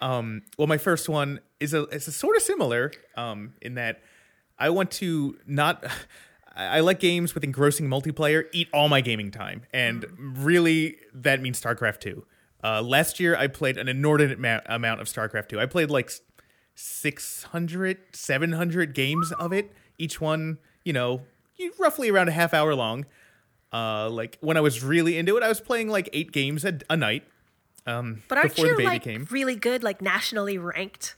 Um, 0.00 0.42
Well, 0.56 0.66
my 0.66 0.78
first 0.78 1.08
one 1.08 1.40
is 1.60 1.74
a 1.74 1.84
is 1.86 2.08
a 2.08 2.12
sort 2.12 2.36
of 2.36 2.42
similar 2.42 2.92
um, 3.16 3.54
in 3.60 3.74
that 3.74 4.02
I 4.58 4.70
want 4.70 4.90
to 4.92 5.38
not. 5.46 5.84
I 6.56 6.80
like 6.80 7.00
games 7.00 7.34
with 7.34 7.42
engrossing 7.42 7.88
multiplayer 7.88 8.44
eat 8.52 8.68
all 8.72 8.88
my 8.88 9.00
gaming 9.00 9.32
time, 9.32 9.62
and 9.72 10.06
really 10.18 10.98
that 11.12 11.42
means 11.42 11.60
StarCraft 11.60 11.98
two. 11.98 12.26
Uh, 12.64 12.80
last 12.80 13.20
year, 13.20 13.36
I 13.36 13.46
played 13.46 13.76
an 13.76 13.88
inordinate 13.88 14.38
ma- 14.38 14.60
amount 14.66 15.00
of 15.02 15.06
StarCraft 15.06 15.48
two. 15.50 15.60
I 15.60 15.66
played 15.66 15.90
like 15.90 16.10
600, 16.74 17.98
700 18.12 18.94
games 18.94 19.32
of 19.32 19.52
it. 19.52 19.72
Each 19.98 20.20
one, 20.20 20.58
you 20.84 20.92
know, 20.92 21.22
roughly 21.78 22.08
around 22.10 22.28
a 22.28 22.32
half 22.32 22.54
hour 22.54 22.74
long. 22.74 23.06
Uh, 23.72 24.08
like 24.08 24.38
when 24.40 24.56
I 24.56 24.60
was 24.60 24.82
really 24.82 25.18
into 25.18 25.36
it, 25.36 25.42
I 25.42 25.48
was 25.48 25.60
playing 25.60 25.88
like 25.88 26.08
eight 26.12 26.32
games 26.32 26.64
a, 26.64 26.78
a 26.88 26.96
night. 26.96 27.24
Um, 27.86 28.22
But 28.28 28.38
aren't 28.38 28.54
before 28.54 28.68
the 28.70 28.76
baby 28.76 28.84
like 28.86 29.02
came. 29.02 29.26
really 29.30 29.56
good, 29.56 29.82
like 29.82 30.00
nationally 30.00 30.56
ranked? 30.58 31.16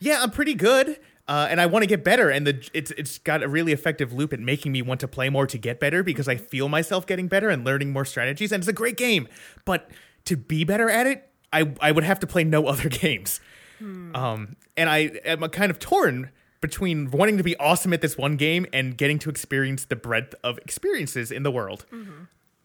Yeah, 0.00 0.20
I'm 0.22 0.30
pretty 0.30 0.54
good, 0.54 0.98
uh, 1.28 1.46
and 1.48 1.60
I 1.60 1.66
want 1.66 1.82
to 1.82 1.86
get 1.86 2.04
better. 2.04 2.28
And 2.28 2.46
the 2.46 2.68
it's 2.74 2.90
it's 2.90 3.18
got 3.18 3.42
a 3.42 3.48
really 3.48 3.72
effective 3.72 4.12
loop 4.12 4.32
at 4.34 4.40
making 4.40 4.72
me 4.72 4.82
want 4.82 5.00
to 5.00 5.08
play 5.08 5.30
more 5.30 5.46
to 5.46 5.56
get 5.56 5.80
better 5.80 6.02
because 6.02 6.28
I 6.28 6.36
feel 6.36 6.68
myself 6.68 7.06
getting 7.06 7.26
better 7.28 7.48
and 7.48 7.64
learning 7.64 7.92
more 7.92 8.04
strategies. 8.04 8.52
And 8.52 8.60
it's 8.60 8.68
a 8.68 8.72
great 8.74 8.98
game, 8.98 9.28
but 9.64 9.90
to 10.26 10.36
be 10.36 10.64
better 10.64 10.88
at 10.90 11.06
it, 11.06 11.30
I 11.52 11.72
I 11.80 11.92
would 11.92 12.04
have 12.04 12.20
to 12.20 12.26
play 12.26 12.44
no 12.44 12.66
other 12.72 12.88
games. 12.88 13.40
Um, 13.80 14.56
and 14.76 14.88
I 14.88 14.98
am 15.24 15.42
a 15.42 15.48
kind 15.48 15.70
of 15.70 15.78
torn 15.78 16.30
between 16.60 17.10
wanting 17.10 17.36
to 17.36 17.42
be 17.42 17.54
awesome 17.58 17.92
at 17.92 18.00
this 18.00 18.16
one 18.16 18.36
game 18.36 18.64
and 18.72 18.96
getting 18.96 19.18
to 19.18 19.28
experience 19.28 19.84
the 19.84 19.96
breadth 19.96 20.34
of 20.42 20.56
experiences 20.58 21.30
in 21.30 21.42
the 21.42 21.50
world. 21.50 21.84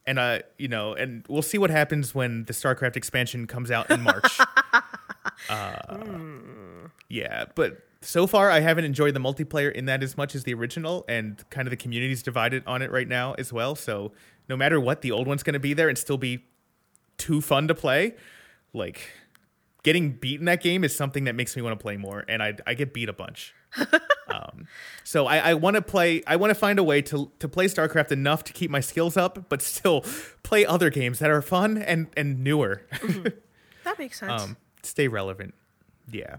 And 0.08 0.17
uh, 0.17 0.39
you 0.58 0.67
know, 0.69 0.93
and 0.93 1.26
we'll 1.28 1.41
see 1.41 1.58
what 1.58 1.69
happens 1.69 2.15
when 2.15 2.45
the 2.45 2.54
StarCraft 2.54 2.95
expansion 2.95 3.45
comes 3.48 3.69
out 3.72 3.89
in 3.91 4.02
March. 4.02 4.39
Yeah, 7.10 7.45
but 7.56 7.84
so 8.02 8.28
far 8.28 8.50
I 8.50 8.60
haven't 8.62 8.86
enjoyed 8.86 9.13
the 9.13 9.19
multiplayer 9.19 9.72
in 9.72 9.86
that 9.86 10.04
as 10.04 10.15
much 10.15 10.36
as 10.36 10.43
the 10.43 10.54
original, 10.54 11.06
and 11.10 11.43
kind 11.50 11.67
of 11.67 11.72
the 11.72 11.78
community's 11.78 12.24
divided 12.24 12.63
on 12.65 12.82
it 12.82 12.91
right 12.91 13.08
now 13.08 13.34
as 13.34 13.52
well. 13.52 13.76
So 13.76 14.12
no 14.48 14.56
matter 14.56 14.80
what, 14.80 15.02
the 15.02 15.12
old 15.12 15.28
one's 15.28 15.43
going 15.43 15.54
to 15.54 15.60
be 15.60 15.74
there 15.74 15.89
and 15.89 15.98
still 15.98 16.17
be 16.17 16.45
too 17.20 17.41
fun 17.41 17.67
to 17.67 17.76
play. 17.76 18.15
Like 18.74 19.11
getting 19.84 20.11
beat 20.13 20.39
in 20.39 20.45
that 20.45 20.61
game 20.63 20.84
is 20.84 20.95
something 20.95 21.26
that 21.26 21.36
makes 21.36 21.55
me 21.55 21.61
want 21.61 21.78
to 21.78 21.82
play 21.84 21.97
more, 21.97 22.26
and 22.28 22.41
I 22.41 22.55
I 22.65 22.74
get 22.74 22.93
beat 22.93 23.09
a 23.09 23.13
bunch. 23.13 23.53
um, 24.30 24.65
so 25.03 25.28
I, 25.28 25.38
I 25.51 25.53
want 25.53 25.76
to 25.76 25.82
play. 25.84 26.24
I 26.26 26.36
want 26.38 26.49
to 26.49 26.55
find 26.55 26.80
a 26.80 26.84
way 26.84 27.01
to 27.03 27.32
to 27.38 27.47
play 27.47 27.65
StarCraft 27.67 28.11
enough 28.11 28.43
to 28.45 28.53
keep 28.53 28.72
my 28.72 28.80
skills 28.80 29.15
up, 29.15 29.47
but 29.49 29.61
still 29.61 30.03
play 30.41 30.65
other 30.65 30.89
games 30.89 31.20
that 31.20 31.30
are 31.30 31.41
fun 31.43 31.78
and 31.78 32.07
and 32.17 32.43
newer. 32.43 32.82
That 33.86 33.97
makes 33.97 34.20
sense. 34.20 34.41
um, 34.43 34.57
stay 34.84 35.07
relevant. 35.07 35.55
Yeah. 36.11 36.38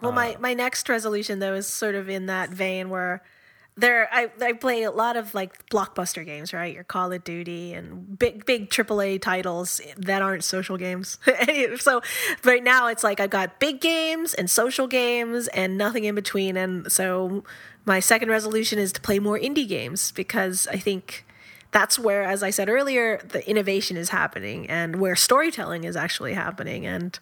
Well, 0.00 0.12
Uh, 0.12 0.14
my, 0.14 0.36
my 0.38 0.54
next 0.54 0.88
resolution 0.88 1.38
though 1.40 1.54
is 1.54 1.66
sort 1.66 1.94
of 1.96 2.08
in 2.08 2.26
that 2.26 2.50
vein 2.50 2.88
where 2.88 3.22
there 3.76 4.08
I, 4.12 4.30
I 4.40 4.52
play 4.52 4.84
a 4.84 4.90
lot 4.90 5.16
of 5.16 5.34
like 5.34 5.68
blockbuster 5.68 6.24
games 6.24 6.52
right? 6.52 6.72
Your 6.72 6.84
call 6.84 7.12
of 7.12 7.24
duty 7.24 7.72
and 7.72 8.18
big 8.18 8.46
big 8.46 8.70
aaa 8.70 9.20
titles 9.20 9.80
that 9.96 10.22
aren't 10.22 10.44
social 10.44 10.76
games. 10.76 11.18
So 11.78 12.02
right 12.44 12.62
now 12.62 12.88
it's 12.88 13.02
like 13.02 13.20
i've 13.20 13.30
got 13.30 13.58
big 13.58 13.80
games 13.80 14.34
and 14.34 14.48
social 14.48 14.86
games 14.86 15.48
and 15.48 15.76
nothing 15.76 16.04
in 16.04 16.14
between. 16.14 16.56
And 16.56 16.90
so 16.90 17.44
my 17.84 18.00
second 18.00 18.28
resolution 18.28 18.78
is 18.78 18.92
to 18.92 19.00
play 19.00 19.18
more 19.18 19.38
indie 19.38 19.68
games 19.68 20.12
because 20.12 20.68
i 20.68 20.76
think 20.76 21.24
that's 21.72 21.98
where 21.98 22.22
as 22.22 22.42
i 22.42 22.50
said 22.50 22.68
earlier 22.68 23.18
the 23.28 23.48
innovation 23.48 23.96
is 23.96 24.10
happening 24.10 24.68
and 24.70 24.96
where 24.96 25.16
storytelling 25.16 25.84
is 25.84 25.96
actually 25.96 26.34
happening. 26.34 26.86
And 26.86 27.18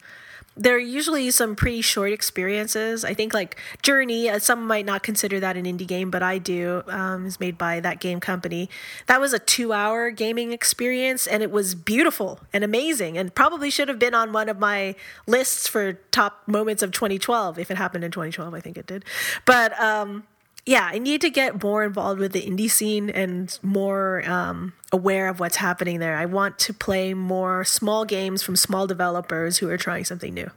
they're 0.57 0.79
usually 0.79 1.31
some 1.31 1.57
pretty 1.57 1.81
short 1.81 2.13
experiences. 2.13 3.05
I 3.05 3.15
think 3.15 3.35
like 3.35 3.57
Journey, 3.83 4.29
uh, 4.29 4.39
some 4.39 4.67
might 4.67 4.87
not 4.87 5.03
consider 5.03 5.41
that 5.41 5.57
an 5.57 5.65
indie 5.65 5.87
game, 5.87 6.11
but 6.11 6.23
I 6.23 6.39
do. 6.39 6.83
Um, 6.89 7.27
made 7.41 7.59
by 7.59 7.81
that 7.81 8.01
game 8.01 8.21
company. 8.21 8.69
That 9.07 9.21
was 9.21 9.33
a 9.33 9.39
two-hour 9.39 10.11
gaming 10.11 10.53
experience, 10.53 11.27
and 11.27 11.43
it 11.43 11.51
was 11.51 11.75
beautiful 11.75 12.41
and 12.53 12.65
amazing, 12.65 13.17
and 13.19 13.35
probably 13.35 13.71
should 13.71 13.89
have 13.89 13.99
been 13.99 14.15
on 14.15 14.33
one 14.33 14.49
of 14.49 14.59
my 14.59 14.95
lists 15.27 15.67
for 15.67 15.95
top 16.11 16.43
moments 16.47 16.83
of 16.83 16.93
2012 16.93 17.59
if 17.59 17.71
it 17.71 17.77
happened 17.77 18.05
in 18.05 18.11
2012. 18.11 18.55
I 18.55 18.61
think 18.61 18.77
it 18.77 18.87
did, 18.87 19.05
but 19.45 19.79
um, 19.81 20.25
yeah, 20.67 20.89
I 20.93 20.99
need 20.99 21.21
to 21.23 21.31
get 21.31 21.63
more 21.63 21.83
involved 21.85 22.21
with 22.21 22.33
the 22.33 22.43
indie 22.43 22.71
scene 22.71 23.11
and 23.11 23.59
more 23.63 24.23
um, 24.29 24.73
aware 24.93 25.29
of 25.29 25.41
what's 25.41 25.57
happening 25.57 25.99
there. 25.99 26.17
I 26.17 26.27
want 26.27 26.59
to 26.61 26.73
play 26.75 27.15
more 27.15 27.65
small 27.65 28.05
games 28.05 28.43
from 28.43 28.55
small 28.57 28.87
developers 28.87 29.59
who 29.59 29.69
are 29.71 29.77
trying 29.77 30.05
something 30.05 30.33
new. 30.35 30.51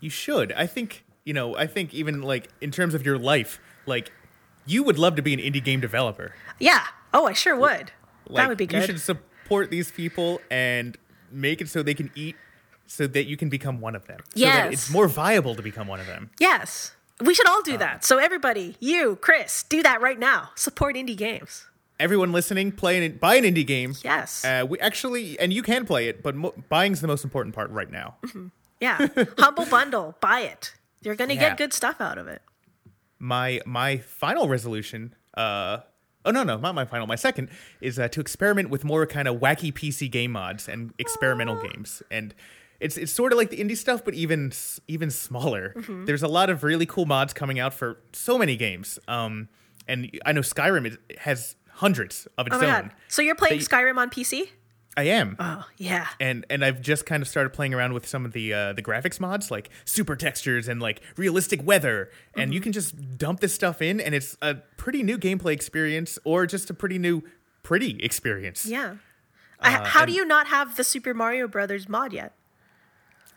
You 0.00 0.10
should. 0.10 0.52
I 0.52 0.66
think, 0.66 1.04
you 1.24 1.34
know, 1.34 1.56
I 1.56 1.66
think 1.66 1.92
even 1.92 2.22
like 2.22 2.48
in 2.60 2.70
terms 2.70 2.94
of 2.94 3.04
your 3.04 3.18
life, 3.18 3.58
like 3.86 4.12
you 4.66 4.82
would 4.84 4.98
love 4.98 5.16
to 5.16 5.22
be 5.22 5.32
an 5.34 5.40
indie 5.40 5.62
game 5.62 5.80
developer. 5.80 6.34
Yeah. 6.58 6.84
Oh, 7.12 7.26
I 7.26 7.32
sure 7.32 7.56
would. 7.56 7.92
Like, 8.28 8.36
that 8.44 8.48
would 8.48 8.58
be 8.58 8.66
good. 8.66 8.80
You 8.82 8.86
should 8.86 9.00
support 9.00 9.70
these 9.70 9.90
people 9.90 10.40
and 10.50 10.96
make 11.32 11.60
it 11.60 11.68
so 11.68 11.82
they 11.82 11.94
can 11.94 12.10
eat 12.14 12.36
so 12.86 13.06
that 13.08 13.24
you 13.26 13.36
can 13.36 13.48
become 13.48 13.80
one 13.80 13.96
of 13.96 14.06
them. 14.06 14.18
So 14.34 14.40
Yes. 14.40 14.56
that 14.56 14.72
it's 14.72 14.90
more 14.90 15.08
viable 15.08 15.54
to 15.56 15.62
become 15.62 15.88
one 15.88 15.98
of 16.00 16.06
them. 16.06 16.30
yes. 16.38 16.92
We 17.20 17.34
should 17.34 17.48
all 17.48 17.62
do 17.62 17.76
that. 17.78 18.04
So 18.04 18.18
everybody, 18.18 18.76
you, 18.80 19.16
Chris, 19.20 19.62
do 19.64 19.82
that 19.82 20.00
right 20.00 20.18
now. 20.18 20.50
Support 20.54 20.96
indie 20.96 21.16
games. 21.16 21.66
Everyone 21.98 22.32
listening, 22.32 22.72
play 22.72 23.04
an, 23.04 23.18
buy 23.18 23.34
an 23.34 23.44
indie 23.44 23.66
game. 23.66 23.94
Yes. 24.02 24.44
Uh, 24.44 24.64
we 24.68 24.78
actually, 24.80 25.38
and 25.38 25.52
you 25.52 25.62
can 25.62 25.84
play 25.84 26.08
it, 26.08 26.22
but 26.22 26.34
mo- 26.34 26.54
buying's 26.70 27.00
the 27.02 27.06
most 27.06 27.24
important 27.24 27.54
part 27.54 27.70
right 27.70 27.90
now. 27.90 28.16
Yeah. 28.80 29.06
Humble 29.38 29.66
bundle. 29.66 30.16
Buy 30.20 30.40
it. 30.40 30.72
You're 31.02 31.14
going 31.14 31.28
to 31.28 31.34
Yeah. 31.34 31.50
get 31.50 31.58
good 31.58 31.72
stuff 31.74 32.00
out 32.00 32.16
of 32.18 32.26
it. 32.28 32.40
my 33.18 33.60
my 33.66 33.98
final 33.98 34.48
resolution 34.48 35.14
uh 35.34 35.78
oh 36.24 36.30
no 36.30 36.42
no 36.42 36.56
not 36.56 36.74
my 36.74 36.86
final 36.86 37.06
my 37.06 37.16
second 37.16 37.48
is 37.82 37.98
uh, 37.98 38.08
to 38.08 38.18
experiment 38.20 38.70
with 38.70 38.82
more 38.82 39.04
kind 39.06 39.28
of 39.28 39.36
wacky 39.40 39.70
pc 39.72 40.10
game 40.10 40.32
mods 40.32 40.68
and 40.68 40.92
experimental 40.98 41.56
games 41.60 42.02
and 42.10 42.34
it's 42.80 42.96
it's 42.96 43.12
sort 43.12 43.32
of 43.32 43.38
like 43.38 43.50
the 43.50 43.58
indie 43.58 43.76
stuff 43.76 44.04
but 44.04 44.14
even 44.14 44.52
even 44.88 45.10
smaller 45.10 45.74
Mm-hmm. 45.76 46.04
there's 46.06 46.22
a 46.22 46.28
lot 46.28 46.50
of 46.50 46.64
really 46.64 46.86
cool 46.86 47.06
mods 47.06 47.32
coming 47.32 47.58
out 47.58 47.72
for 47.74 47.98
so 48.12 48.36
many 48.38 48.56
games 48.56 48.98
um 49.08 49.48
and 49.86 50.10
i 50.26 50.32
know 50.32 50.40
skyrim 50.40 50.86
is, 50.86 50.98
has 51.18 51.56
hundreds 51.74 52.26
of 52.38 52.46
its 52.46 52.56
Oh 52.56 52.58
my 52.60 52.66
own 52.66 52.82
God. 52.88 52.90
So 53.08 53.22
you're 53.22 53.34
playing 53.34 53.58
They- 53.58 53.64
Skyrim 53.64 53.96
on 53.96 54.10
PC? 54.10 54.48
i 54.96 55.04
am 55.04 55.36
Oh, 55.38 55.64
yeah. 55.78 56.08
and 56.18 56.44
and 56.50 56.64
I've 56.64 56.80
just 56.82 57.06
kind 57.06 57.22
of 57.22 57.28
started 57.28 57.50
playing 57.50 57.72
around 57.74 57.94
with 57.94 58.06
some 58.06 58.26
of 58.26 58.32
the 58.32 58.52
uh, 58.52 58.72
the 58.72 58.82
graphics 58.82 59.20
mods, 59.20 59.50
like 59.50 59.70
super 59.84 60.16
textures 60.16 60.66
and 60.68 60.82
like 60.82 61.00
realistic 61.16 61.64
weather, 61.64 62.10
and 62.34 62.46
Mm-hmm. 62.48 62.52
you 62.54 62.60
can 62.60 62.72
just 62.72 63.16
dump 63.16 63.38
this 63.40 63.54
stuff 63.54 63.80
in, 63.80 64.00
and 64.00 64.14
it's 64.16 64.36
a 64.42 64.56
pretty 64.76 65.02
new 65.04 65.16
gameplay 65.16 65.52
experience, 65.52 66.18
or 66.24 66.44
just 66.44 66.68
a 66.70 66.74
pretty 66.74 66.98
new 66.98 67.22
pretty 67.62 68.02
experience. 68.02 68.66
Yeah. 68.66 68.96
Uh, 69.60 69.84
how 69.84 70.04
do 70.04 70.12
you 70.12 70.24
not 70.24 70.48
have 70.48 70.76
the 70.76 70.82
Super 70.84 71.14
Mario 71.14 71.46
Brothers 71.46 71.88
mod 71.88 72.12
yet? 72.12 72.34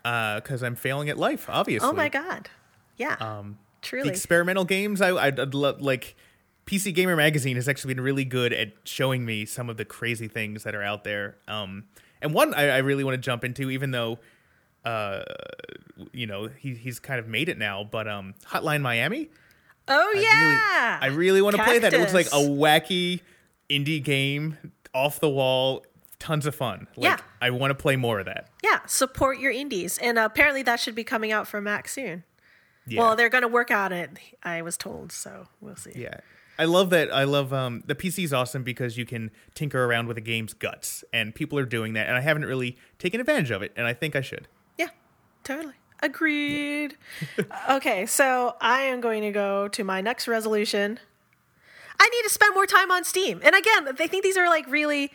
Because 0.04 0.62
I'm 0.62 0.76
failing 0.76 1.08
at 1.08 1.18
life, 1.18 1.46
obviously. 1.48 1.88
Oh 1.88 1.92
my 1.92 2.08
god. 2.08 2.48
Yeah. 2.96 3.16
Um, 3.18 3.58
Truly. 3.82 4.08
experimental 4.10 4.64
games, 4.64 5.00
I 5.00 5.10
I'd, 5.10 5.40
I'd 5.40 5.54
love 5.54 5.80
like. 5.80 6.14
PC 6.66 6.94
Gamer 6.94 7.14
Magazine 7.14 7.56
has 7.56 7.68
actually 7.68 7.92
been 7.92 8.02
really 8.02 8.24
good 8.24 8.50
at 8.54 8.72
showing 8.84 9.26
me 9.26 9.44
some 9.44 9.68
of 9.68 9.76
the 9.76 9.84
crazy 9.84 10.28
things 10.28 10.62
that 10.62 10.74
are 10.74 10.82
out 10.82 11.04
there. 11.04 11.36
Um, 11.46 11.84
and 12.22 12.32
one 12.32 12.54
I, 12.54 12.68
I 12.70 12.78
really 12.78 13.04
want 13.04 13.16
to 13.16 13.20
jump 13.20 13.44
into, 13.44 13.68
even 13.68 13.90
though, 13.90 14.18
uh, 14.82 15.24
you 16.14 16.26
know, 16.26 16.48
he, 16.58 16.72
he's 16.74 16.98
kind 16.98 17.20
of 17.20 17.28
made 17.28 17.50
it 17.50 17.58
now. 17.58 17.84
But 17.84 18.08
um, 18.08 18.32
Hotline 18.46 18.80
Miami, 18.80 19.28
oh 19.88 20.12
I 20.16 20.18
yeah. 20.18 20.40
really, 20.40 21.02
I 21.02 21.14
really 21.14 21.42
want 21.42 21.56
to 21.56 21.62
play 21.62 21.78
that. 21.80 21.92
It 21.92 22.00
looks 22.00 22.14
like 22.14 22.28
a 22.28 22.40
wacky 22.48 23.20
indie 23.68 24.02
game, 24.02 24.56
off 24.94 25.20
the 25.20 25.28
wall, 25.28 25.84
tons 26.18 26.46
of 26.46 26.54
fun. 26.54 26.88
Like, 26.96 27.04
Yeah. 27.04 27.18
I 27.40 27.50
want 27.50 27.70
to 27.70 27.74
play 27.74 27.96
more 27.96 28.18
of 28.20 28.26
that. 28.26 28.48
yeah, 28.62 28.80
support 28.86 29.38
your 29.38 29.52
indies. 29.52 29.98
And 29.98 30.18
apparently 30.18 30.62
that 30.62 30.80
should 30.80 30.94
be 30.94 31.04
coming 31.04 31.32
out 31.32 31.46
for 31.46 31.60
Mac 31.60 31.88
soon. 31.88 32.24
Yeah. 32.86 33.00
Well, 33.00 33.16
they're 33.16 33.28
going 33.30 33.42
to 33.42 33.48
work 33.48 33.70
on 33.70 33.92
it, 33.92 34.10
I 34.42 34.60
was 34.62 34.76
told, 34.76 35.10
so 35.12 35.48
we'll 35.60 35.76
see. 35.76 35.92
Yeah. 35.96 36.20
I 36.58 36.66
love 36.66 36.90
that. 36.90 37.12
I 37.12 37.24
love 37.24 37.52
um, 37.52 37.82
the 37.86 37.94
PC 37.94 38.24
is 38.24 38.32
awesome 38.32 38.62
because 38.62 38.96
you 38.96 39.04
can 39.04 39.30
tinker 39.54 39.84
around 39.84 40.06
with 40.06 40.16
a 40.18 40.20
game's 40.20 40.54
guts, 40.54 41.02
and 41.12 41.34
people 41.34 41.58
are 41.58 41.64
doing 41.66 41.94
that, 41.94 42.06
and 42.06 42.16
I 42.16 42.20
haven't 42.20 42.44
really 42.44 42.76
taken 42.98 43.20
advantage 43.20 43.50
of 43.50 43.62
it, 43.62 43.72
and 43.74 43.86
I 43.86 43.92
think 43.94 44.14
I 44.14 44.20
should. 44.20 44.46
Yeah, 44.78 44.90
totally. 45.42 45.74
Agreed. 46.00 46.96
okay, 47.70 48.06
so 48.06 48.54
I 48.60 48.82
am 48.82 49.00
going 49.00 49.22
to 49.22 49.32
go 49.32 49.66
to 49.68 49.82
my 49.82 50.00
next 50.00 50.28
resolution. 50.28 51.00
I 51.98 52.08
need 52.08 52.22
to 52.22 52.30
spend 52.30 52.54
more 52.54 52.66
time 52.66 52.90
on 52.90 53.02
Steam. 53.04 53.40
And 53.42 53.54
again, 53.54 53.88
I 53.98 54.06
think 54.06 54.22
these 54.22 54.36
are 54.36 54.48
like 54.48 54.66
really 54.68 55.10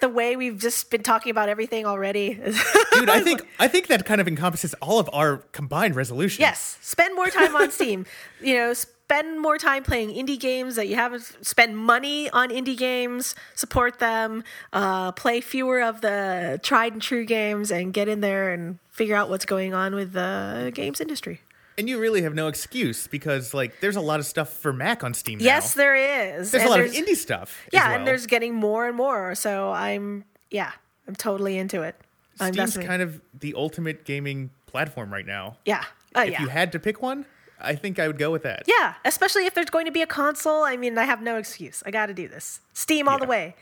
the 0.00 0.08
way 0.08 0.36
we've 0.36 0.58
just 0.58 0.90
been 0.90 1.02
talking 1.02 1.30
about 1.30 1.48
everything 1.48 1.86
already. 1.86 2.34
Dude, 2.92 3.10
I 3.10 3.20
think 3.20 3.42
I 3.58 3.68
think 3.68 3.86
that 3.88 4.04
kind 4.04 4.20
of 4.20 4.28
encompasses 4.28 4.74
all 4.74 4.98
of 4.98 5.08
our 5.12 5.38
combined 5.52 5.96
resolutions. 5.96 6.40
yes, 6.40 6.78
spend 6.80 7.14
more 7.14 7.28
time 7.28 7.54
on 7.56 7.70
Steam. 7.70 8.06
You 8.42 8.54
know, 8.56 8.72
spend 8.72 9.38
more 9.38 9.58
time 9.58 9.82
playing 9.82 10.10
indie 10.10 10.40
games 10.40 10.76
that 10.76 10.88
you 10.88 10.94
haven't 10.96 11.22
spend 11.44 11.76
money 11.76 12.30
on 12.30 12.48
indie 12.48 12.76
games, 12.76 13.34
support 13.54 13.98
them, 13.98 14.44
uh, 14.72 15.12
play 15.12 15.42
fewer 15.42 15.82
of 15.82 16.00
the 16.00 16.58
tried 16.62 16.94
and 16.94 17.02
true 17.02 17.26
games 17.26 17.70
and 17.70 17.92
get 17.92 18.08
in 18.08 18.22
there 18.22 18.50
and 18.50 18.78
figure 18.88 19.14
out 19.14 19.28
what's 19.28 19.44
going 19.44 19.74
on 19.74 19.94
with 19.94 20.12
the 20.12 20.70
games 20.74 21.02
industry. 21.02 21.42
And 21.80 21.88
you 21.88 21.98
really 21.98 22.22
have 22.22 22.34
no 22.34 22.46
excuse 22.46 23.06
because 23.08 23.52
like 23.54 23.80
there's 23.80 23.96
a 23.96 24.00
lot 24.00 24.20
of 24.20 24.26
stuff 24.26 24.50
for 24.52 24.72
Mac 24.72 25.02
on 25.02 25.14
Steam 25.14 25.38
now. 25.38 25.44
Yes, 25.46 25.74
there 25.74 25.94
is. 25.96 26.50
there's 26.52 26.62
And 26.62 26.68
a 26.68 26.70
lot 26.70 26.80
of 26.80 26.92
indie 26.92 27.16
stuff. 27.16 27.62
as 27.66 27.72
Yeah, 27.72 27.88
well. 27.88 27.98
and 27.98 28.06
there's 28.06 28.26
getting 28.26 28.54
more 28.54 28.86
and 28.86 28.96
more. 28.96 29.34
So 29.34 29.72
I'm 29.72 30.24
yeah, 30.50 30.72
I'm 31.08 31.16
totally 31.16 31.56
into 31.58 31.82
it. 31.82 31.96
I'm 32.38 32.52
Steam's 32.52 32.70
definitely 32.74 32.88
kind 32.88 33.02
of 33.02 33.20
the 33.38 33.54
ultimate 33.56 34.04
gaming 34.04 34.50
platform 34.66 35.12
right 35.12 35.26
now. 35.26 35.56
yeah. 35.64 35.84
Oh 36.14 36.22
if 36.22 36.30
yeah. 36.32 36.42
you 36.42 36.48
had 36.48 36.70
to 36.72 36.78
pick 36.78 37.00
one, 37.02 37.24
I 37.60 37.74
think 37.74 37.98
I 37.98 38.06
would 38.06 38.18
go 38.18 38.30
with 38.30 38.42
that. 38.44 38.64
yeah, 38.66 38.94
especially 39.04 39.46
if 39.46 39.54
there's 39.54 39.70
going 39.70 39.86
to 39.86 39.92
be 39.92 40.02
a 40.02 40.06
console. 40.06 40.62
I 40.64 40.76
mean, 40.76 40.96
I 40.98 41.04
have 41.04 41.22
no 41.22 41.36
excuse. 41.36 41.82
I 41.86 41.90
got 41.90 42.06
to 42.06 42.14
do 42.14 42.28
this. 42.28 42.60
Steam 42.74 43.08
all 43.08 43.18
the 43.18 43.26
way. 43.26 43.54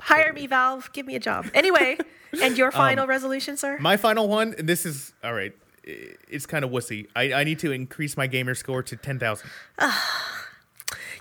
Hire 0.00 0.32
me, 0.32 0.46
Valve. 0.48 0.90
Give 0.92 1.06
me 1.06 1.14
a 1.14 1.20
job. 1.20 1.46
Anyway, 1.54 1.96
and 2.42 2.58
your 2.58 2.72
final 2.72 3.06
resolution, 3.06 3.56
sir? 3.56 3.76
Um, 3.76 3.82
My 3.82 3.96
final 3.96 4.28
one, 4.28 4.54
and 4.58 4.68
this 4.68 4.84
is 4.84 5.12
all 5.22 5.32
right. 5.32 5.52
It's 5.84 6.46
kind 6.46 6.64
of 6.64 6.70
wussy. 6.70 7.08
I, 7.16 7.32
I 7.32 7.44
need 7.44 7.58
to 7.60 7.72
increase 7.72 8.16
my 8.16 8.26
gamer 8.26 8.54
score 8.54 8.82
to 8.84 8.96
ten 8.96 9.18
thousand. 9.18 9.50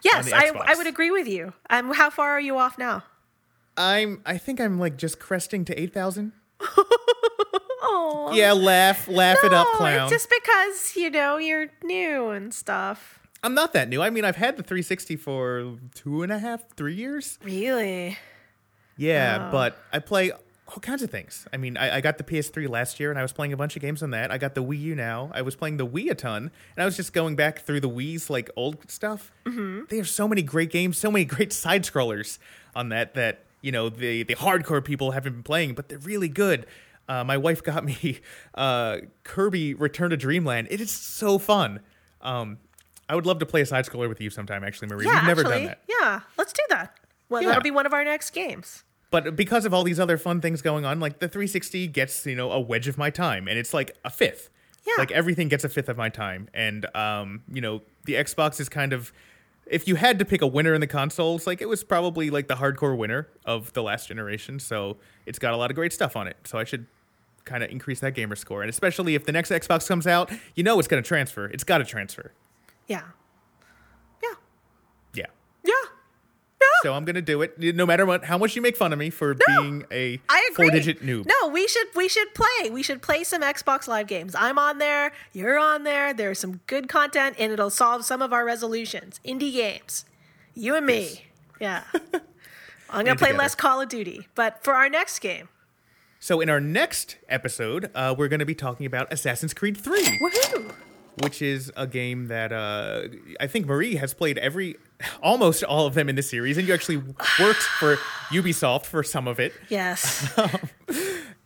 yes, 0.04 0.32
I, 0.32 0.52
I 0.56 0.76
would 0.76 0.88
agree 0.88 1.12
with 1.12 1.28
you. 1.28 1.54
Um, 1.70 1.94
how 1.94 2.10
far 2.10 2.32
are 2.32 2.40
you 2.42 2.58
off 2.58 2.78
now? 2.78 3.04
I'm. 3.78 4.22
I 4.26 4.38
think 4.38 4.60
I'm 4.62 4.80
like 4.80 4.98
just 4.98 5.20
cresting 5.20 5.66
to 5.66 5.80
eight 5.80 5.94
thousand. 5.94 6.34
Oh, 7.84 8.32
Yeah, 8.34 8.52
laugh, 8.54 9.08
laugh 9.08 9.40
it 9.44 9.52
up, 9.54 9.68
no, 9.74 9.78
clown. 9.80 10.02
it's 10.04 10.12
just 10.12 10.30
because 10.30 10.96
you 10.96 11.10
know 11.10 11.38
you're 11.38 11.68
new 11.84 12.30
and 12.30 12.54
stuff. 12.54 13.20
I'm 13.44 13.56
not 13.56 13.74
that 13.74 13.90
new. 13.90 14.04
I 14.04 14.12
mean, 14.12 14.24
I've 14.24 14.36
had 14.36 14.56
the 14.56 14.62
360 14.62 15.16
for 15.16 15.78
two 15.96 16.22
and 16.22 16.32
a 16.32 16.38
half, 16.38 16.62
three 16.78 16.94
years. 16.94 17.40
Really? 17.44 18.18
Yeah, 18.98 19.48
Oh. 19.48 19.52
but 19.52 19.80
I 19.92 19.98
play 19.98 20.32
all 20.72 20.80
kinds 20.80 21.02
of 21.04 21.10
things. 21.10 21.48
I 21.54 21.58
mean, 21.58 21.76
I, 21.78 21.98
I 21.98 22.02
got 22.02 22.18
the 22.18 22.24
PS3 22.24 22.70
last 22.70 23.00
year, 23.00 23.10
and 23.10 23.20
I 23.20 23.22
was 23.22 23.34
playing 23.34 23.52
a 23.54 23.58
bunch 23.58 23.76
of 23.76 23.82
games 23.82 24.02
on 24.02 24.12
that. 24.12 24.32
I 24.32 24.38
got 24.38 24.56
the 24.56 24.64
Wii 24.64 24.80
U 24.80 24.96
now. 24.96 25.30
I 25.34 25.42
was 25.42 25.56
playing 25.56 25.78
the 25.78 25.86
Wii 25.86 26.10
a 26.10 26.16
ton, 26.16 26.50
and 26.76 26.82
I 26.82 26.86
was 26.86 26.96
just 26.96 27.12
going 27.14 27.36
back 27.36 27.60
through 27.66 27.82
the 27.82 27.90
Wii's 27.90 28.30
like 28.30 28.50
old 28.56 28.90
stuff. 28.90 29.32
Mm-hmm. 29.46 29.82
They 29.90 29.98
have 29.98 30.08
so 30.10 30.28
many 30.28 30.42
great 30.42 30.70
games, 30.72 30.98
so 30.98 31.12
many 31.12 31.26
great 31.36 31.52
side 31.54 31.84
scrollers 31.84 32.38
on 32.76 32.90
that 32.90 33.14
that 33.16 33.44
you 33.62 33.72
know 33.72 33.90
the 33.90 34.24
the 34.24 34.36
hardcore 34.36 34.84
people 34.84 35.12
haven't 35.12 35.34
been 35.34 35.44
playing, 35.44 35.74
but 35.74 35.90
they're 35.90 35.98
really 36.00 36.30
good. 36.30 36.66
Uh, 37.10 37.24
my 37.26 37.36
wife 37.38 37.62
got 37.62 37.84
me 37.84 38.20
uh, 38.56 38.98
Kirby 39.24 39.74
Return 39.74 40.12
to 40.12 40.18
Dreamland. 40.18 40.68
It 40.72 40.80
is 40.80 40.92
so 40.92 41.38
fun. 41.38 41.82
Um, 42.22 42.60
I 43.10 43.16
would 43.16 43.26
love 43.26 43.40
to 43.40 43.46
play 43.46 43.60
a 43.60 43.66
side 43.66 43.86
scroller 43.86 44.08
with 44.08 44.22
you 44.22 44.30
sometime. 44.30 44.64
Actually, 44.64 44.88
Marie, 44.88 45.06
Yeah, 45.06 45.16
we've 45.16 45.28
never 45.28 45.42
actually, 45.42 45.56
done 45.58 45.66
that. 45.66 45.82
Yeah, 45.90 46.20
let's 46.38 46.54
do 46.54 46.62
that. 46.70 46.98
Well, 47.28 47.42
Yeah. 47.42 47.50
that'll 47.50 47.64
be 47.64 47.72
one 47.72 47.86
of 47.86 47.92
our 47.94 48.06
next 48.06 48.30
games. 48.30 48.86
But 49.12 49.36
because 49.36 49.66
of 49.66 49.74
all 49.74 49.84
these 49.84 50.00
other 50.00 50.18
fun 50.18 50.42
things 50.42 50.62
going 50.62 50.86
on, 50.86 51.00
like 51.00 51.20
the 51.20 51.28
360 51.28 51.88
gets, 51.88 52.26
you 52.26 52.36
know, 52.36 52.52
a 52.52 52.60
wedge 52.60 52.88
of 52.88 52.98
my 52.98 53.10
time 53.10 53.48
and 53.48 53.60
it's 53.60 53.74
like 53.74 53.96
a 54.04 54.10
fifth. 54.10 54.50
Yeah. 54.88 54.94
Like 54.98 55.12
everything 55.12 55.48
gets 55.48 55.64
a 55.64 55.70
fifth 55.70 55.90
of 55.90 55.98
my 55.98 56.10
time. 56.10 56.48
And 56.54 56.86
um, 56.96 57.44
you 57.52 57.62
know, 57.62 57.82
the 58.06 58.14
Xbox 58.14 58.60
is 58.60 58.70
kind 58.70 58.94
of 58.94 59.14
if 59.68 59.88
you 59.88 59.96
had 59.96 60.18
to 60.20 60.26
pick 60.26 60.42
a 60.42 60.48
winner 60.48 60.74
in 60.74 60.82
the 60.82 60.88
consoles, 60.88 61.46
like 61.46 61.62
it 61.62 61.70
was 61.70 61.84
probably 61.84 62.30
like 62.30 62.48
the 62.48 62.56
hardcore 62.56 62.98
winner 62.98 63.28
of 63.46 63.72
the 63.74 63.84
last 63.84 64.08
generation. 64.08 64.60
So 64.60 64.98
it's 65.26 65.40
got 65.40 65.54
a 65.54 65.58
lot 65.58 65.72
of 65.72 65.76
great 65.76 65.94
stuff 65.94 66.16
on 66.16 66.28
it. 66.28 66.38
So 66.46 66.58
I 66.58 66.64
should 66.64 66.88
kind 67.46 67.64
of 67.64 67.70
increase 67.70 68.00
that 68.00 68.14
gamer 68.14 68.36
score. 68.36 68.62
And 68.62 68.70
especially 68.70 69.16
if 69.16 69.26
the 69.26 69.32
next 69.32 69.52
Xbox 69.52 69.88
comes 69.88 70.08
out, 70.08 70.32
you 70.56 70.64
know 70.64 70.80
it's 70.80 70.88
going 70.88 71.02
to 71.02 71.08
transfer. 71.08 71.46
It's 71.46 71.64
got 71.64 71.80
to 71.80 71.86
transfer. 71.86 72.34
Yeah. 72.88 73.02
Yeah. 74.24 74.34
Yeah. 75.14 75.26
Yeah. 75.64 75.74
So 76.82 76.94
I'm 76.94 77.06
going 77.06 77.16
to 77.16 77.22
do 77.22 77.42
it, 77.42 77.58
no 77.60 77.86
matter 77.86 78.06
what, 78.06 78.26
how 78.26 78.38
much 78.38 78.56
you 78.56 78.62
make 78.62 78.76
fun 78.76 78.92
of 78.94 79.00
me 79.00 79.10
for 79.10 79.36
being 79.48 79.86
a 79.92 80.18
four-digit 80.56 81.02
noob. 81.04 81.26
No, 81.26 81.48
we 81.50 81.68
should 81.68 81.88
we 81.96 82.08
should 82.08 82.34
play. 82.34 82.70
We 82.70 82.82
should 82.84 83.02
play 83.02 83.24
some 83.24 83.42
Xbox 83.42 83.88
Live 83.88 84.08
games. 84.08 84.36
I'm 84.36 84.58
on 84.58 84.78
there. 84.80 85.12
You're 85.34 85.58
on 85.60 85.84
there. 85.84 86.14
There's 86.14 86.40
some 86.40 86.60
good 86.68 86.90
content, 86.90 87.36
and 87.40 87.52
it'll 87.52 87.70
solve 87.70 88.06
some 88.06 88.22
of 88.22 88.34
our 88.34 88.44
resolutions. 88.46 89.20
Indie 89.26 89.54
games, 89.54 90.06
you 90.56 90.76
and 90.76 90.86
me. 90.86 91.26
Yeah. 91.60 91.84
I'm 92.90 93.06
gonna 93.06 93.16
play 93.16 93.28
together. 93.28 93.38
less 93.38 93.56
Call 93.56 93.80
of 93.82 93.88
Duty, 93.90 94.28
but 94.36 94.64
for 94.64 94.74
our 94.74 94.90
next 94.90 95.20
game, 95.20 95.48
So 96.20 96.42
in 96.42 96.50
our 96.50 96.60
next 96.60 97.16
episode, 97.30 97.90
uh, 97.96 98.14
we're 98.18 98.28
going 98.28 98.40
to 98.42 98.46
be 98.46 98.56
talking 98.56 98.86
about 98.86 99.12
Assassin's 99.14 99.54
Creed 99.54 99.78
3. 99.78 100.20
woohoo! 100.20 100.72
which 101.24 101.42
is 101.42 101.72
a 101.76 101.86
game 101.88 102.28
that 102.28 102.52
uh, 102.54 103.04
I 103.40 103.48
think 103.48 103.66
Marie 103.66 103.96
has 103.96 104.14
played 104.14 104.38
every, 104.38 104.78
almost 105.22 105.64
all 105.64 105.86
of 105.88 105.94
them 105.94 106.10
in 106.10 106.16
the 106.16 106.22
series, 106.24 106.58
and 106.58 106.68
you 106.68 106.74
actually 106.74 106.98
worked 106.98 107.62
for 107.80 107.98
Ubisoft 108.30 108.86
for 108.86 109.04
some 109.04 109.28
of 109.28 109.40
it. 109.40 109.54
Yes. 109.70 110.30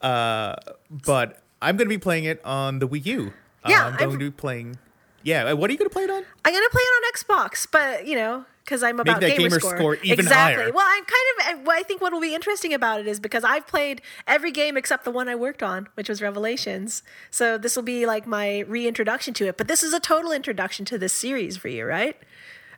But 0.02 1.42
I'm 1.62 1.78
going 1.78 1.88
to 1.88 1.90
be 1.90 1.98
playing 1.98 2.26
it 2.26 2.44
on 2.46 2.80
the 2.80 2.88
Wii 2.88 3.06
U. 3.06 3.34
Uh, 3.64 3.70
Yeah, 3.70 3.86
I'm 3.86 3.96
going 3.98 4.12
I've- 4.12 4.20
to 4.20 4.32
be 4.32 4.32
playing. 4.32 4.78
Yeah, 5.24 5.46
uh, 5.46 5.56
what 5.56 5.70
are 5.70 5.74
you 5.74 5.80
going 5.80 5.90
to 5.90 5.94
play 5.94 6.04
it 6.04 6.12
on? 6.12 6.24
I'm 6.46 6.54
gonna 6.54 6.70
play 6.70 6.84
it 6.84 7.04
on 7.04 7.12
Xbox, 7.12 7.66
but 7.72 8.06
you 8.06 8.16
know, 8.16 8.46
because 8.64 8.84
I'm 8.84 9.00
about 9.00 9.22
that 9.22 9.36
gamer, 9.36 9.50
gamer 9.50 9.60
score. 9.60 9.76
score 9.76 9.96
even 10.04 10.20
exactly. 10.20 10.66
higher. 10.66 10.72
Well, 10.72 10.86
I'm 10.88 11.04
kind 11.04 11.62
of. 11.64 11.68
I 11.68 11.82
think 11.82 12.00
what 12.00 12.14
will 12.14 12.22
be 12.22 12.36
interesting 12.36 12.76
about 12.76 13.00
it 13.00 13.08
is 13.08 13.20
because 13.20 13.44
I've 13.44 13.66
played 13.66 14.04
every 14.28 14.52
game 14.52 14.78
except 14.78 15.04
the 15.04 15.10
one 15.10 15.28
I 15.28 15.34
worked 15.34 15.64
on, 15.64 15.88
which 15.96 16.10
was 16.10 16.22
Revelations. 16.22 17.02
So 17.32 17.58
this 17.58 17.76
will 17.76 17.82
be 17.82 18.06
like 18.06 18.28
my 18.28 18.60
reintroduction 18.68 19.34
to 19.36 19.48
it. 19.48 19.58
But 19.58 19.68
this 19.68 19.82
is 19.82 19.94
a 19.96 20.00
total 20.00 20.32
introduction 20.32 20.86
to 20.86 21.00
this 21.00 21.12
series 21.14 21.58
for 21.58 21.70
you, 21.70 21.86
right? 21.88 22.16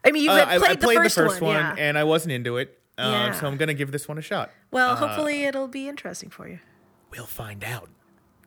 I 0.08 0.12
mean, 0.12 0.24
you 0.24 0.32
uh, 0.32 0.46
played, 0.46 0.62
I, 0.62 0.72
I 0.72 0.76
the 0.76 0.86
played 0.86 0.98
first 0.98 1.16
the 1.16 1.24
first 1.24 1.42
one, 1.42 1.56
one 1.56 1.78
yeah. 1.78 1.84
and 1.84 1.98
I 1.98 2.04
wasn't 2.04 2.32
into 2.32 2.58
it, 2.58 2.80
um, 2.98 3.12
yeah. 3.12 3.32
so 3.34 3.48
I'm 3.48 3.58
gonna 3.58 3.74
give 3.74 3.92
this 3.92 4.08
one 4.08 4.18
a 4.18 4.22
shot. 4.22 4.52
Well, 4.72 4.92
uh, 4.92 4.96
hopefully 4.96 5.44
it'll 5.44 5.68
be 5.68 5.88
interesting 5.88 6.30
for 6.30 6.48
you. 6.48 6.60
We'll 7.12 7.26
find 7.26 7.64
out 7.64 7.90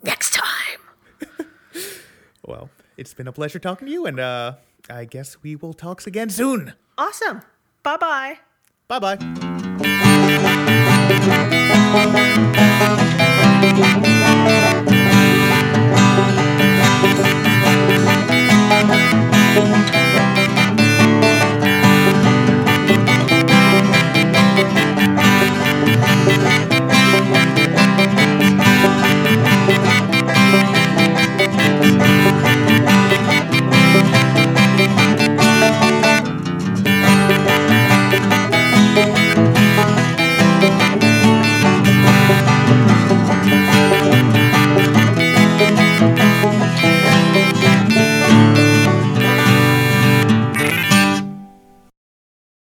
next 0.02 0.34
time. 0.34 0.80
well, 2.46 2.70
it's 2.96 3.14
been 3.14 3.28
a 3.28 3.32
pleasure 3.32 3.58
talking 3.58 3.86
to 3.86 3.92
you, 3.92 4.06
and 4.06 4.18
uh, 4.18 4.54
I 4.88 5.04
guess 5.04 5.42
we 5.42 5.56
will 5.56 5.74
talk 5.74 6.06
again 6.06 6.30
soon. 6.30 6.74
Awesome. 6.96 7.42
Bye 7.82 7.96
bye. 7.96 8.38
Bye 8.88 8.98
bye. 8.98 9.18